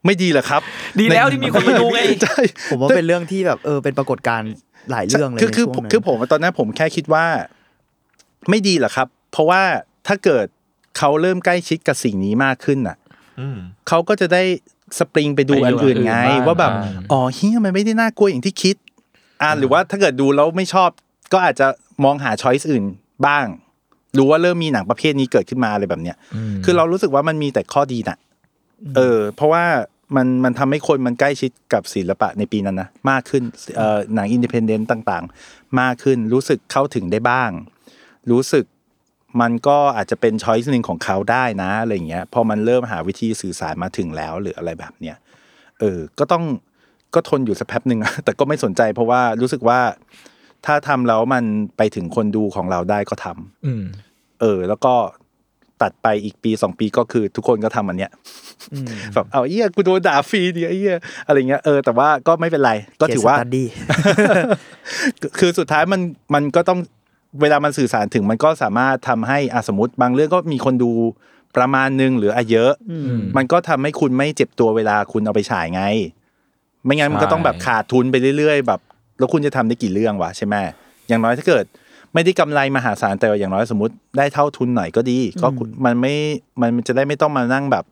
[0.05, 0.61] ไม่ดีเหรอครับ
[0.99, 2.37] ดีแล้วที่มีคนมาดูไงใช่
[2.71, 4.51] ผมว่าเป็นเรื่องที่แบบเออเป็นปรากฏการณ์
[4.91, 7.25] หลายเรื่องเลยคือในคือช่วงนั้นคือผมตอนนั้นผมแค่คิดว่า
[8.49, 9.61] ไม่ดีหรอกครับ เพราะว่า
[10.07, 10.45] ถ้าเกิด
[10.97, 13.06] เขาเริ่มใกล้ชิดกับสิ่งนี้มากขึ้นน่ะอืม
[13.87, 14.43] เขาก็จะได้
[14.97, 18.75] สปริงไปดูไปดูอันอื่นไงอันอื่นบ้างว่าแบบอ่าอ๋อเฮียมันไม่ได้น่ากลัวอย่างที่คิด
[19.41, 20.89] อ่าหรือว่าถ้าเกิดดูแล้วไม่ชอบ
[21.33, 21.67] ก็อาจจะ
[22.03, 22.83] มองหาช้อยส์อื่น
[23.27, 23.45] บ้าง
[24.17, 26.17] รู้ว่าเริ่มมีหนังประเภทนี้เกิดขึ้นมาอะไรแบบเนี้ย
[26.65, 28.17] คือเรารู้สึกว่ามันมีแต่ข้อดีน่ะ
[28.95, 29.63] เออ เพราะว่า
[30.15, 33.43] มันมันทำให้คนมันใกล้ชิดกับศิลปะในปีนั้นนะมากขึ้น
[33.77, 37.51] เอ่อหนัง independent ต่าง ๆ มากขึ้นรู้สึกเข้าถึงได้บ้าง
[38.31, 38.65] รู้สึก
[39.41, 45.17] มันก็อาจจะเป็น choice หนึ่งของเขาได้นะอะไรอย่างเงี้ยพอมันเริ่มหาวิธีสื่อสารมาถึงแล้วหรืออะไรแบบเนี้ย
[45.79, 46.43] เออก็ต้อง
[47.15, 49.79] ก็ทนอยู่สักแป๊บหนึ่งอะแต่ก็ไม่สนใจเพราะว่ารู้สึกว่า
[50.65, 51.43] ถ้าทำแล้วมัน
[51.77, 53.83] ไปถึงคนดูของเราได้ก็ทำอืม
[54.41, 54.93] เออ แล้วก็
[55.81, 58.11] ตัดไปอีกปีสองปีก็คือทุกคนก็ทำอันเนี้ย
[59.13, 60.97] แบบเอาเอี้ยกูโดนด่าฟรีดิไอ้เอี้ย
[61.27, 62.71] อะไรเงี้ยเออแต่ว่าก็ไม่เป็นไร
[63.01, 63.65] ก็ถือว่า Case study
[65.39, 66.01] คือสุดท้ายมัน
[66.33, 66.79] มันก็ต้อง
[67.41, 70.91] เวลามันสื่อสารถึงมันก็สามารถทำให้อะสมมติ บางเรื่องก็มีคนดู
[71.57, 72.71] ประมาณนึงหรืออะเยอะ
[73.37, 75.83] มันก็ทำให้คุณไม่เจ็บตัวเวลาคุณเอาไปฉายไง
[76.85, 78.79] ไม่งั้นมันก็ต้องแบบขาดทุนไปเรื่อยๆ แบบ
[79.17, 80.55] แล้วคุณจะทำได้กี่เรื่องวะใช่ไหม
[81.07, 81.65] อย่างน้อยถ้าเกิด
[82.13, 86.13] ไม่ได้กำไรมหาศาลแต่ว่าอย่างน้อยสมมติได้เท่าทุนหน่อยก็ดี ก็คุณมันไม่
[86.61, 87.85] มันจะได้ไม่ต้องมานั่งแบบ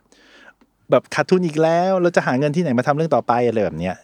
[0.92, 3.96] แบบขาดทุนอีกแล้วเราจะหาเงินที่ไหนมาทำเรื่องต่อไปอะไรแบบเนี้ย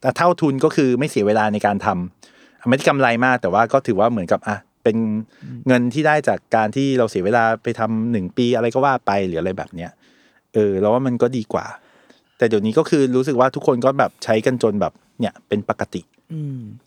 [0.00, 4.56] แต่เท่าทุนก็คือไม่เสียเวลาในการทำไม่ได้กำไรมากแต่ว่าก็ถือว่าเหมือนกับอะ
[4.86, 4.96] เป็น
[5.68, 9.90] เงินที่ได้จากการที่เราเสียเวลาไปทำหนึ่งปีอะไรก็ว่าไปหรืออะไรแบบเนี้ย
[10.54, 11.66] เออแล้วว่ามันก็ดีกว่า
[12.38, 16.02] แต่เดี๋ยวนี้ก็คือรู้สึกว่าทุกคนก็แบบใช้กันจนแบบเนี่ยเป็นปกติ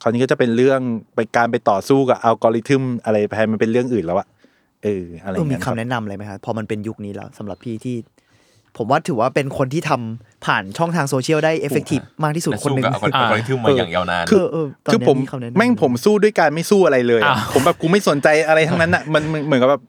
[0.02, 0.80] คราวนี้ก็จะเป็นเรื่อง
[1.14, 4.28] ไปการไปต่อสู้กับอัลกอริทึมอะไรไปมันเป็นเรื่องอื่นแล้วอะ
[4.82, 7.96] เอออะไรอเออย่างมีเงี้ยคำแนะนำอะไรไหมครับพอมันเป็นยุคนี้แล้วสำหรับพี่ที่
[8.76, 19.82] ผมว่าถือว่าเป็นคนที่ทำผ่านช่องทางโซเชียลได้ effective มากที่สุดและคนสู้หนึ่งกับอัลกอริทึมมาอย่างยาวนานคือเออตอนคือเนี้ยผมคำแนะนำแม่งผมสู้ด้วยการไม่สู้อะไรเลยอะอ้าวผมแบบกูไม่สนใจอะไรทั้งนั้นอะมันมันเหมือนกับแบบ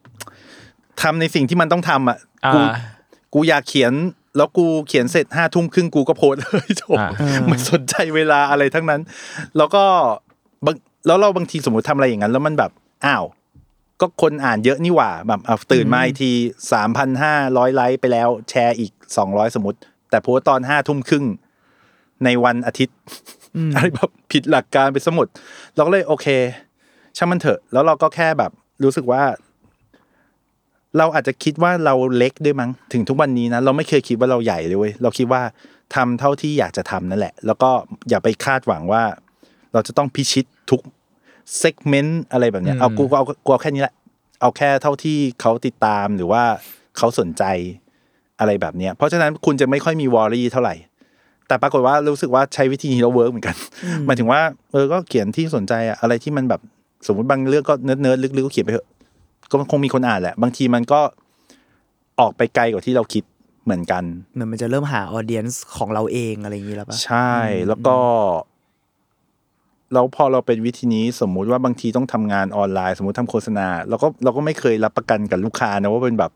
[1.01, 2.59] ทำในสิ่งที่มันต้องทำอะอ่ากู
[3.34, 3.93] กูอยากเขียน
[4.38, 9.01] แล้วกูเขียนเสร็จห้าทุ่มครึ่งกูก็โพสต์เลยจบอ่าไม่สนใจเวลาอะไรทั้งนั้น
[9.57, 9.84] แล้วก็
[10.65, 10.75] บาง
[11.07, 12.71] แล้วเราบางทีสมมติทำอะไรอย่างนั้น แล้วมันแบบ
[13.05, 13.23] อ้าว
[14.01, 16.31] ก็คนอ่านเยอะนี่หว่าแบบเอาตื่นมาอีกที
[16.71, 19.79] สามพันห้าร้อยไลค์ไปแล้ว แชร์อีกสองร้อยสมมติ
[20.09, 21.25] แต่โพสต์ตอนห้าทุ่มครึ่ง
[22.23, 22.97] ในวันอาทิตย์
[23.75, 25.27] อะไรแบบผิดหลักการไปสมุด
[25.75, 26.27] เราก็เลยโอเค
[27.17, 28.51] ช่างมันเถอะ แล้วเราก็แค่แบบ
[28.83, 29.23] รู้สึกว่า
[30.97, 35.41] เราอาจจะคิดว่าเราเล็กด้วยมั้งถึงทุกวันนี้นะเราไม่เคยคิดว่าเราใหญ่เลยเว้ยเราคิดว่า
[35.95, 37.71] ทำเท่าที่อยากจะทำนั่นแหละ แล้วก็
[38.09, 39.03] อย่าไปคาดหวังว่า
[39.73, 40.81] เราจะต้องพิชิตทุก
[41.57, 43.95] segment อะไรแบบเนี้ยเอากูเอากูเอาแค่นี้แหละ
[44.41, 46.43] เอาแค่เท่าที่เขาติดตามหรือว่า
[46.97, 47.43] เขาสนใจ
[48.39, 50.75] อะไรแบบเนี้ย เพราะฉะนั้นคุณจะไม่ค่อยมี worry เท่าไหร่
[51.47, 53.55] แต่ปรากฏว่ารู้สึกว่าใช้วิธีนี้แล้ว work เหมือนกัน
[54.05, 56.61] หมายถึงว่าเออก็เขียนที่สนใจอะอะไรที่มันแบบ
[57.07, 58.87] สมมติบางเรื่องก็ nerd nerd ลึกๆก็เขียนไปเถอะ
[59.51, 61.01] ก็คงมีคนอ่านแหละ บางทีมันก็
[62.19, 63.23] ออกไปไกลกว่าที่เราคิด
[63.63, 67.31] เหมือนกันเหมือนมันจะเริ่มหาออเดียนส์ของเราเองอะไรอย่างนี้แล้วปะใช่
[67.67, 67.97] แล้วก็
[69.93, 76.31] แล้วพอเราเป็นวิธีนี้สมมุติว่าบางทีต้องทำงานออนไลน์ สมมติทำโฆษณาเราก็เราก็ไม่เคยรับประกันกับลูกค้านะว่าเป็นแบบ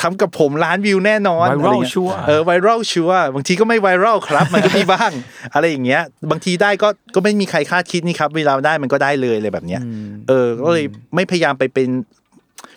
[0.00, 5.10] ทำกับผมล้านวิวแน่นอน Viral อะไรเงี้ยชัวร์เออไวรัลชัวร์บางทีก็ไม่ไวรัลครับมันก็มีบ้าง
[5.54, 9.80] อะไรอย่างเงี้ย บางทีได้ก็ก็ไม่มีใครคาดคิดนี่ครับ เวลาได้มันก็ได้เลยอะไรแบบเนี้ย
[10.28, 11.88] เออก็เลยไม่พยายามไปเป็น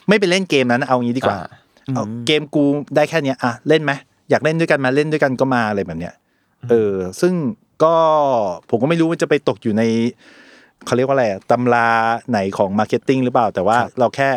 [0.09, 1.47] ไม่ไปเล่นเกมนั้นเอางี้ดีกว่าอ่า
[1.95, 2.65] เอาเกมกู
[2.95, 3.91] ได้แค่เนี้ยอะเล่นไหม
[4.30, 6.13] อยากเล่นด้วยกันมาเล่นด้วยกันก็มาอะไรแบบเนี้ย
[6.69, 7.34] เออ ซึ่ง
[7.84, 7.95] ก็
[8.69, 9.84] ผมก็ไม่รู้ว่าจะไปตกอยู่ใน
[10.86, 11.88] เขาเรียกว่าอะไรอะตำรา
[12.30, 14.30] ไหนของ marketing หรือเปล่า แต่ว่าเราแค่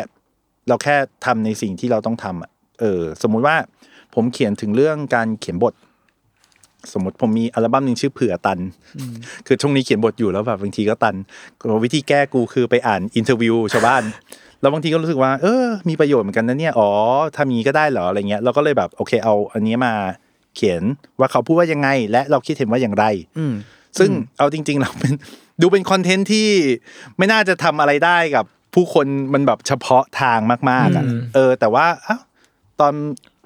[0.67, 3.55] เราแค่ทำในสิ่งที่เราต้องทำอะเออ สมมุติว่า
[4.15, 5.73] ผมเขียนถึงเรื่องการเขียนบท
[6.93, 8.59] สมมติผมมีอัลบั้มหนึ่งชื่อเผื่อตัน
[9.47, 11.15] คือช่วงนี้เขียนบทอยู่แล้วแบบบางทีก็ตัน
[11.83, 14.03] วิธีแก้กูคือไปอ่าน interview ชาวบ้าน
[14.61, 16.89] แล้วบางทีก็รู้สึกว่า เออ มีประโยชน์เหมือนกันนะเนี่ย อ๋อ
[17.37, 19.93] ทำอย่างนี้ก็ได้เหรออะไรเงี้ย เราก็เลยแบบ โอเค เอาอันนี้มา
[20.55, 20.83] เขียน
[21.19, 23.05] ว่าเขาพูดว่ายังไง และเราคิดเห็นว่าอย่างไร
[23.37, 23.53] อืม
[23.99, 25.13] ซึ่งเอาจริง ๆ เราเป็น
[25.61, 26.47] ดูเป็นคอนเทนต์ที่
[27.17, 30.39] ไม่น่าจะทำอะไรได้กับ ผู้คนมันแบบเฉพาะทาง
[30.69, 32.21] มากๆอะเออ แต่ว่าอ้าว
[32.79, 32.93] ตอน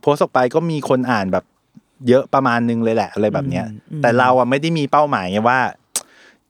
[0.02, 1.46] โพสต์ออกไปก็มีคนอ่านแบบ
[2.10, 3.66] เยอะประมาณนึงเลยแหละอะไรแบบเนี้ย
[4.02, 5.60] แต่เราอะไม่ได้มีเป้าหมายไงว่า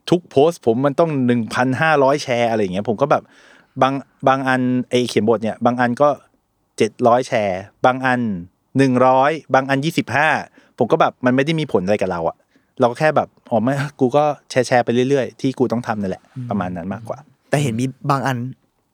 [0.10, 3.24] ทุกโพสต์ผมมันต้องหนึ่งพันห้าร้อยแชร์อะไรอย่างเงี้ยผมก็แบบ
[3.82, 3.94] บาง
[4.28, 6.10] บางอันไอเขียนบทเนี่ย บางอันก็
[6.78, 8.22] เจ็ดร้อยแชร์ บางอัน
[8.78, 10.28] หนึ่งร้อยบางอันยี่สิบห้า
[10.78, 12.38] ผมก็แบบมันไม่ได้มีผลอะไรกับเราอะ
[12.80, 17.18] เราก็แค่แบบอ๋อไม่กูก็แชร์แชร์ไปเรื่อยๆ ที่กูต้องทำนั่นแหละประมาณนั้นมากกว่า
[17.50, 18.38] แต่เห็นมีบางอัน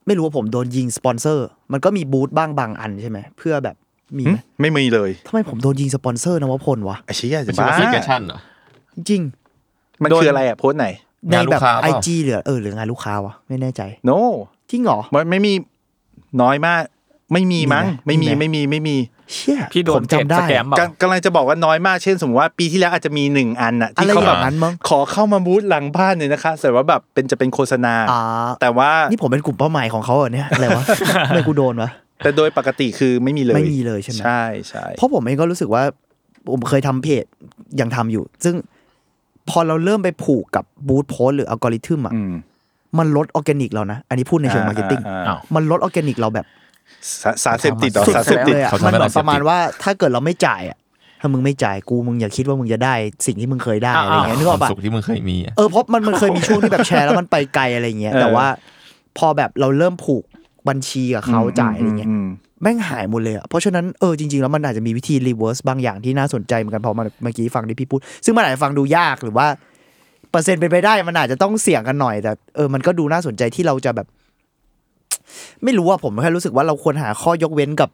[0.08, 3.76] ไม่รู้ว่าผมโดนยิงสปอนเซอร์ มันก็มีบูธบ้างบางอันใช่ไหมเพื่อแบบ
[4.18, 8.40] มีหึไหมไม่มีเลยทำไมผมโดนยิงสปอนเซอร์นวพลวะไอ้เชี่ยจะเป็นชื่อบ้าว่าฟิกชั่นเหรอ
[9.10, 9.22] จริง
[10.04, 14.20] มันคืออะไรอะโพสต์ไหนๆในงานลูแบกบค้าเปไอล่าจีหรือเออหรืองานลูกค้าวะไม่แน่ใจ no
[14.70, 15.54] จริงเหรอมันไม่มี
[16.42, 16.84] น้อยมาก
[17.34, 18.96] ไม่มีมั้งมีไม่ไหมมีไม่มีไม่มี
[19.34, 28.22] เชี่ยพี่โดผนมเจ็ดจำได้สแกมเปล่ากำกำลังจะบอกว่าน้อยมากเช่น สมมติว่าปีที่แล้วอาจจะมีหนึ่งอันน่ะอะที่ไรเขาอแบย่าบงนั้นมั้งขอเข้ามาบูธหลังบ้านเลยนะคะแต่ว่าแบบเป็นจะเป็นโฆษณาอ่า
[28.62, 30.84] แต่ว่านี่ผมเป็นกลุ่มเป้าหมายของเขาเหรอเนี่ยอะไรวะ
[31.28, 31.92] ทำไมกูโดนวะ
[32.24, 35.84] แต่โดยปกติคือไม่มีเลยไม่มีเลยใช่ไหมใช่ใช่เพราะผมเองก็รู้สึกว่า
[36.52, 37.26] ผมเคยทำเพจ
[37.80, 38.56] ยังทำอยู่ ซึ่ง
[39.50, 42.34] พอเราเริ่มไปผูกกับ boost post หรืออัลกอริทึมอะอืม
[42.98, 46.46] มันลดออร์แกนิกเรานะ อันนี้พูดในเชิง marketing อ่าอ้าวมันลดออร์แกนิกเราแบบ
[47.22, 50.78] สาสารเสพติดเหรอสุดสารเสพติดเลยอะเขาทำมันให้เหมืเราอนประมาณว่าถ้าเกิดเราไม่จ่ายอะ
[51.22, 52.94] ถ้ามึงไม่จ่ายกูมึงอย่าคิดว่ามึงจะได้
[53.26, 58.48] สิ่งที่มึงเคยได้อะไรอย่างเงี้ยนึกคอวาอมกปะสุขที่มึงเคยมีอะเออเพราะมันมันเคยมีช่วงที่แบบแชร์แล้วมันไปไกลอะไรเงี้ยเออแต่ว่า
[59.18, 60.24] พอแบบเราเริ่มผูก
[60.70, 62.28] บัญชีกับเขาจ่ายอะไรเงี้ยม
[62.62, 69.48] แม่งหายหมดเลยอะเพราะฉะนั้นเออจริงๆแล้วมันอาจจะมีวิธี reverse บางอย่างที่น่าสนใจเหมือนกันพอมาเมื่อกี้ฟังที่พี่พูด ซึ่งมันอาจจะฟังดูยากหรือว่า
[70.32, 74.08] เปอร์เซ็นต์เป็นไปได้มันอาจจะต้องเสี่ยงกันหน่อยแต่เออมันก็ดูน่าสนใจที่เราจะแบบ
[75.64, 77.90] ไม่รู้ว่าผมแค่รู้สึกว่าเราควรหาข้อยกเว้นกับ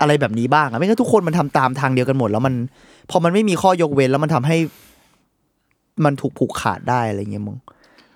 [0.00, 2.54] อะไรแบบนี้บ้างอะไม่งั้นทุกคนมันทำตามทางเดียวกันหมด แล้วมัน
[3.10, 4.56] พอมันไม่มีข้อยกเว้นแล้วมันทำให้
[6.04, 7.58] มันถูกผูกขาดได้อะไรเงี้ยมึง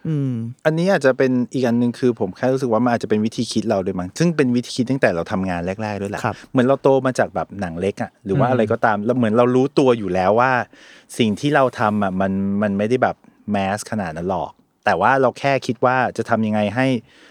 [0.06, 0.32] อืม
[0.64, 10.52] อันนี้อาจจะเป็นอีกอันหนึ่งคือผมแค่รู้สึกว่ามันอาจจะเป็นวิธีคิดเราด้วยมั้งซึ่งเป็นวิธีคิดตั้งแต่เราทำงานแรกๆด้วยแหละครับเหมือนเราโตมาจากแบบหนังเล็กอะหรือว่าอะไรก็ตามแล้วเหมือนเรารู้ตัวอยู่แล้วว่า
[11.18, 12.32] สิ่งที่เราทำอะมัน
[12.62, 13.16] มันไม่ได้แบบ
[13.52, 14.52] แมสขนาดนั้นหรอก
[14.86, 16.86] แต่ว่าเราแค่คิดว่าจะทำยังไงให้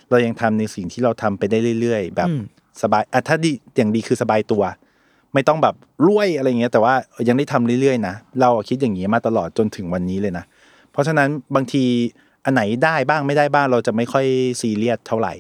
[0.10, 2.42] เรายังทำในสิ่งที่เราทำไปได้เรื่อย ๆ แบบอืม
[2.82, 4.64] สบายอะถ้าดีอย่างดีคือสบายตัว
[5.34, 5.76] ไม่ต้องแบบ
[6.08, 6.94] รวยอะไรเงี้ย แต่ว่า
[7.28, 10.46] ยังได้ทำเรื่อยๆนะเราอะคิดอย่างนี้มาตลอดจนถึงวันนี้เลยนะ
[10.92, 11.84] เพราะฉะนั้นบางที
[12.46, 14.26] อันไหนได้บ้างไม่ได้บ้างเราจะไม่ค่อย
[14.62, 15.34] ซีเรียสเท่าไหร่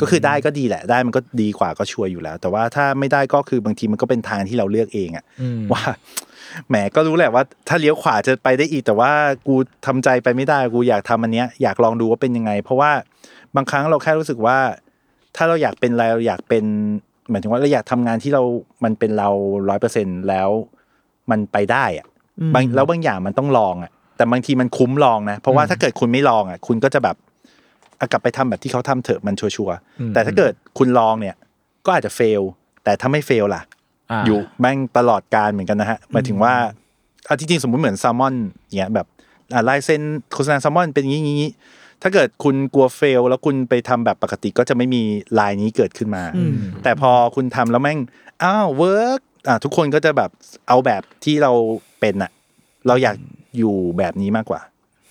[0.00, 5.24] ก็คือได้ก็ดีแหละ ได้มันก็ดีกว่าก็ชัวร์อยู่แล้ว แต่ว่าถ้าไม่ได้ก็คือบางทีมันก็เป็นทางที่เราเลือกเองอะ
[5.72, 5.82] ว่า
[6.68, 9.12] แหมก็รู้แหละว่า ถ้าเลี้ยวขวาจะไปได้อีก แต่ว่า
[9.46, 9.54] กู
[9.86, 12.90] ทำใจไปไม่ได้กูอยากทำอันเนี้ยอยากลองดูว่าเป็นยังไง เพราะว่า
[13.56, 14.58] บางครั้งเราแค่รู้สึกว่า
[15.36, 16.64] ถ้าเราอยากเป็นอะไรเราอยากเป็น
[17.30, 18.42] หมายถึงว่าเราอยากทำงานที่เรา
[18.84, 19.28] มันเป็นเรา
[19.68, 20.48] ร้อยเปอร์เซ็นแล้ว
[21.30, 22.06] มันไปได้อะ
[22.54, 27.16] บางแล้วบางอย่างมันต้องลองอะแต่บางทีมันคุ้มลองนะ เพราะว่าถ้าเกิดคุณไม่ลองอะคุณก็จะแบบ
[28.00, 31.36] อะกลับไปทำแบบที่เขาทำเถอะมันชัวร์ๆแต่ถ้าเกิดคุณลองเนี่ย
[31.86, 32.42] ก็อาจจะเฟล
[32.84, 33.62] แต่ถ้าไม่เฟลล่ะ
[34.10, 36.54] อ่าอยู่แม่งตลอดการเหมือนกันนะฮะหมายถึงว่า
[37.26, 38.34] เอาจริงๆสมมุติเหมือนแซลมอน
[38.78, 39.06] เนี้ยแบบ
[39.52, 40.00] อ่าลายเส้น
[40.32, 41.50] โฆษณาแซลมอนเป็นอย่างนี้อย่างนี้
[42.02, 45.02] ถ้าเกิดคุณกลัว fail แล้วคุณไปทำแบบปกติก็จะไม่มี
[45.38, 46.24] ลายนี้เกิดขึ้นมา
[46.82, 47.98] แต่พอคุณทำแล้วแม่ง
[48.42, 50.30] อ้าว work อะทุกคนก็จะแบบ
[50.68, 51.52] เอาแบบที่เรา
[52.00, 52.30] เป็นอะ
[52.86, 53.16] เราอยาก
[53.58, 54.60] อยู่แบบนี้มากกว่า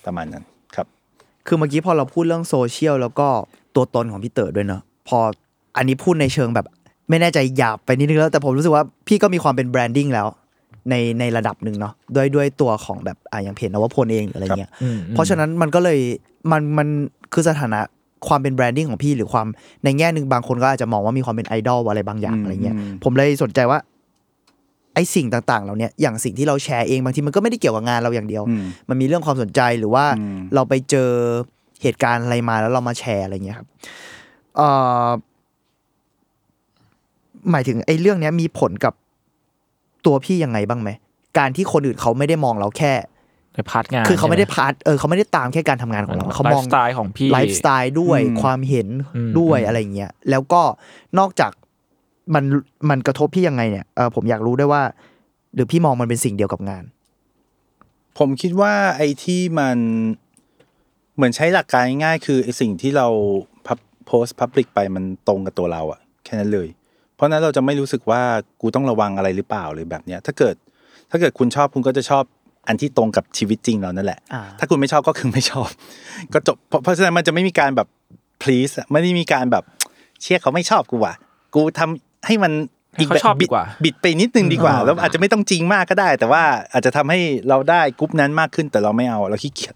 [0.05, 0.43] ประมาณนั้น
[0.75, 0.87] ครับ
[1.47, 3.27] คือเมื่อกี้พอเราพูดเรื่องโซเชียลแล้วก็
[3.75, 5.19] ตัวตนของพี่เต๋อด้วยเนอะพอ
[5.77, 6.65] อันนี้พูดในเชิงแบบ
[7.09, 10.27] ไม่แน่ใจหยาบไปนิดนึงแล้ว แต่ผมรู้สึกว่าพี่ก็มีความเป็น branding แล้ว
[10.89, 15.99] ในในระดับหนึ่งเนาะด้วยด้วยตัวของแบบอะอย่างเพจนวพลเองหรืออะไรเงี้ยอืมเพราะฉะนั้นมันก็เลย
[16.51, 16.87] มันมัน
[17.33, 17.81] คือสถานะ
[18.27, 19.47] ความเป็นแบรนดิ้งของพี่หรือความ
[19.83, 23.79] ในแง่หนึ่งบางคนก็อาจจะมองว่ามีความเป็นไอดอลอะไรบางอย่างอืมอะไรเงี้ยอืมผมเลยสนใจว่า
[24.93, 31.09] ไอสิ่งต่างๆเหล่าเนี้ยอย่างสิ่งที่เราแชร์เองบางทีมันก็ไม่ได้เกี่ยวกับงานเราอย่างเดียวอืมมันมีเรื่องความสนใจหรือว่าอืมเราไปเจอ
[31.81, 33.67] เหตุการณ์อะไรมาแล้วเรามาแชร์อะไรเงี้ยครับ
[34.57, 34.69] เอ่
[35.05, 35.07] อ
[37.51, 38.93] หมายถึงไอ้เรื่องเนี้ยมีผลกับ
[40.05, 40.89] ตัวพี่ยังไงบ้างไหม
[41.37, 42.93] การที่คนอื่นเขาไม่ได้มองเราแค่
[43.55, 50.61] ใน part งานคือเขาไม่ได้ใช่ห part เออเขาไม่ได้ตามแค่การทำงานของเราเขามองไลฟ์สไตล์ของพี่ไลฟ์สไตล์ด้วยอืมความเห็นอืมด้วยอืมอะไรเงี้ยแล้วก็
[51.19, 51.51] นอกจาก
[52.33, 52.43] มัน
[52.89, 54.83] มันกระทบพี่ยังไงเนี่ยเออผมอยากรู้ด้วยว่า
[55.55, 56.83] หรือพี่มองมันเป็นสิ่งเดียวกับงาน
[58.17, 59.77] ผมคิดว่าไอ้ที่มัน
[61.15, 63.07] เหมือนใช้หลักการง่ายๆคือไอ้สิ่งที่เรา
[64.05, 66.67] โพสต์ public ไปมันตรงกับตัวเราอะแค่นั้นเลย
[67.15, 68.21] เพราะฉะนั้นเราจะไม่รู้สึกว่า
[68.61, 70.55] กูต้องระวังอะไรหรือเปล่าหรือแบบเนี้ยถ้าเกิด
[71.11, 72.23] ถ้าเกิดคุณชอบคุณก็จะชอบ
[72.67, 75.69] อันที่ตรงกับชีวิตจริงเรานั่นแหละอ่าถ้าคุณไม่ชอบก็คือไม่ชอบ
[76.33, 77.87] ก็จบเพราะเพราะฉะนั้นมันจะไม่มีการแบบ
[78.41, 79.63] please อะไม่ได้มีการแบบ
[80.21, 81.13] เชี่ยเขาไม่ชอบกูว่ะ
[81.53, 82.53] กูทำให้มัน
[82.95, 86.43] ให้เขาชอบดีกว่าบิดไปนิดนึงดีกว่าอ่า แล้วอาจจะไม่ต้องจริงมากก็ได้ แต่ว่า
[86.73, 87.19] อาจจะทำให้
[87.49, 89.75] เราได้กรุ๊ปนั้นมากขึ้นแต่เราไม่เอาเราขี้เกียจ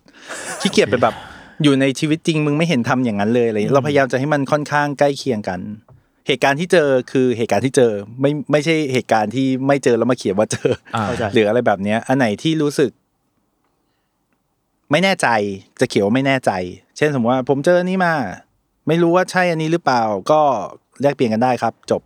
[0.61, 1.15] ขี้เกียจไปแบบ
[1.63, 5.59] อยู่ในชีวิตจริงมึงไม่เห็นทำอย่างนั้นเลยอะไรอย่างเงี้ยเราพยายามจะให้มันค่อนข้างใกล้เคียงกัน
[6.29, 7.91] เหตุการณ์ที่เจอคือเหตุการณ์ที่เจอ
[8.21, 12.91] ไม่ไม่ใช่เหตุการณ์ที่ไม่เจอแล้วมาเขียนว่าเจออ่าเข้าใจหรืออะไรแบบเนี้ย อันไหนที่รู้สึก
[14.91, 15.27] ไม่แน่ใจ
[15.79, 16.51] จะเขียวาไม่แน่ใจ
[16.97, 18.13] เช่นสมมติว่า ผมเจออันนี้มา
[18.87, 20.01] ไม่รู้ว่าใช่อันนี้หรือเปล่า
[20.31, 20.41] ก็
[21.01, 22.01] แลกเปลี่ยนกันได้ครับ จบ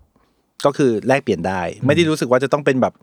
[0.66, 2.94] ก็คือแลกเปลี่ยนได้ ไม่ได้รู้สึกว่าจะต้องเป็นแบบ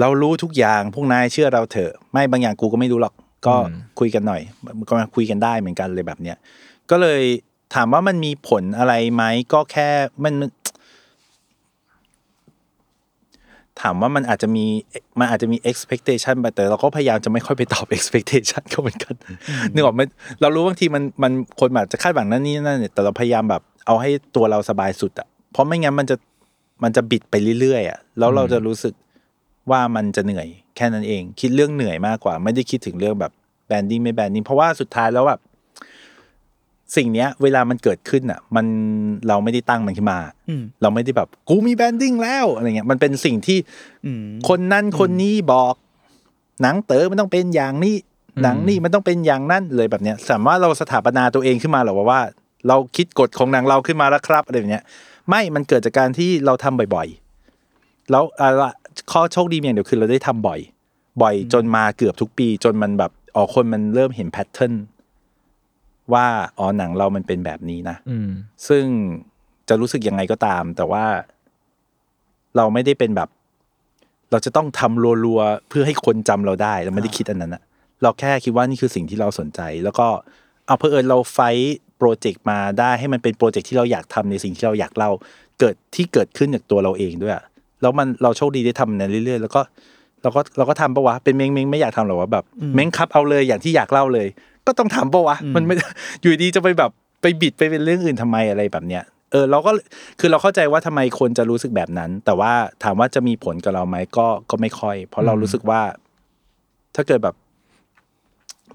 [0.00, 3.14] เรารู้ทุกอย่างพวกนายเชื่อเราเถอะไม่บางอย่างกูก็ไม่รู้หรอก
[3.46, 4.42] ก็อืมคุยกันหน่อย
[4.88, 6.36] ก็มาคุยกันได้เหมือนกันเลยแบบเนี้ย
[6.90, 7.22] ก็เลย
[7.74, 9.22] ถามว่ามันมีผลอะไรไหม
[9.52, 9.88] ก็แค่
[10.24, 10.50] มันมัน
[13.80, 14.64] ถามว่ามันอาจจะมี
[15.18, 19.14] มันอาจจะมี expectation ไปแต่เราก็พยายามจะไม่ค่อยไปตอบ expectation เขาเหมือนกัน
[19.72, 20.00] นึกออกไหม
[20.40, 26.16] เรารู้บางทีมันมันคนแบบจะคาดหวังนั่นนี่นั่นเนี่ยแต่เราพยายามแบบ เอาให้ตัวเราสบายสุดอะเพราะไม่งั้นมันจะ
[26.82, 28.94] มันจะบิดไปเรื่อยๆอะแล้วเราจะรู้สึก
[29.70, 33.32] ว่ามันจะเหนื่อยแค่นั้นเอง คิดเรื่องเหนื่อยมากกว่า ไม่ได้คิดถึงเรื่องแบบ
[33.66, 35.40] branding ไม่ branding เพราะว่าสุดท้ายแล้วแบบ
[36.96, 38.66] สิ่งเนี้ยเวลามันเกิดขึ้นอะ มัน
[39.28, 40.18] เราไม่ได้ตั้งมันขึ้นมา
[40.48, 43.58] อืมเราไม่ได้แบบกูมี branding แล้วอะไรเงี้ยมันเป็นสิ่งที่
[44.04, 45.74] อืมคนนั้นคนนี้บอก
[46.62, 47.96] หนังเต๋อมันต้องเป็นอย่างนี้
[48.42, 52.20] หนังนี่มันต้องเป็นอย่างนั้นเลยแบบเนี้ยสามารถเราสถาปนาตัวเองขึ้นมาหรอว่าว่า
[52.68, 54.84] เราคิดกฎของหนังเราขึ้นมาแล้วครับอะไรแบบเนี้ย
[55.28, 58.70] ไม่มันเกิดจากการที่เราทำบ่อยๆ แล้วอะละ
[59.12, 60.60] ข้อโชคดีอย่างเดียวคือเราได้ทำบ่อย
[61.22, 64.72] บ่อยจนมาเกือบทุกปี จนมันแบบอ๋อคนมันเริ่มเห็น pattern
[66.14, 66.26] ว่า
[66.58, 68.28] อ๋อหนังเรามันเป็นแบบนี้นะอืม
[68.68, 68.84] ซึ่ง
[69.68, 71.04] จะรู้สึกยังไงก็ตาม แต่ว่า
[72.56, 73.28] เราไม่ได้เป็นแบบ
[74.30, 77.62] เราจะต้องทำรัวๆเพื่อให้คนจำเราได้เราไม่ได้คิดอันนั้นอะ
[78.02, 80.06] เราแค่คิดว่านี่คือสิ่งที่เราสนใจ แล้วก็
[80.66, 85.10] เอาเพอเอิญเรา fight โปรเจกต์มาได้ให้มันเป็นโปรเจกต์ที่เราอยากทำในสิ่งที่เราอยากเล่า
[85.60, 87.44] เกิดที่เกิดขึ้นจากตัวเราเองด้วยอะ
[87.82, 89.60] แล้วมันเราโชคดีได้ทำในเรื่อยๆ แล้วก็
[90.22, 94.26] เราก็เราก็ทำปะวะเป็นเม้งเม้งไม่อยากทำหรอวะแบบเม้งครับเอาเลยอย่างที่อยากเล่าเลย
[94.66, 95.74] ก็ต้องทำปะวะมันไม่
[96.22, 96.90] อยู่ดีจะไปแบบ
[97.22, 99.70] ไปบิดไปเป็นเรื่องอื่นทำไมอะไรแบบเนี้ยเออเราก็
[100.20, 102.52] คือเราเข้าใจว่าทำไมคนจะรู้สึกแบบนั้น แต่ว่า
[102.84, 105.80] ถามว่าจะมีผลกับเราไหมก็ก็ไม่ค่อย เพราะเรารู้สึกว่า
[106.96, 107.36] ถ้าเกิดแบบ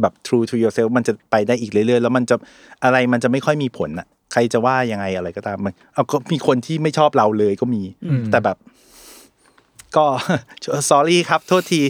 [0.02, 2.36] แบบ true to yourself มันจะไปได้อีกเรื่อยๆ แล้วมันจะ
[2.84, 7.84] อะไรมันจะไม่ค่อยมีผลอะใครจะว่ายังไงอะไรก็ตามมันเอาก็มีคนที่ไม่ชอบเราเลยก็มี
[8.32, 8.58] แต่แบบ
[9.98, 10.06] ก็
[10.90, 11.82] sorry ครับ โทษที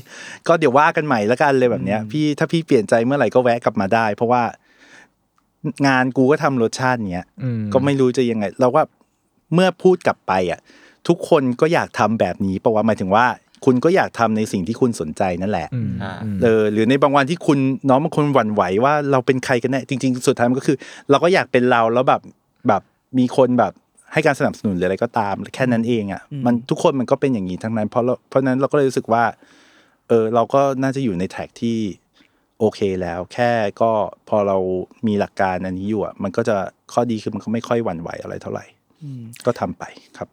[0.48, 4.44] ก็เดี๋ยวว่ากันใหม่แล้วกันเลยแบบเนี้ย พี่ถ้าพี่เปลี่ยนใจเมื่อไหร่ก็แวะกลับมาได้ เพราะว่า
[5.88, 8.84] งานกูก็ทำรสชาติเนี้ยอืมก็ไม่รู้จะยังไง เราว่า
[9.54, 10.60] เมื่อพูดกลับไปอะ
[11.08, 13.26] ทุกคนก็อยากทำแบบนี้เพราะว่าหมายถึงว่า
[13.66, 16.14] คุณก็อยากทำในสิ่งที่คุณสนใจนั่นแหละอืมอ่า
[16.44, 17.58] เออหรือในบางวันที่คุณ
[17.90, 20.78] น้องบางคนหวั่นไหวว่าเราเป็นใครกันแน่จริง ๆ สุดท้ายมันก็คือ
[21.10, 22.22] เราก็อยากเป็นเราแล้วแบบ
[22.68, 22.82] แบบ
[23.18, 23.74] มีคนแบบ
[24.16, 29.24] ให้การสนับสนุนหรืออะไรก็ตาม แค่นั้นเองอะมันทุกคนมันก็เป็นอย่างนี้ทั้งนั้นเพราะเราเพราะฉะนั้นเราก็เลยรู้สึกว่า
[30.08, 31.78] เออเราก็น่าจะอยู่ในแท็กที่
[32.60, 33.52] โอเคแล้ว แค่
[33.82, 33.92] ก็
[34.30, 34.58] พอเรา
[35.08, 36.56] มีหลักการอันนี้อยู่อะมันก็จะ
[36.94, 38.66] ข้อดีคือมันก็ไม่ค่อยหวั่นไหวอะไรเท่าไหร่
[39.46, 39.84] ก็ทำไป
[40.18, 40.30] ครับ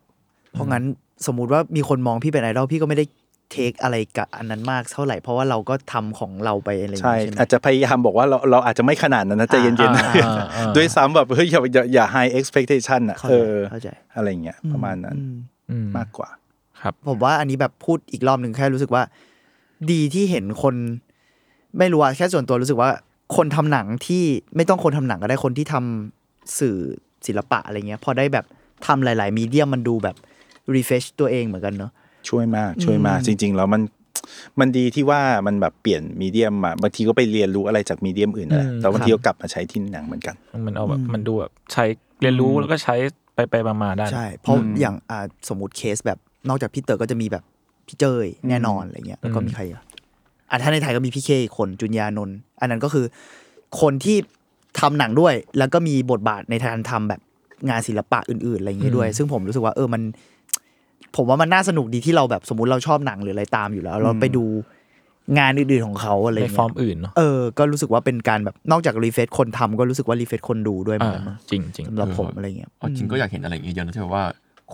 [0.53, 0.85] เพราะงั้น
[1.27, 3.05] สมมุติว่ามีคนมองพี่เป็นไอดอลพี่ก็ไม่ได้
[3.53, 9.91] เทคอะไรกับอันนั้นมากเท่าไหร่เพราะว่าเราก็ทำของเราไปอะไรอย่างใช่เงี้ยใช่ไหมอาจจะพยายามบอกว่าเราเราอาจจะไม่ขนาดนั้นนะใจเย็นอ่า
[10.24, 15.35] อ่าอ่าๆด้วยซ้ำแบบเฮ้ยอย่าอย่าอย่า high expectation อะเข้าเอใจอเข้าใจอะไรอย่างเงี้ยประมาณนั้นอืม
[15.70, 16.29] อืมมากกว่า
[16.81, 19.03] ครับ ผมว่าอันนี้แบบพูดอีกรอบหนึ่งแค่รู้สึกว่า
[19.91, 20.74] ดีที่เห็นคน
[21.79, 22.91] ไม่รู้อะแค่ส่วนตัวรู้สึกว่า
[23.37, 24.24] คนทำหนังที่
[24.57, 26.77] ไม่ต้องคนทำหนังก็ได้คนที่ทำสื่อ
[27.27, 28.45] ศิลปะอะไรเงี้ย พอได้แบบ
[28.87, 30.16] ทำหลาย ๆ มีเดียมมันดูแบบ
[30.74, 31.93] refresh ตัวเองเหมือนกันเนอะ
[32.28, 33.82] ช่วยมากช่วยมากจริง ๆ แล้วมัน
[34.61, 40.35] มันดีที่ว่ามันแบบเปลี่ยนมีเดียมมาบางทีก็ไปเรียนรู้อะไรจากมีเดียมอื่นนั่นแหละอืมแต่บางครับทีก็กลับมาใช้ที่หนังเหมือนกัน
[40.66, 41.85] มันเอาแบบมันดูแบบใช้
[42.23, 42.94] เรียนรู้แล้วก็ใช้
[43.35, 46.19] ไปไปมามาได้ใช่ เพราะอย่างอ่าสมมติเคสแบบ
[46.49, 47.44] นอกจากพี่เต๋อก็จะมีแบบ
[47.86, 49.82] พี่เจยแน่นอนอะไรเงี้ยแล้วก็มีใครอะ
[50.51, 53.07] อะถ้าในไทยก็มีพี่เคอีกคนจุนยานนท์อันนั้นก็คือ
[53.81, 54.16] คนที่
[54.81, 57.20] ทำหนังด้วย แล้วก็มีบทบาทในการทำแบบ
[57.69, 60.03] งานศิลปะอื่น ๆ อะไรอย่างเงี้ยด้วย ซึ่งผมรู้สึกว่าเออมัน
[61.16, 64.44] ผมว่ามันน่าสนุกดีที่เราแบบสมมุติเราชอบหนังหรืออะไรตามอยู่แล้ว เราไปดู
[65.39, 74.24] งานอื่นๆของเขาอะไรในเงี้ยฟอร์มอื่นเนาะเออก็รู้สึกว่าเป็นการแบบนอกจาก refresh คนทำก็รู้สึกว่า refresh คนดูด้วยเหมือนกันมั้งจริงจริงสำหรับผมเออออะไรเงี้ยเอาจริงก็อยากเห็นอะไรอย่างเงี้ยเยอะนะที่แบบว่า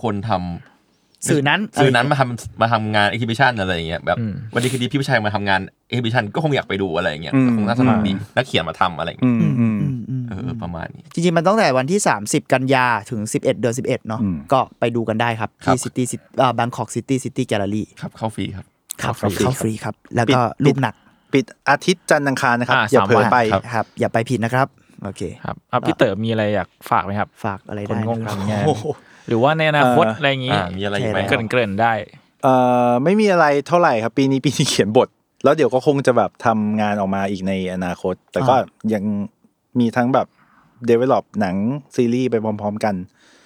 [0.01, 5.61] คนทำสื่อนั้นสื่อนั้นมาทำมาทำงาน exhibitionันอะไรอย่างเงี้ยแบบอืมวันดีคืนดีพี่ผู้ชายมาทำงาน
[5.91, 16.05] e อ h ิบิชันก็คงอยากไปดูอะไรอย่างเงี้ยอืมก็คงน่าสนุกดีนักเขียนมาทำอะไรอย่างอืเงี้ยมอืมอืมอืม เออประมาณนี้ จริงๆ มันตั้งแต่วันที่ 30 กันยาถึง 11 เดือน 11 เนาะอืมก็ไปดูกันได้ครับครับที่ซิตี้
[16.41, 18.65] อ่าบางกอกซิตี้ซิตี้แกลเลอรี่ครับเข้าฟรีครับ
[19.01, 20.95] ครับเข้าฟรีเข้าฟรีครับ แล้วก็ปิดรูปหนัก
[21.33, 24.67] ปิดอาทิตย์จันทร์อังคารนะครับอ่าอย่าสามเผลอวันไปครับครับ อย่าไปผิดนะครับ
[25.03, 28.65] โอเคครับอะพี่เต๋อมีอะไรอยากฝากไหมครับ ฝากอะไรคนได้งงนะครับทำงาน
[29.27, 31.93] หรือว่าในอนาคตเอ่อออะไรอย่างงี้อ่ามีอะไรอีกไหมใช่เกริ่นเกริ่นๆได้
[32.43, 32.55] เอ่
[32.87, 35.07] อไม่มีอะไรเท่าไหร่ครับ ปีนี้ปีนี้เขียนบท
[35.43, 38.55] แล้วเดี๋ยวก็คงจะแบบทำงานออกมาอีกในอนาคต แต่ก็
[38.93, 39.03] ยัง
[39.79, 40.27] มีทั้งแบบ
[40.89, 41.55] develop หนัง
[41.95, 42.95] ซีรีส์ไปพร้อม ๆ กัน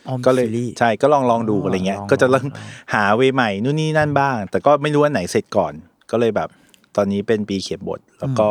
[0.07, 2.55] ออมก็เลยซีรีส์ใช่ก็ลองลองดูอ๋อออะไรเงี้ยลองก็จะเริ่มลอง
[2.93, 5.73] หาเวย์ใหม่นู่นนี่นั่นบ้าง แต่ก็ไม่รู้ว่าไหนเสร็จก่อน
[6.11, 6.49] ก็เลยแบบ
[6.95, 8.49] ตอนนี้เป็นปีเขียนบท แล้วก็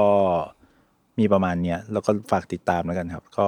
[1.19, 3.47] มีประมาณเนี้ยแล้วก็ฝากติดตามแล้วกันครับ ก็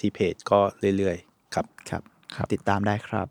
[0.00, 0.58] ที่เพจก็
[0.96, 2.02] เรื่อยๆครับครับ
[2.34, 3.26] ครับ ติดตามได้ครับ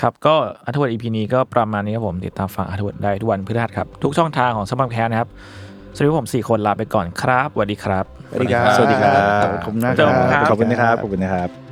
[0.00, 0.34] ครับก็
[0.64, 5.28] อัธวัต EP นี้ก็ประมาณนี้ครับผมติดตามฟังอัธวัตได้ทุกวันพฤหัสครับ ทุกช่องทางของสมัครแคสนะครับ
[5.94, 9.12] สวัสดีครับผมสี่คนลาไปก่อนครับสวัสดีครับ สวัสดีครับ สวัสดีครั
[9.42, 11.67] บ ขอบคุณมากขอบคุณครับ ขอบคุณนะครับ ขอบคุณนะครับ